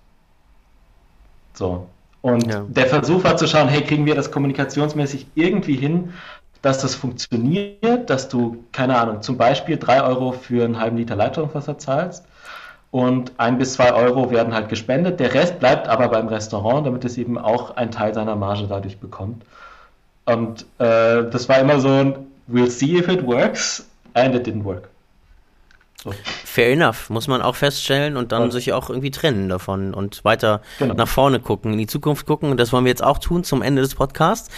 So. 1.53 1.87
Und 2.21 2.47
ja. 2.51 2.65
der 2.67 2.87
Versuch 2.87 3.23
war 3.23 3.37
zu 3.37 3.47
schauen, 3.47 3.69
hey, 3.69 3.81
kriegen 3.81 4.05
wir 4.05 4.15
das 4.15 4.31
kommunikationsmäßig 4.31 5.27
irgendwie 5.35 5.75
hin, 5.75 6.13
dass 6.61 6.79
das 6.79 6.95
funktioniert, 6.95 8.09
dass 8.09 8.27
du, 8.27 8.65
keine 8.73 8.97
Ahnung, 8.97 9.21
zum 9.21 9.37
Beispiel 9.37 9.77
drei 9.77 10.03
Euro 10.03 10.33
für 10.33 10.65
einen 10.65 10.79
halben 10.79 10.97
Liter 10.97 11.15
Leitungswasser 11.15 11.77
zahlst 11.77 12.25
und 12.91 13.33
ein 13.37 13.57
bis 13.57 13.73
zwei 13.73 13.93
Euro 13.93 14.31
werden 14.31 14.53
halt 14.53 14.69
gespendet. 14.69 15.19
Der 15.19 15.33
Rest 15.33 15.59
bleibt 15.59 15.87
aber 15.87 16.07
beim 16.09 16.27
Restaurant, 16.27 16.85
damit 16.87 17.05
es 17.05 17.17
eben 17.17 17.37
auch 17.37 17.75
einen 17.77 17.91
Teil 17.91 18.13
seiner 18.13 18.35
Marge 18.35 18.65
dadurch 18.67 18.97
bekommt. 18.97 19.43
Und 20.25 20.63
äh, 20.79 21.29
das 21.29 21.49
war 21.49 21.59
immer 21.59 21.79
so 21.79 21.89
ein 21.89 22.15
We'll 22.51 22.69
see 22.69 22.97
if 22.97 23.07
it 23.07 23.25
works 23.25 23.87
and 24.15 24.33
it 24.33 24.47
didn't 24.47 24.63
work. 24.63 24.89
So. 26.03 26.13
Fair 26.45 26.71
enough, 26.71 27.09
muss 27.09 27.27
man 27.27 27.41
auch 27.41 27.55
feststellen 27.55 28.15
und 28.15 28.31
dann 28.31 28.43
ja. 28.43 28.51
sich 28.51 28.71
auch 28.71 28.89
irgendwie 28.89 29.11
trennen 29.11 29.49
davon 29.49 29.93
und 29.93 30.23
weiter 30.23 30.61
genau. 30.79 30.93
nach 30.93 31.09
vorne 31.09 31.41
gucken, 31.41 31.73
in 31.73 31.77
die 31.77 31.87
Zukunft 31.87 32.25
gucken. 32.25 32.51
Und 32.51 32.57
das 32.57 32.71
wollen 32.71 32.85
wir 32.85 32.89
jetzt 32.89 33.03
auch 33.03 33.17
tun 33.17 33.43
zum 33.43 33.61
Ende 33.61 33.81
des 33.81 33.95
Podcasts. 33.95 34.49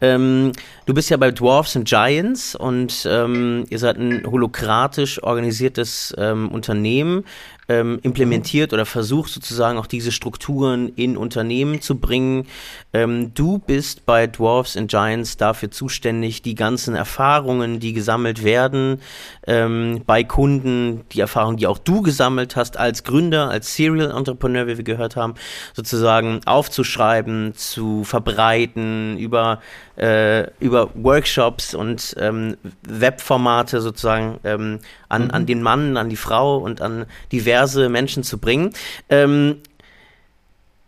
Ähm, 0.00 0.52
du 0.86 0.94
bist 0.94 1.10
ja 1.10 1.18
bei 1.18 1.30
Dwarfs 1.30 1.76
and 1.76 1.86
Giants 1.86 2.54
und 2.54 3.06
ähm, 3.10 3.66
ihr 3.68 3.78
seid 3.78 3.98
ein 3.98 4.24
holokratisch 4.26 5.22
organisiertes 5.22 6.14
ähm, 6.16 6.48
Unternehmen 6.48 7.24
ähm, 7.68 7.98
implementiert 8.02 8.72
oder 8.72 8.86
versucht 8.86 9.32
sozusagen 9.32 9.78
auch 9.78 9.86
diese 9.86 10.12
Strukturen 10.12 10.88
in 10.90 11.16
Unternehmen 11.16 11.80
zu 11.80 11.98
bringen. 11.98 12.46
Ähm, 12.92 13.32
du 13.34 13.58
bist 13.58 14.06
bei 14.06 14.26
Dwarfs 14.26 14.76
and 14.76 14.90
Giants 14.90 15.36
dafür 15.36 15.70
zuständig, 15.70 16.42
die 16.42 16.54
ganzen 16.54 16.94
Erfahrungen, 16.94 17.80
die 17.80 17.92
gesammelt 17.92 18.44
werden 18.44 19.00
ähm, 19.46 20.02
bei 20.06 20.22
Kunden, 20.22 21.04
die 21.12 21.20
Erfahrungen, 21.20 21.56
die 21.56 21.66
auch 21.66 21.78
du 21.78 22.02
gesammelt 22.02 22.56
hast 22.56 22.76
als 22.76 23.04
Gründer, 23.04 23.50
als 23.50 23.74
Serial 23.74 24.10
Entrepreneur, 24.10 24.66
wie 24.66 24.76
wir 24.76 24.84
gehört 24.84 25.16
haben, 25.16 25.34
sozusagen 25.74 26.40
aufzuschreiben, 26.46 27.54
zu 27.54 28.04
verbreiten 28.04 29.18
über 29.18 29.60
äh, 29.96 30.50
über 30.60 30.90
Workshops 30.94 31.74
und 31.74 32.14
ähm, 32.18 32.56
Webformate 32.86 33.80
sozusagen 33.80 34.38
ähm, 34.44 34.80
an, 35.08 35.24
mhm. 35.24 35.30
an 35.30 35.46
den 35.46 35.62
Mann, 35.62 35.96
an 35.96 36.08
die 36.08 36.16
Frau 36.16 36.58
und 36.58 36.80
an 36.80 37.06
diverse 37.32 37.88
Menschen 37.88 38.22
zu 38.22 38.38
bringen. 38.38 38.72
Ähm, 39.08 39.62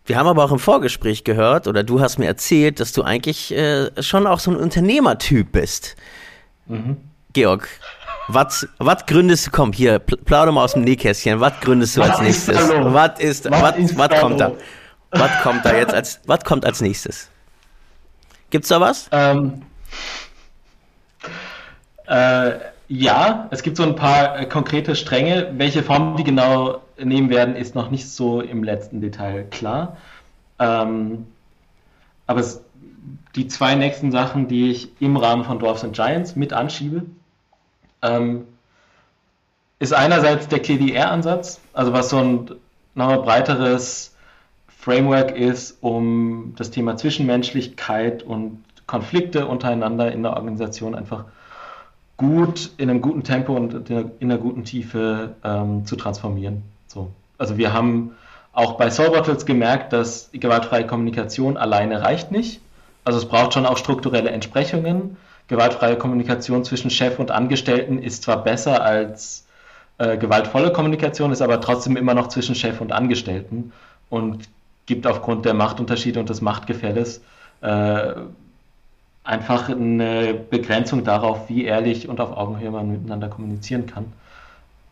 wir 0.07 0.17
haben 0.17 0.27
aber 0.27 0.45
auch 0.45 0.53
im 0.53 0.59
Vorgespräch 0.59 1.25
gehört, 1.25 1.67
oder 1.67 1.83
du 1.83 2.01
hast 2.01 2.19
mir 2.19 2.27
erzählt, 2.27 2.81
dass 2.81 2.93
du 2.93 3.03
eigentlich 3.03 3.55
äh, 3.55 3.91
schon 4.03 4.27
auch 4.27 4.41
so 4.41 4.51
ein 4.51 4.57
Unternehmertyp 4.57 5.53
bist. 5.53 5.97
Mhm. 6.67 6.97
Georg, 7.35 7.69
was 8.29 8.67
gründest 9.07 9.47
du? 9.47 9.51
Komm, 9.51 9.73
hier, 9.73 9.99
plauder 9.99 10.53
mal 10.53 10.65
aus 10.65 10.73
dem 10.73 10.83
Nähkästchen. 10.83 11.41
Was 11.41 11.61
gründest 11.61 11.97
du 11.97 12.03
als 12.03 12.21
nächstes? 12.21 12.57
Was 12.57 13.19
ist, 13.21 13.51
was 13.51 14.21
kommt 14.21 14.41
da? 14.41 14.53
Was 15.11 15.31
kommt 15.43 15.65
da 15.65 15.75
jetzt 15.75 15.95
als, 15.95 16.21
was 16.27 16.45
kommt 16.45 16.67
als 16.67 16.81
nächstes? 16.81 17.31
Gibt's 18.51 18.69
da 18.69 18.81
was? 18.81 19.09
Ähm, 19.13 19.63
äh, 22.07 22.53
ja, 22.89 23.49
es 23.51 23.63
gibt 23.63 23.77
so 23.77 23.83
ein 23.83 23.97
paar 23.97 24.39
äh, 24.41 24.47
konkrete 24.47 24.97
Stränge. 24.97 25.53
Welche 25.59 25.83
Form 25.83 26.17
die 26.17 26.25
genau 26.25 26.81
nehmen 26.99 27.29
werden, 27.29 27.55
ist 27.55 27.75
noch 27.75 27.91
nicht 27.91 28.09
so 28.09 28.41
im 28.41 28.65
letzten 28.65 29.01
Detail 29.01 29.45
klar. 29.51 29.99
Ähm, 30.59 31.27
aber 32.27 32.41
es, 32.41 32.63
die 33.37 33.47
zwei 33.49 33.75
nächsten 33.75 34.11
Sachen, 34.11 34.49
die 34.49 34.71
ich 34.71 34.91
im 35.01 35.17
Rahmen 35.17 35.45
von 35.45 35.59
Dwarfs 35.59 35.85
and 35.85 35.95
Giants 35.95 36.35
mit 36.35 36.55
anschiebe, 36.55 37.03
ähm, 38.03 38.47
ist 39.79 39.93
einerseits 39.93 40.49
der 40.49 40.61
KDR-Ansatz, 40.61 41.61
also 41.73 41.93
was 41.93 42.09
so 42.09 42.19
ein 42.19 42.51
nochmal 42.95 43.21
breiteres 43.23 44.15
Framework 44.89 45.37
ist, 45.37 45.77
um 45.83 46.55
das 46.57 46.71
Thema 46.71 46.97
Zwischenmenschlichkeit 46.97 48.23
und 48.23 48.65
Konflikte 48.87 49.47
untereinander 49.47 50.11
in 50.11 50.23
der 50.23 50.33
Organisation 50.33 50.95
einfach 50.95 51.27
gut, 52.17 52.71
in 52.79 52.89
einem 52.89 53.03
guten 53.03 53.23
Tempo 53.23 53.55
und 53.55 53.91
in 53.91 54.11
einer 54.23 54.39
guten 54.39 54.65
Tiefe 54.65 55.35
ähm, 55.45 55.85
zu 55.85 55.95
transformieren. 55.97 56.63
So. 56.87 57.11
Also 57.37 57.59
wir 57.59 57.75
haben 57.75 58.13
auch 58.55 58.79
bei 58.79 58.89
Soul 58.89 59.11
Bottles 59.11 59.45
gemerkt, 59.45 59.93
dass 59.93 60.31
gewaltfreie 60.33 60.87
Kommunikation 60.87 61.59
alleine 61.59 62.01
reicht 62.01 62.33
nicht. 62.33 62.63
Also 63.05 63.19
es 63.19 63.27
braucht 63.27 63.53
schon 63.53 63.67
auch 63.67 63.77
strukturelle 63.77 64.31
Entsprechungen. 64.31 65.19
Gewaltfreie 65.49 65.97
Kommunikation 65.97 66.65
zwischen 66.65 66.89
Chef 66.89 67.19
und 67.19 67.31
Angestellten 67.31 68.03
ist 68.03 68.23
zwar 68.23 68.43
besser 68.43 68.83
als 68.83 69.45
äh, 69.99 70.17
gewaltvolle 70.17 70.73
Kommunikation, 70.73 71.31
ist 71.31 71.43
aber 71.43 71.61
trotzdem 71.61 71.99
immer 71.99 72.15
noch 72.15 72.29
zwischen 72.29 72.55
Chef 72.55 72.81
und 72.81 72.91
Angestellten. 72.91 73.75
Und 74.09 74.49
gibt 74.89 75.07
aufgrund 75.07 75.45
der 75.45 75.55
Machtunterschiede 75.55 76.19
und 76.19 76.29
des 76.31 76.41
Machtgefälles 76.41 77.23
äh, 77.61 78.15
einfach 79.23 79.69
eine 79.69 80.35
Begrenzung 80.35 81.05
darauf, 81.05 81.49
wie 81.49 81.65
ehrlich 81.65 82.09
und 82.09 82.21
auf 82.21 82.37
Augenhöhe 82.37 82.71
man 82.71 82.91
miteinander 82.91 83.29
kommunizieren 83.29 83.87
kann. 83.87 84.07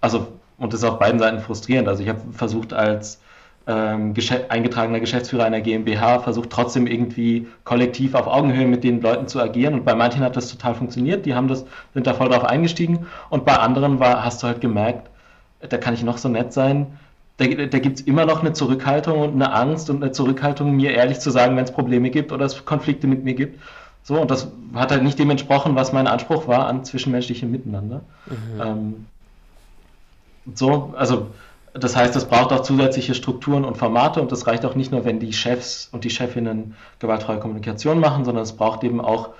Also, 0.03 0.29
und 0.59 0.73
das 0.73 0.81
ist 0.81 0.89
auf 0.89 0.99
beiden 0.99 1.19
Seiten 1.19 1.41
frustrierend. 1.41 1.89
Also 1.89 2.03
ich 2.03 2.11
habe 2.11 2.21
versucht 2.33 2.75
als 2.75 3.21
ähm, 3.67 4.15
eingetragener 4.51 5.01
Geschäftsführer 5.01 5.45
einer 5.45 5.63
GmbH, 5.63 6.19
versucht 6.21 6.51
trotzdem 6.51 6.87
irgendwie 6.87 7.49
kollektiv 7.65 8.15
auf 8.15 8.27
Augenhöhe 8.27 8.67
mit 8.67 8.85
den 8.85 9.01
Leuten 9.01 9.29
zu 9.29 9.41
agieren. 9.41 9.75
Und 9.75 9.85
bei 9.87 9.95
manchen 9.95 10.21
hat 10.23 10.37
das 10.37 10.51
total 10.51 10.75
funktioniert, 10.75 11.25
die 11.25 11.35
haben 11.35 11.49
das, 11.49 11.65
sind 11.95 12.07
da 12.07 12.13
voll 12.13 12.29
drauf 12.29 12.45
eingestiegen. 12.45 13.07
Und 13.31 13.47
bei 13.47 13.57
anderen 13.57 13.99
war, 13.99 14.23
hast 14.23 14.43
du 14.43 14.47
halt 14.47 14.61
gemerkt, 14.61 15.09
da 15.67 15.79
kann 15.79 15.95
ich 15.95 16.03
noch 16.03 16.19
so 16.19 16.29
nett 16.29 16.53
sein, 16.53 16.99
da, 17.39 17.47
da 17.47 17.79
gibt 17.79 18.01
es 18.01 18.07
immer 18.07 18.25
noch 18.25 18.41
eine 18.41 18.53
Zurückhaltung 18.53 19.21
und 19.21 19.35
eine 19.35 19.53
Angst 19.53 19.91
und 19.91 20.03
eine 20.03 20.13
Zurückhaltung, 20.13 20.75
mir 20.75 20.93
ehrlich 20.93 21.21
zu 21.21 21.31
sagen, 21.31 21.57
wenn 21.57 21.65
es 21.65 21.73
Probleme 21.73 22.11
gibt 22.11 22.33
oder 22.33 22.47
es 22.47 22.65
Konflikte 22.65 23.07
mit 23.07 23.25
mir 23.25 23.35
gibt. 23.35 23.61
So, 24.03 24.21
und 24.21 24.31
das 24.31 24.49
hat 24.75 24.93
halt 24.93 25.03
nicht 25.03 25.19
dem 25.19 25.31
entsprochen, 25.31 25.75
was 25.75 25.93
mein 25.93 26.07
Anspruch 26.07 26.49
war 26.49 26.67
an 26.67 26.85
zwischenmenschlichem 26.85 27.51
Miteinander. 27.51 28.03
Mhm. 28.27 28.61
Ähm, 28.61 29.07
so, 30.55 30.95
also 30.97 31.27
das 31.75 31.97
heißt, 31.97 32.17
es 32.17 32.25
braucht 32.25 32.53
auch 32.53 32.61
zusätzliche 32.61 33.15
Strukturen 33.15 33.65
und 33.65 33.77
Formate 33.77 34.23
und 34.23 34.33
das 34.33 34.47
reicht 34.47 34.65
auch 34.65 34.75
nicht 34.75 34.93
nur, 34.93 35.05
wenn 35.05 35.21
die 35.21 35.33
Chefs 35.33 35.89
und 35.93 36.05
die 36.05 36.11
Chefinnen 36.11 36.75
gewaltfreie 37.01 37.39
Kommunikation 37.39 38.01
machen, 38.01 38.25
sondern 38.25 38.45
es 38.45 38.53
braucht 38.53 38.83
eben 38.85 39.01
auch 39.01 39.31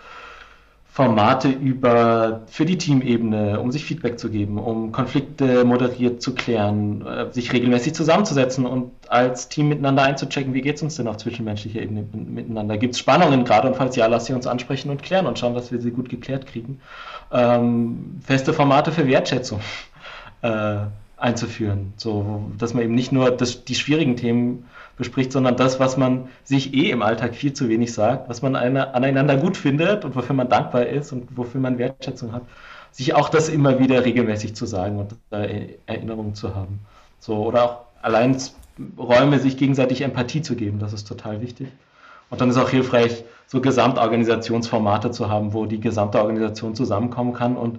Formate 0.97 1.51
über 1.51 2.41
für 2.47 2.65
die 2.65 2.79
Teamebene, 2.79 3.61
um 3.61 3.71
sich 3.71 3.85
Feedback 3.85 4.19
zu 4.19 4.31
geben, 4.31 4.57
um 4.57 4.93
Konflikte 4.93 5.63
moderiert 5.67 6.23
zu 6.23 6.35
klären, 6.35 7.07
äh, 7.07 7.31
sich 7.31 7.53
regelmäßig 7.53 7.95
zusammenzusetzen 7.95 8.65
und 8.65 8.93
als 9.07 9.51
Team 9.51 9.69
miteinander 9.69 10.05
einzuchecken, 10.05 10.55
wie 10.55 10.63
geht 10.63 10.77
es 10.77 10.83
uns 10.83 10.97
denn 10.97 11.07
auf 11.07 11.19
zwischenmenschlicher 11.19 11.83
Ebene 11.83 12.07
miteinander? 12.15 12.79
Gibt 12.79 12.95
es 12.95 12.99
Spannungen 12.99 13.45
gerade 13.45 13.69
und 13.69 13.77
falls 13.77 13.95
ja, 13.95 14.07
lasst 14.07 14.25
sie 14.25 14.33
uns 14.33 14.47
ansprechen 14.47 14.89
und 14.89 15.03
klären 15.03 15.27
und 15.27 15.39
schauen, 15.39 15.53
dass 15.53 15.71
wir 15.71 15.83
sie 15.83 15.91
gut 15.91 16.09
geklärt 16.09 16.47
kriegen. 16.47 16.81
Ähm, 17.31 18.19
feste 18.25 18.55
Formate 18.55 18.91
für 18.91 19.07
Wertschätzung 19.07 19.61
äh, 20.41 20.77
einzuführen, 21.19 21.93
so 21.99 22.51
dass 22.57 22.73
man 22.73 22.85
eben 22.85 22.95
nicht 22.95 23.13
nur 23.13 23.31
das, 23.33 23.67
die 23.67 23.75
schwierigen 23.75 24.17
Themen 24.17 24.65
bespricht, 24.97 25.33
sondern 25.33 25.57
das, 25.57 25.79
was 25.79 25.97
man 25.97 26.29
sich 26.45 26.75
eh 26.75 26.91
im 26.91 27.03
Alltag 27.03 27.35
viel 27.35 27.53
zu 27.53 27.69
wenig 27.69 27.93
sagt, 27.93 28.29
was 28.29 28.43
man 28.43 28.57
eine, 28.57 28.95
aneinander 28.95 29.37
gut 29.37 29.57
findet 29.57 30.05
und 30.05 30.17
wofür 30.17 30.35
man 30.35 30.49
dankbar 30.49 30.87
ist 30.87 31.13
und 31.13 31.37
wofür 31.37 31.61
man 31.61 31.79
Wertschätzung 31.79 32.33
hat, 32.33 32.43
sich 32.91 33.15
auch 33.15 33.29
das 33.29 33.49
immer 33.49 33.79
wieder 33.79 34.05
regelmäßig 34.05 34.55
zu 34.55 34.65
sagen 34.65 34.99
und 34.99 35.15
äh, 35.31 35.75
Erinnerungen 35.87 36.35
zu 36.35 36.55
haben. 36.55 36.81
So, 37.19 37.45
oder 37.45 37.65
auch 37.65 37.77
allein 38.01 38.37
Räume, 38.99 39.39
sich 39.39 39.57
gegenseitig 39.57 40.01
Empathie 40.01 40.43
zu 40.43 40.57
geben, 40.57 40.79
das 40.79 40.93
ist 40.93 41.07
total 41.07 41.41
wichtig. 41.41 41.69
Und 42.31 42.41
dann 42.41 42.51
ist 42.51 42.57
auch 42.57 42.71
hilfreich, 42.71 43.25
so 43.47 43.61
Gesamtorganisationsformate 43.61 45.13
zu 45.13 45.31
haben, 45.31 45.53
wo 45.53 45.67
die 45.67 45.81
gesamte 45.81 46.19
Organisation 46.19 46.75
zusammenkommen 46.75 47.33
kann 47.33 47.57
und 47.57 47.79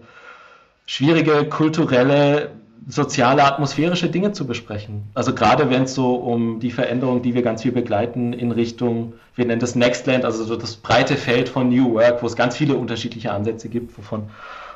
schwierige 0.85 1.45
kulturelle 1.49 2.51
soziale, 2.87 3.43
atmosphärische 3.43 4.09
Dinge 4.09 4.31
zu 4.31 4.45
besprechen. 4.45 5.03
Also 5.13 5.33
gerade 5.33 5.69
wenn 5.69 5.83
es 5.83 5.95
so 5.95 6.15
um 6.15 6.59
die 6.59 6.71
Veränderung, 6.71 7.21
die 7.21 7.33
wir 7.33 7.41
ganz 7.41 7.61
viel 7.61 7.71
begleiten 7.71 8.33
in 8.33 8.51
Richtung, 8.51 9.13
wir 9.35 9.45
nennen 9.45 9.59
das 9.59 9.75
Nextland, 9.75 10.25
also 10.25 10.43
so 10.43 10.55
das 10.55 10.75
breite 10.75 11.15
Feld 11.15 11.49
von 11.49 11.69
New 11.69 11.93
Work, 11.93 12.23
wo 12.23 12.27
es 12.27 12.35
ganz 12.35 12.57
viele 12.57 12.75
unterschiedliche 12.75 13.31
Ansätze 13.31 13.69
gibt, 13.69 13.97
wovon 13.97 14.29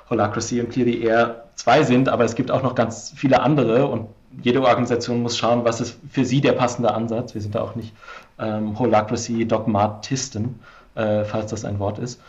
Holacracy 0.09 0.59
und 0.59 0.69
Clearly 0.69 1.01
Air 1.03 1.45
zwei 1.55 1.83
sind, 1.83 2.09
aber 2.09 2.25
es 2.25 2.35
gibt 2.35 2.51
auch 2.51 2.63
noch 2.63 2.75
ganz 2.75 3.13
viele 3.15 3.41
andere 3.41 3.87
und 3.87 4.07
jede 4.43 4.61
Organisation 4.61 5.21
muss 5.21 5.37
schauen, 5.37 5.65
was 5.65 5.81
ist 5.81 5.97
für 6.09 6.25
sie 6.25 6.41
der 6.41 6.53
passende 6.53 6.93
Ansatz. 6.93 7.33
Wir 7.33 7.41
sind 7.41 7.55
da 7.55 7.61
auch 7.61 7.75
nicht 7.75 7.93
ähm, 8.39 8.77
Holacracy 8.77 9.45
Dogmatisten, 9.45 10.59
äh, 10.95 11.23
falls 11.23 11.51
das 11.51 11.65
ein 11.65 11.79
Wort 11.79 11.99
ist. 11.99 12.19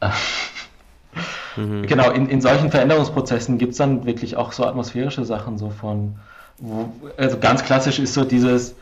Mhm. 1.56 1.86
Genau, 1.86 2.10
in, 2.10 2.28
in 2.28 2.40
solchen 2.40 2.70
Veränderungsprozessen 2.70 3.58
gibt 3.58 3.72
es 3.72 3.78
dann 3.78 4.06
wirklich 4.06 4.36
auch 4.36 4.52
so 4.52 4.64
atmosphärische 4.64 5.24
Sachen, 5.24 5.58
so 5.58 5.70
von, 5.70 6.16
wo, 6.58 6.92
also 7.16 7.38
ganz 7.38 7.64
klassisch 7.64 7.98
ist 7.98 8.14
so 8.14 8.24
dieses, 8.24 8.74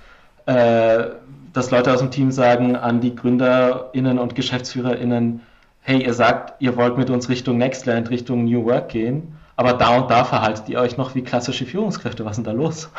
äh, 0.47 1.05
dass 1.53 1.71
Leute 1.71 1.93
aus 1.93 2.01
dem 2.01 2.11
Team 2.11 2.31
sagen 2.31 2.77
an 2.77 3.01
die 3.01 3.15
GründerInnen 3.15 4.19
und 4.19 4.35
GeschäftsführerInnen, 4.35 5.41
hey, 5.81 6.05
ihr 6.05 6.15
sagt, 6.15 6.61
ihr 6.61 6.77
wollt 6.77 6.99
mit 6.99 7.11
uns 7.11 7.29
Richtung 7.29 7.59
Nextland, 7.59 8.11
Richtung 8.11 8.45
New 8.45 8.65
Work 8.67 8.91
gehen, 8.91 9.37
aber 9.57 9.73
da 9.73 9.97
und 9.97 10.11
da 10.11 10.25
verhaltet 10.25 10.69
ihr 10.69 10.79
euch 10.81 10.97
noch 10.97 11.15
wie 11.15 11.23
klassische 11.23 11.67
Führungskräfte, 11.67 12.25
was 12.25 12.39
ist 12.39 12.47
denn 12.47 12.57
da 12.57 12.63
los? 12.63 12.91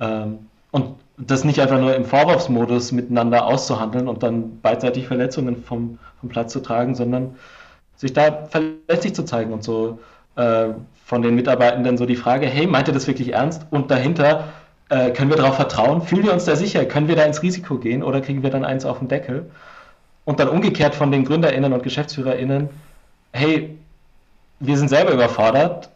Ähm, 0.00 0.46
und 0.70 0.94
das 1.16 1.42
nicht 1.42 1.58
einfach 1.58 1.80
nur 1.80 1.96
im 1.96 2.04
Vorwurfsmodus 2.04 2.92
miteinander 2.92 3.46
auszuhandeln 3.46 4.06
und 4.06 4.22
dann 4.22 4.60
beidseitig 4.60 5.08
Verletzungen 5.08 5.64
vom, 5.64 5.98
vom 6.20 6.28
Platz 6.28 6.52
zu 6.52 6.60
tragen, 6.60 6.94
sondern 6.94 7.34
sich 7.98 8.12
da 8.14 8.46
verletzlich 8.46 9.14
zu 9.14 9.24
zeigen 9.24 9.52
und 9.52 9.62
so 9.62 9.98
äh, 10.36 10.68
von 11.04 11.20
den 11.20 11.34
Mitarbeitenden 11.34 11.98
so 11.98 12.06
die 12.06 12.16
Frage, 12.16 12.46
hey, 12.46 12.66
meint 12.66 12.88
ihr 12.88 12.94
das 12.94 13.06
wirklich 13.06 13.34
ernst? 13.34 13.66
Und 13.70 13.90
dahinter, 13.90 14.44
äh, 14.88 15.10
können 15.10 15.30
wir 15.30 15.36
darauf 15.36 15.56
vertrauen? 15.56 16.00
Fühlen 16.00 16.24
wir 16.24 16.32
uns 16.32 16.44
da 16.44 16.56
sicher? 16.56 16.84
Können 16.86 17.08
wir 17.08 17.16
da 17.16 17.24
ins 17.24 17.42
Risiko 17.42 17.76
gehen 17.76 18.02
oder 18.02 18.20
kriegen 18.20 18.42
wir 18.42 18.50
dann 18.50 18.64
eins 18.64 18.86
auf 18.86 19.00
den 19.00 19.08
Deckel? 19.08 19.50
Und 20.24 20.40
dann 20.40 20.48
umgekehrt 20.48 20.94
von 20.94 21.10
den 21.10 21.24
GründerInnen 21.24 21.72
und 21.72 21.82
GeschäftsführerInnen, 21.82 22.70
hey, 23.32 23.76
wir 24.60 24.76
sind 24.76 24.88
selber 24.88 25.12
überfordert. 25.12 25.90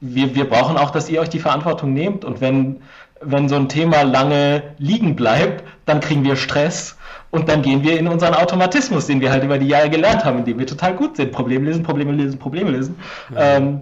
wir, 0.00 0.34
wir 0.34 0.48
brauchen 0.48 0.76
auch, 0.76 0.90
dass 0.90 1.08
ihr 1.08 1.20
euch 1.20 1.30
die 1.30 1.38
Verantwortung 1.38 1.92
nehmt 1.92 2.24
und 2.24 2.40
wenn, 2.40 2.82
wenn 3.20 3.48
so 3.48 3.56
ein 3.56 3.68
Thema 3.68 4.02
lange 4.02 4.62
liegen 4.78 5.16
bleibt, 5.16 5.64
dann 5.86 6.00
kriegen 6.00 6.24
wir 6.24 6.36
Stress 6.36 6.96
und 7.34 7.48
dann 7.48 7.62
gehen 7.62 7.82
wir 7.82 7.98
in 7.98 8.06
unseren 8.06 8.34
Automatismus, 8.34 9.06
den 9.06 9.20
wir 9.20 9.30
halt 9.30 9.42
über 9.42 9.58
die 9.58 9.66
Jahre 9.66 9.90
gelernt 9.90 10.24
haben, 10.24 10.38
in 10.38 10.44
dem 10.44 10.58
wir 10.58 10.66
total 10.66 10.94
gut 10.94 11.16
sind. 11.16 11.32
Probleme 11.32 11.66
lösen, 11.66 11.82
Probleme 11.82 12.12
lösen, 12.12 12.38
Probleme 12.38 12.70
lösen. 12.70 12.96
Mhm. 13.30 13.36
Ähm, 13.36 13.80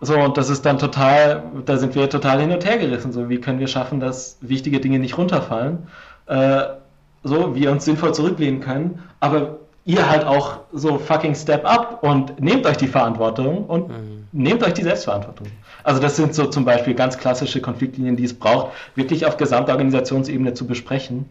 so, 0.00 0.16
und 0.16 0.36
das 0.36 0.48
ist 0.48 0.64
dann 0.64 0.78
total, 0.78 1.42
da 1.66 1.76
sind 1.76 1.96
wir 1.96 2.08
total 2.08 2.40
hin 2.40 2.52
und 2.52 2.64
her 2.64 2.78
gerissen. 2.78 3.12
So, 3.12 3.28
wie 3.28 3.40
können 3.40 3.58
wir 3.58 3.66
schaffen, 3.66 3.98
dass 3.98 4.38
wichtige 4.40 4.78
Dinge 4.78 5.00
nicht 5.00 5.18
runterfallen? 5.18 5.88
Äh, 6.26 6.62
so, 7.24 7.56
wir 7.56 7.72
uns 7.72 7.84
sinnvoll 7.84 8.14
zurücklehnen 8.14 8.60
können, 8.60 9.02
aber 9.18 9.58
ihr 9.84 10.08
halt 10.08 10.24
auch 10.24 10.60
so 10.72 10.98
fucking 10.98 11.34
step 11.34 11.64
up 11.64 11.98
und 12.02 12.38
nehmt 12.40 12.64
euch 12.64 12.76
die 12.76 12.86
Verantwortung 12.86 13.64
und 13.64 13.88
mhm. 13.88 14.28
nehmt 14.30 14.62
euch 14.62 14.74
die 14.74 14.82
Selbstverantwortung. 14.82 15.48
Also 15.82 16.00
das 16.00 16.14
sind 16.14 16.32
so 16.32 16.46
zum 16.46 16.64
Beispiel 16.64 16.94
ganz 16.94 17.18
klassische 17.18 17.60
Konfliktlinien, 17.60 18.14
die 18.14 18.24
es 18.24 18.38
braucht, 18.38 18.72
wirklich 18.94 19.26
auf 19.26 19.36
Gesamtorganisationsebene 19.36 20.54
zu 20.54 20.66
besprechen. 20.66 21.24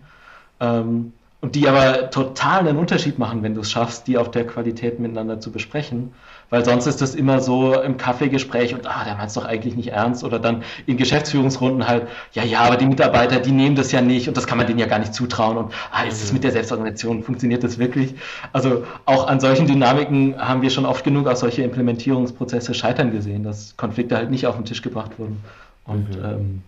Ähm, 0.60 1.14
und 1.48 1.56
die 1.56 1.70
aber 1.70 2.10
total 2.10 2.68
einen 2.68 2.78
Unterschied 2.78 3.20
machen, 3.20 3.42
wenn 3.42 3.56
du 3.56 3.62
es 3.62 3.72
schaffst, 3.72 4.06
die 4.06 4.18
auf 4.18 4.30
der 4.30 4.46
Qualität 4.46 5.00
miteinander 5.00 5.40
zu 5.40 5.50
besprechen. 5.50 6.12
Weil 6.50 6.66
sonst 6.66 6.88
ist 6.88 7.00
das 7.00 7.16
immer 7.16 7.40
so 7.40 7.80
im 7.80 7.96
Kaffeegespräch 7.96 8.74
und 8.74 8.86
ah, 8.86 9.06
der 9.06 9.16
meint 9.16 9.30
es 9.30 9.36
doch 9.36 9.46
eigentlich 9.46 9.78
nicht 9.78 9.94
ernst. 9.94 10.26
Oder 10.26 10.40
dann 10.40 10.64
in 10.88 10.98
Geschäftsführungsrunden 10.98 11.88
halt, 11.88 12.10
ja, 12.34 12.44
ja, 12.44 12.60
aber 12.64 12.76
die 12.76 12.86
Mitarbeiter, 12.86 13.40
die 13.40 13.54
nehmen 13.54 13.78
das 13.78 13.94
ja 13.94 14.02
nicht 14.02 14.28
und 14.28 14.36
das 14.36 14.46
kann 14.46 14.58
man 14.58 14.68
denen 14.68 14.80
ja 14.80 14.88
gar 14.88 15.00
nicht 15.00 15.14
zutrauen. 15.14 15.56
Und 15.56 15.74
ah, 15.94 16.04
ist 16.04 16.22
es 16.22 16.34
mit 16.34 16.44
der 16.44 16.52
Selbstorganisation, 16.52 17.24
funktioniert 17.24 17.64
das 17.64 17.78
wirklich? 17.78 18.16
Also 18.52 18.84
auch 19.06 19.28
an 19.30 19.40
solchen 19.40 19.68
Dynamiken 19.68 20.38
haben 20.38 20.62
wir 20.62 20.70
schon 20.70 20.86
oft 20.86 21.06
genug 21.06 21.30
auch 21.30 21.38
solche 21.38 21.64
Implementierungsprozesse 21.64 22.74
scheitern 22.74 23.12
gesehen, 23.12 23.44
dass 23.44 23.78
Konflikte 23.78 24.18
halt 24.18 24.32
nicht 24.32 24.48
auf 24.48 24.58
den 24.58 24.66
Tisch 24.66 24.82
gebracht 24.82 25.12
wurden 25.18 25.42
und 25.86 26.10
mhm. 26.10 26.26
ähm, 26.26 26.62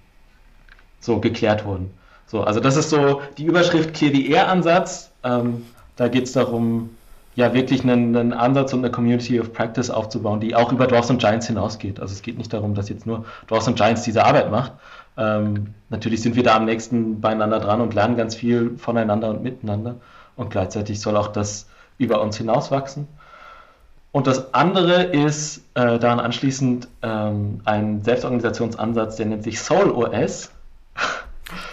so 1.01 1.19
geklärt 1.19 1.65
wurden. 1.65 1.91
So, 2.29 2.43
also 2.43 2.59
das 2.59 2.77
ist 2.77 2.91
so 2.91 3.21
die 3.39 3.45
Überschrift 3.45 3.95
Clear 3.95 4.13
the 4.13 4.29
Air 4.31 4.49
Ansatz. 4.49 5.11
Ähm, 5.23 5.65
da 5.95 6.07
geht 6.07 6.25
es 6.25 6.33
darum, 6.33 6.91
ja 7.35 7.53
wirklich 7.55 7.81
einen, 7.81 8.15
einen, 8.15 8.33
Ansatz 8.33 8.71
und 8.71 8.79
eine 8.79 8.91
Community 8.91 9.39
of 9.39 9.51
Practice 9.51 9.89
aufzubauen, 9.89 10.39
die 10.39 10.55
auch 10.55 10.71
über 10.71 10.85
Dwarfs 10.85 11.09
und 11.09 11.19
Giants 11.19 11.47
hinausgeht. 11.47 11.99
Also 11.99 12.13
es 12.13 12.21
geht 12.21 12.37
nicht 12.37 12.53
darum, 12.53 12.75
dass 12.75 12.87
jetzt 12.87 13.07
nur 13.07 13.25
Dwarfs 13.49 13.67
und 13.67 13.75
Giants 13.77 14.03
diese 14.03 14.25
Arbeit 14.25 14.51
macht. 14.51 14.73
Ähm, 15.17 15.73
natürlich 15.89 16.21
sind 16.21 16.35
wir 16.35 16.43
da 16.43 16.55
am 16.55 16.65
nächsten 16.65 17.19
beieinander 17.19 17.59
dran 17.59 17.81
und 17.81 17.95
lernen 17.95 18.15
ganz 18.15 18.35
viel 18.35 18.77
voneinander 18.77 19.31
und 19.31 19.41
miteinander. 19.41 19.95
Und 20.35 20.51
gleichzeitig 20.51 21.01
soll 21.01 21.17
auch 21.17 21.29
das 21.29 21.67
über 21.97 22.21
uns 22.21 22.37
hinauswachsen. 22.37 23.07
Und 24.11 24.27
das 24.27 24.53
andere 24.53 25.03
ist 25.03 25.63
äh, 25.73 25.97
daran 25.97 26.19
anschließend 26.19 26.87
ähm, 27.01 27.61
ein 27.65 28.03
Selbstorganisationsansatz, 28.03 29.15
der 29.15 29.25
nennt 29.25 29.43
sich 29.43 29.59
Soul 29.59 29.89
OS. 29.91 30.51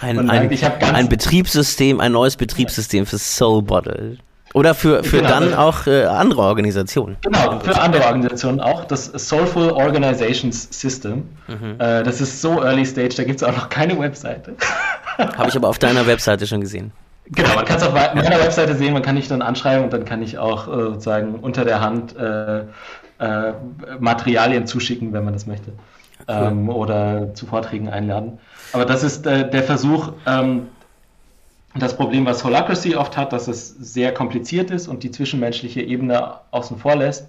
Ein, 0.01 0.31
ein, 0.31 0.51
ein 0.51 1.09
Betriebssystem, 1.09 2.01
ein 2.01 2.13
neues 2.13 2.37
Betriebssystem 2.37 3.07
für 3.07 3.19
Soul 3.19 3.63
Bottle. 3.63 4.19
Oder 4.57 4.75
für, 4.75 5.05
für 5.05 5.19
genau. 5.19 5.29
dann 5.29 5.55
auch 5.55 5.87
äh, 5.87 6.05
andere 6.05 6.41
Organisationen. 6.41 7.19
Genau, 7.23 7.61
für 7.61 7.79
andere 7.79 8.05
Organisationen 8.07 8.59
auch. 8.59 8.85
Das 8.85 9.05
Soulful 9.05 9.71
Organizations 9.71 10.69
System. 10.71 11.29
Mhm. 11.47 11.75
Äh, 11.79 12.03
das 12.03 12.23
ist 12.23 12.41
so 12.41 12.63
early 12.63 12.87
stage, 12.87 13.15
da 13.17 13.25
gibt 13.25 13.43
es 13.43 13.47
auch 13.47 13.55
noch 13.55 13.69
keine 13.69 13.99
Webseite. 13.99 14.55
Habe 15.19 15.51
ich 15.51 15.57
aber 15.57 15.69
auf 15.69 15.79
deiner 15.79 16.07
Webseite 16.07 16.47
schon 16.47 16.63
gesehen. 16.63 16.93
Genau, 17.29 17.55
man 17.55 17.67
kann 17.67 17.77
es 17.77 17.83
auf 17.83 17.93
meiner 17.93 18.39
Webseite 18.39 18.75
sehen, 18.77 18.95
man 18.95 19.03
kann 19.03 19.17
dich 19.17 19.29
dann 19.29 19.43
anschreiben 19.43 19.85
und 19.85 19.93
dann 19.93 20.07
kann 20.07 20.23
ich 20.23 20.39
auch 20.39 20.69
äh, 20.69 20.71
sozusagen 20.71 21.35
unter 21.35 21.67
der 21.67 21.81
Hand 21.81 22.17
äh, 22.17 22.61
äh, 23.19 23.53
Materialien 23.99 24.67
zuschicken, 24.67 25.13
wenn 25.13 25.25
man 25.25 25.35
das 25.35 25.47
möchte. 25.47 25.73
Cool. 26.21 26.35
Ähm, 26.37 26.69
oder 26.69 27.35
zu 27.35 27.47
Vorträgen 27.47 27.89
einladen. 27.89 28.39
Aber 28.73 28.85
das 28.85 29.03
ist 29.03 29.27
äh, 29.27 29.49
der 29.49 29.63
Versuch, 29.63 30.13
ähm, 30.27 30.69
das 31.75 31.97
Problem, 31.97 32.27
was 32.27 32.43
Holacracy 32.43 32.97
oft 32.97 33.17
hat, 33.17 33.33
dass 33.33 33.49
es 33.49 33.69
sehr 33.69 34.13
kompliziert 34.15 34.71
ist 34.71 34.89
und 34.89 35.03
die 35.03 35.11
zwischenmenschliche 35.11 35.83
Ebene 35.83 36.35
außen 36.51 36.79
vor 36.79 36.97
lässt, 36.97 37.29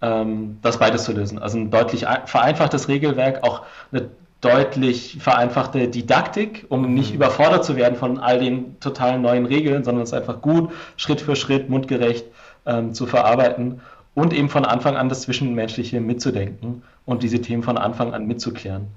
ähm, 0.00 0.58
das 0.62 0.78
beides 0.78 1.04
zu 1.04 1.12
lösen. 1.12 1.38
Also 1.38 1.58
ein 1.58 1.70
deutlich 1.70 2.06
vereinfachtes 2.26 2.88
Regelwerk, 2.88 3.42
auch 3.42 3.62
eine 3.92 4.08
deutlich 4.40 5.18
vereinfachte 5.20 5.88
Didaktik, 5.88 6.66
um 6.68 6.94
nicht 6.94 7.10
mhm. 7.10 7.16
überfordert 7.16 7.64
zu 7.64 7.76
werden 7.76 7.96
von 7.96 8.18
all 8.18 8.38
den 8.38 8.78
totalen 8.80 9.20
neuen 9.22 9.44
Regeln, 9.44 9.84
sondern 9.84 10.04
es 10.04 10.14
einfach 10.14 10.40
gut, 10.40 10.72
Schritt 10.96 11.20
für 11.20 11.36
Schritt, 11.36 11.68
mundgerecht 11.68 12.24
ähm, 12.64 12.94
zu 12.94 13.06
verarbeiten 13.06 13.80
und 14.14 14.32
eben 14.32 14.48
von 14.48 14.64
Anfang 14.64 14.96
an 14.96 15.08
das 15.08 15.22
Zwischenmenschliche 15.22 16.00
mitzudenken 16.00 16.82
und 17.06 17.22
diese 17.22 17.40
Themen 17.40 17.62
von 17.62 17.78
Anfang 17.78 18.12
an 18.12 18.26
mitzuklären. 18.26 18.88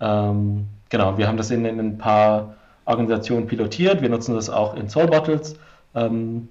Ähm, 0.00 0.66
genau, 0.88 1.18
wir 1.18 1.28
haben 1.28 1.36
das 1.36 1.50
in, 1.50 1.64
in, 1.64 1.78
ein 1.78 1.98
paar 1.98 2.54
Organisationen 2.84 3.46
pilotiert. 3.46 4.00
Wir 4.00 4.08
nutzen 4.08 4.34
das 4.34 4.48
auch 4.48 4.74
in 4.74 4.88
Soul 4.88 5.06
Bottles 5.06 5.56
ähm, 5.94 6.48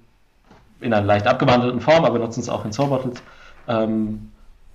in 0.80 0.92
einer 0.92 1.04
leicht 1.04 1.26
abgewandelten 1.26 1.80
Form, 1.80 2.04
aber 2.04 2.14
wir 2.14 2.20
nutzen 2.20 2.40
es 2.40 2.48
auch 2.48 2.64
in 2.64 2.72
Soul 2.72 2.88
Bottles. 2.88 3.22
Ähm, 3.68 4.30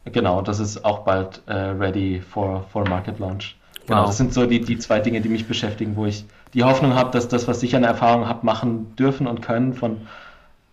genau, 0.06 0.42
das 0.42 0.60
ist 0.60 0.84
auch 0.84 1.00
bald 1.00 1.42
äh, 1.48 1.54
ready 1.54 2.22
for, 2.22 2.66
for 2.72 2.88
Market 2.88 3.20
Launch. 3.20 3.56
Genau, 3.88 4.02
wow. 4.02 4.08
das 4.08 4.18
sind 4.18 4.34
so 4.34 4.46
die, 4.46 4.62
die 4.62 4.80
zwei 4.80 5.00
Dinge, 5.00 5.22
die 5.22 5.30
mich 5.30 5.48
beschäftigen, 5.48 5.96
wo 5.96 6.06
ich 6.06 6.26
die 6.54 6.64
Hoffnung 6.64 6.96
habe, 6.96 7.12
dass 7.12 7.28
das, 7.28 7.48
was 7.48 7.62
ich 7.64 7.76
an 7.76 7.84
Erfahrung 7.84 8.28
habe, 8.28 8.46
machen 8.46 8.96
dürfen 8.96 9.28
und 9.28 9.42
können, 9.42 9.74
von 9.74 10.02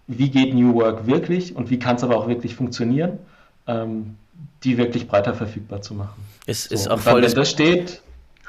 wie 0.07 0.31
geht 0.31 0.55
New 0.55 0.75
Work 0.75 1.07
wirklich 1.07 1.55
und 1.55 1.71
wie 1.71 1.79
kann 1.79 1.97
es 1.97 2.05
aber 2.05 2.17
auch 2.17 2.29
wirklich 2.29 2.55
funktionieren, 2.55 3.19
ähm, 3.67 4.17
die 4.65 4.79
wirklich 4.79 5.07
breiter 5.09 5.35
verfügbar 5.35 5.83
zu 5.83 5.95
machen. 5.95 6.23
Es 6.47 6.65
so, 6.65 6.75
ist 6.75 6.89
auch 6.89 6.99
voll. 6.99 7.23
Wenn 7.23 7.35
das 7.35 7.51
steht, 7.51 8.03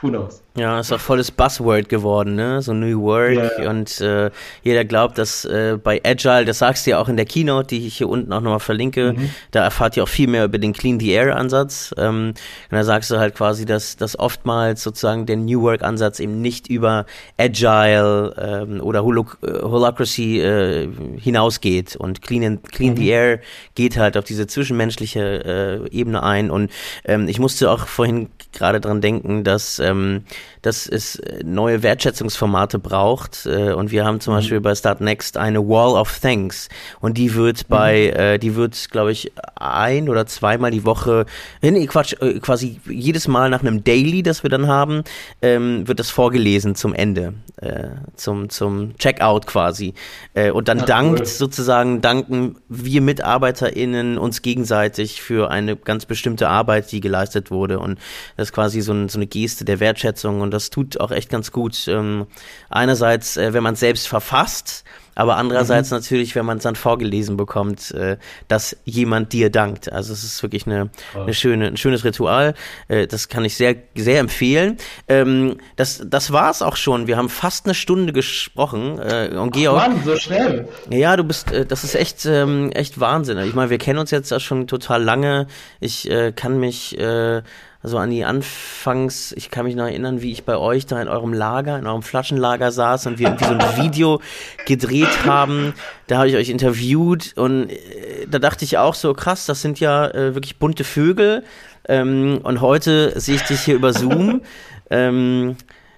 who 0.04 0.10
knows? 0.10 0.44
Ja, 0.56 0.80
ist 0.80 0.92
auch 0.92 1.00
volles 1.00 1.32
Buzzword 1.32 1.90
geworden, 1.90 2.36
ne? 2.36 2.62
So 2.62 2.74
New 2.74 3.02
Work 3.02 3.58
yeah. 3.58 3.72
und 3.72 4.00
äh, 4.02 4.30
jeder 4.62 4.86
glaubt, 4.86 5.18
dass 5.18 5.46
äh, 5.46 5.80
bei 5.82 6.00
Agile, 6.06 6.46
das 6.46 6.60
sagst 6.60 6.86
du 6.86 6.92
ja 6.92 7.00
auch 7.00 7.10
in 7.10 7.18
der 7.18 7.26
Keynote, 7.26 7.70
die 7.70 7.88
ich 7.88 7.98
hier 7.98 8.08
unten 8.08 8.32
auch 8.32 8.42
nochmal 8.42 8.60
verlinke, 8.60 9.14
mhm. 9.14 9.32
da 9.50 9.64
erfahrt 9.64 9.98
ihr 9.98 10.04
auch 10.04 10.08
viel 10.08 10.28
mehr 10.28 10.46
über 10.46 10.60
den 10.60 10.74
Clean 10.74 11.00
the 11.00 11.10
Air 11.10 11.36
Ansatz. 11.38 11.96
Ähm, 11.98 12.36
und 12.70 12.78
da 12.78 12.84
sagst 12.84 13.10
du 13.10 13.18
halt 13.18 13.34
quasi, 13.34 13.66
dass, 13.66 13.98
dass 13.98 14.20
oftmals 14.20 14.84
sozusagen 14.84 15.26
der 15.26 15.38
New 15.38 15.64
Work 15.64 15.82
Ansatz 15.82 16.20
eben 16.20 16.40
nicht 16.42 16.68
über 16.68 17.08
Agile 17.40 18.36
ähm, 18.38 18.80
oder 18.82 19.04
Holo 19.04 19.26
äh, 19.42 19.60
Holacracy 19.64 20.40
äh, 20.40 20.88
hinausgeht 21.18 21.96
und 21.96 22.22
Clean, 22.22 22.62
Clean 22.62 22.92
mhm. 22.92 22.98
the 22.98 23.08
Air 23.08 23.40
geht 23.74 23.98
halt 23.98 24.18
auf 24.18 24.26
diese 24.26 24.46
zwischenmenschliche 24.46 25.82
äh, 25.90 25.90
Ebene 25.90 26.22
ein 26.22 26.52
und 26.52 26.70
ähm, 27.06 27.28
ich 27.28 27.40
musste 27.40 27.72
auch 27.72 27.88
vorhin 27.88 28.30
gerade 28.52 28.80
dran 28.80 29.02
denken, 29.02 29.44
dass 29.44 29.80
ähm, 29.94 30.24
dass 30.62 30.88
es 30.88 31.18
äh, 31.18 31.44
neue 31.44 31.84
Wertschätzungsformate 31.84 32.80
braucht. 32.80 33.46
Äh, 33.46 33.74
und 33.74 33.92
wir 33.92 34.06
haben 34.06 34.20
zum 34.20 34.34
mhm. 34.34 34.38
Beispiel 34.38 34.62
bei 34.62 34.74
Start 34.74 35.02
Next 35.02 35.38
eine 35.38 35.68
Wall 35.68 36.00
of 36.00 36.20
Thanks. 36.20 36.70
Und 37.00 37.18
die 37.18 37.36
wird 37.36 37.68
bei, 37.68 38.12
mhm. 38.14 38.20
äh, 38.20 38.38
die 38.40 38.56
wird, 38.56 38.90
glaube 38.92 39.12
ich, 39.12 39.32
ein 39.56 40.10
oder 40.10 40.26
zweimal 40.26 40.72
die 40.72 40.86
Woche, 40.86 41.26
äh, 41.62 41.72
nee, 41.72 41.86
Quatsch, 41.86 42.16
äh, 42.22 42.40
quasi 42.40 42.80
jedes 42.90 43.28
Mal 43.28 43.50
nach 43.50 43.62
einem 43.62 43.84
Daily, 43.84 44.24
das 44.24 44.44
wir 44.44 44.50
dann 44.50 44.68
haben, 44.68 45.04
ähm, 45.42 45.88
wird 45.88 46.00
das 46.00 46.10
vorgelesen 46.10 46.76
zum 46.76 46.94
Ende, 46.94 47.34
äh, 47.58 47.90
zum, 48.16 48.50
zum 48.50 48.98
Checkout 48.98 49.46
quasi. 49.46 49.94
Äh, 50.34 50.52
und 50.52 50.68
dann 50.68 50.80
ja, 50.80 50.86
dankt 50.86 51.20
cool. 51.20 51.26
sozusagen, 51.26 52.02
danken 52.02 52.56
wir 52.70 53.02
MitarbeiterInnen 53.02 54.18
uns 54.18 54.42
gegenseitig 54.42 55.22
für 55.22 55.52
eine 55.52 55.76
ganz 55.76 56.06
bestimmte 56.06 56.48
Arbeit, 56.48 56.92
die 56.92 57.02
geleistet 57.02 57.52
wurde. 57.52 57.80
Und 57.80 58.00
das 58.38 58.50
ist 58.50 58.54
quasi 58.54 58.82
so, 58.82 58.94
ein, 58.94 59.10
so 59.10 59.18
eine 59.18 59.28
Geste 59.28 59.66
der 59.66 59.73
Wertschätzung 59.80 60.42
und 60.42 60.52
das 60.52 60.70
tut 60.70 61.00
auch 61.00 61.12
echt 61.12 61.30
ganz 61.30 61.52
gut. 61.52 61.88
Ähm, 61.88 62.28
einerseits, 62.70 63.38
äh, 63.38 63.54
wenn 63.54 63.64
man 63.64 63.74
es 63.74 63.80
selbst 63.80 64.08
verfasst, 64.08 64.84
aber 65.16 65.38
andererseits 65.38 65.92
mhm. 65.92 65.98
natürlich, 65.98 66.36
wenn 66.36 66.46
man 66.46 66.58
es 66.58 66.64
dann 66.64 66.76
vorgelesen 66.76 67.38
bekommt, 67.38 67.92
äh, 67.92 68.18
dass 68.48 68.78
jemand 68.86 69.34
dir 69.34 69.50
dankt. 69.50 69.92
Also 69.92 70.14
es 70.14 70.24
ist 70.24 70.42
wirklich 70.42 70.66
eine, 70.66 70.90
eine 71.14 71.34
schöne, 71.34 71.68
ein 71.68 71.78
schönes 71.78 72.04
Ritual. 72.04 72.56
Äh, 72.88 73.08
das 73.08 73.28
kann 73.28 73.46
ich 73.46 73.56
sehr, 73.56 73.76
sehr 73.96 74.20
empfehlen. 74.20 74.78
Ähm, 75.08 75.58
das, 75.76 76.04
das 76.06 76.32
war's 76.32 76.62
auch 76.62 76.76
schon. 76.76 77.08
Wir 77.08 77.18
haben 77.18 77.30
fast 77.30 77.66
eine 77.66 77.76
Stunde 77.76 78.14
gesprochen. 78.14 79.00
Äh, 79.00 79.36
und 79.36 79.52
Georg, 79.52 79.88
Mann, 79.88 80.04
so 80.04 80.16
schnell. 80.16 80.68
Ja, 80.90 81.16
du 81.16 81.24
bist, 81.24 81.52
äh, 81.52 81.66
das 81.66 81.84
ist 81.84 81.96
echt, 81.96 82.26
ähm, 82.26 82.72
echt 82.72 83.00
Wahnsinn. 83.00 83.38
Ich 83.40 83.54
meine, 83.54 83.70
wir 83.70 83.78
kennen 83.78 84.00
uns 84.00 84.12
jetzt 84.12 84.34
schon 84.42 84.68
total 84.68 85.04
lange. 85.04 85.48
Ich 85.80 86.10
äh, 86.10 86.32
kann 86.32 86.60
mich 86.60 86.98
äh, 86.98 87.44
also 87.84 87.98
an 87.98 88.10
die 88.10 88.24
Anfangs, 88.24 89.34
ich 89.34 89.52
kann 89.52 89.66
mich 89.66 89.76
noch 89.76 89.84
erinnern, 89.84 90.22
wie 90.22 90.32
ich 90.32 90.46
bei 90.46 90.56
euch 90.58 90.86
da 90.86 91.02
in 91.02 91.10
eurem 91.10 91.34
Lager, 91.34 91.78
in 91.78 91.86
eurem 91.86 92.02
Flaschenlager 92.02 92.72
saß 92.72 93.08
und 93.08 93.20
wir 93.20 93.28
irgendwie 93.28 93.46
so 93.46 93.54
ein 93.54 93.78
Video 93.84 94.22
gedreht 94.66 95.26
haben. 95.26 95.74
Da 96.08 96.20
habe 96.20 96.30
ich 96.30 96.36
euch 96.38 96.50
interviewt 96.50 97.34
und 97.36 97.70
äh, 97.70 98.26
da 98.32 98.40
dachte 98.40 98.64
ich 98.64 98.78
auch 98.78 98.96
so, 98.96 99.14
krass, 99.14 99.46
das 99.46 99.62
sind 99.62 99.82
ja 99.82 100.08
äh, 100.08 100.34
wirklich 100.34 100.58
bunte 100.60 100.86
Vögel. 100.86 101.44
Ähm, 101.86 102.40
und 102.44 102.62
heute 102.62 103.20
sehe 103.20 103.36
ich 103.36 103.44
dich 103.44 103.60
hier 103.60 103.76
über 103.76 103.94
Zoom. 103.94 104.42
Ähm, 104.90 105.56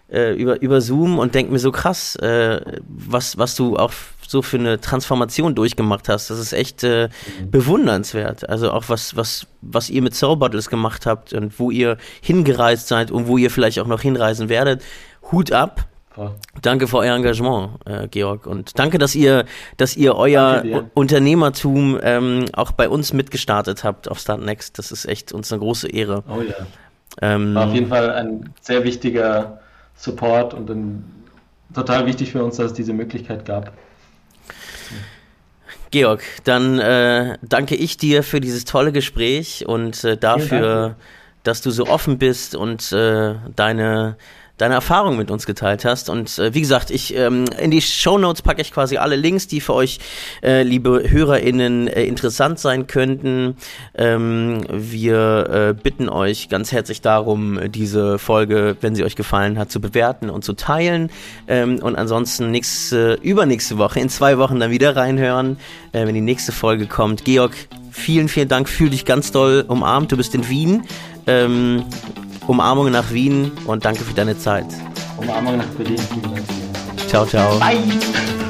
äh, 0.09 0.33
über, 0.36 0.61
über 0.61 0.79
Zoom 0.79 1.19
und 1.19 1.36
denke 1.36 1.51
mir 1.51 1.59
so 1.59 1.71
krass, 1.71 2.15
äh, 2.17 2.61
was, 2.88 3.38
was 3.38 3.55
du 3.55 3.75
auch 3.75 3.91
so 4.28 4.41
für 4.41 4.57
eine 4.57 4.80
Transformation 4.80 5.55
durchgemacht 5.55 6.09
hast. 6.09 6.30
Das 6.30 6.39
ist 6.39 6.53
echt 6.53 6.84
äh, 6.84 7.09
mhm. 7.39 7.51
bewundernswert. 7.51 8.49
Also 8.49 8.71
auch 8.71 8.86
was, 8.88 9.15
was, 9.15 9.47
was 9.61 9.89
ihr 9.89 10.01
mit 10.01 10.15
Soul 10.15 10.38
Bottles 10.38 10.69
gemacht 10.69 11.05
habt 11.05 11.34
und 11.34 11.59
wo 11.59 11.71
ihr 11.71 11.97
hingereist 12.21 12.88
seid 12.88 13.11
und 13.11 13.28
wo 13.28 13.38
ihr 13.38 13.51
vielleicht 13.51 13.80
auch 13.80 13.88
noch 13.88 14.01
hinreisen 14.01 14.49
werdet. 14.49 14.84
Hut 15.32 15.51
ab. 15.51 15.88
Danke 16.61 16.88
für 16.88 16.97
euer 16.99 17.15
Engagement, 17.15 17.71
äh, 17.86 18.07
Georg. 18.07 18.47
Und 18.47 18.80
danke, 18.80 18.97
dass 18.97 19.15
ihr, 19.15 19.45
dass 19.78 19.97
ihr 19.97 20.15
euer 20.15 20.63
Unternehmertum 20.93 21.99
ähm, 22.01 22.45
auch 22.53 22.71
bei 22.71 22.88
uns 22.88 23.11
mitgestartet 23.11 23.84
habt 23.84 24.09
auf 24.09 24.19
Start 24.19 24.41
Next. 24.41 24.80
Das 24.80 24.91
ist 24.91 25.05
echt 25.05 25.34
uns 25.34 25.51
eine 25.51 25.59
große 25.59 25.89
Ehre. 25.89 26.23
Oh 26.30 26.41
ja. 26.41 26.65
Ähm, 27.21 27.55
War 27.55 27.67
auf 27.67 27.73
jeden 27.73 27.88
Fall 27.88 28.11
ein 28.11 28.53
sehr 28.61 28.84
wichtiger 28.84 29.59
Support 29.95 30.53
und 30.53 30.69
ein, 30.69 31.03
total 31.73 32.05
wichtig 32.05 32.32
für 32.32 32.43
uns, 32.43 32.57
dass 32.57 32.67
es 32.67 32.73
diese 32.73 32.93
Möglichkeit 32.93 33.45
gab. 33.45 33.73
Georg, 35.91 36.23
dann 36.43 36.79
äh, 36.79 37.38
danke 37.41 37.75
ich 37.75 37.97
dir 37.97 38.23
für 38.23 38.41
dieses 38.41 38.65
tolle 38.65 38.91
Gespräch 38.91 39.65
und 39.67 40.03
äh, 40.03 40.17
dafür, 40.17 40.95
dass 41.43 41.61
du 41.61 41.71
so 41.71 41.88
offen 41.88 42.17
bist 42.17 42.55
und 42.55 42.91
äh, 42.91 43.36
deine 43.55 44.17
deine 44.58 44.76
Erfahrung 44.76 45.18
mit 45.18 45.32
uns 45.32 45.45
geteilt 45.45 45.86
hast. 45.86 46.10
Und 46.10 46.38
äh, 46.39 46.53
wie 46.53 46.62
gesagt, 46.62 46.91
ich 46.91 47.16
ähm, 47.16 47.45
in 47.60 47.72
die 47.72 47.82
Show 47.82 48.18
Notes 48.18 48.41
packe 48.41 48.62
ich 48.62 48.72
quasi 48.72 48.97
alle 48.97 49.16
Links, 49.16 49.47
die 49.47 49.62
für 49.62 49.74
euch, 49.74 49.99
äh, 50.43 50.64
liebe 50.64 51.03
HörerInnen, 51.08 51.88
äh, 51.88 52.03
interessant 52.03 52.60
sein 52.60 52.88
könnten. 52.88 53.58
Ähm, 53.95 54.66
wir 54.70 55.49
äh, 55.49 55.74
bitten 55.74 56.10
euch 56.10 56.49
ganz 56.49 56.72
herzlich 56.72 57.01
darum, 57.01 57.60
diese 57.70 58.18
Folge, 58.18 58.78
wenn 58.82 58.95
sie 58.95 59.03
euch 59.03 59.16
gefallen 59.16 59.60
hat, 59.60 59.72
zu 59.72 59.82
bewerten 59.82 60.30
und 60.30 60.43
zu 60.43 60.53
teilen. 60.53 61.10
Ähm, 61.47 61.80
und 61.82 61.95
ansonsten 61.95 62.51
nächste, 62.51 63.20
übernächste 63.22 63.78
Woche, 63.78 63.99
in 63.99 64.10
zwei 64.10 64.38
Wochen 64.38 64.60
dann 64.60 64.72
wieder 64.72 64.95
reinhören, 64.95 65.58
äh, 65.91 66.06
wenn 66.06 66.16
die 66.16 66.22
nächste 66.22 66.51
Folge 66.51 66.88
kommt. 66.88 67.26
Georg, 67.26 67.53
vielen, 67.91 68.30
vielen 68.30 68.47
Dank. 68.47 68.70
Fühl 68.70 68.89
dich 68.89 69.06
ganz 69.06 69.32
doll 69.32 69.66
umarmt. 69.68 70.12
Du 70.12 70.18
bist 70.18 70.34
in 70.34 70.47
Wien. 70.47 70.84
Ähm, 71.28 71.84
Umarmung 72.48 72.91
nach 72.91 73.12
Wien 73.12 73.52
und 73.66 73.86
danke 73.86 74.04
für 74.04 74.14
deine 74.14 74.38
Zeit. 74.38 74.68
Umarmung 75.18 75.58
nach 75.58 75.66
Berlin. 75.78 76.00
Ciao, 77.08 77.26
ciao. 77.26 77.60
Bye. 77.60 78.45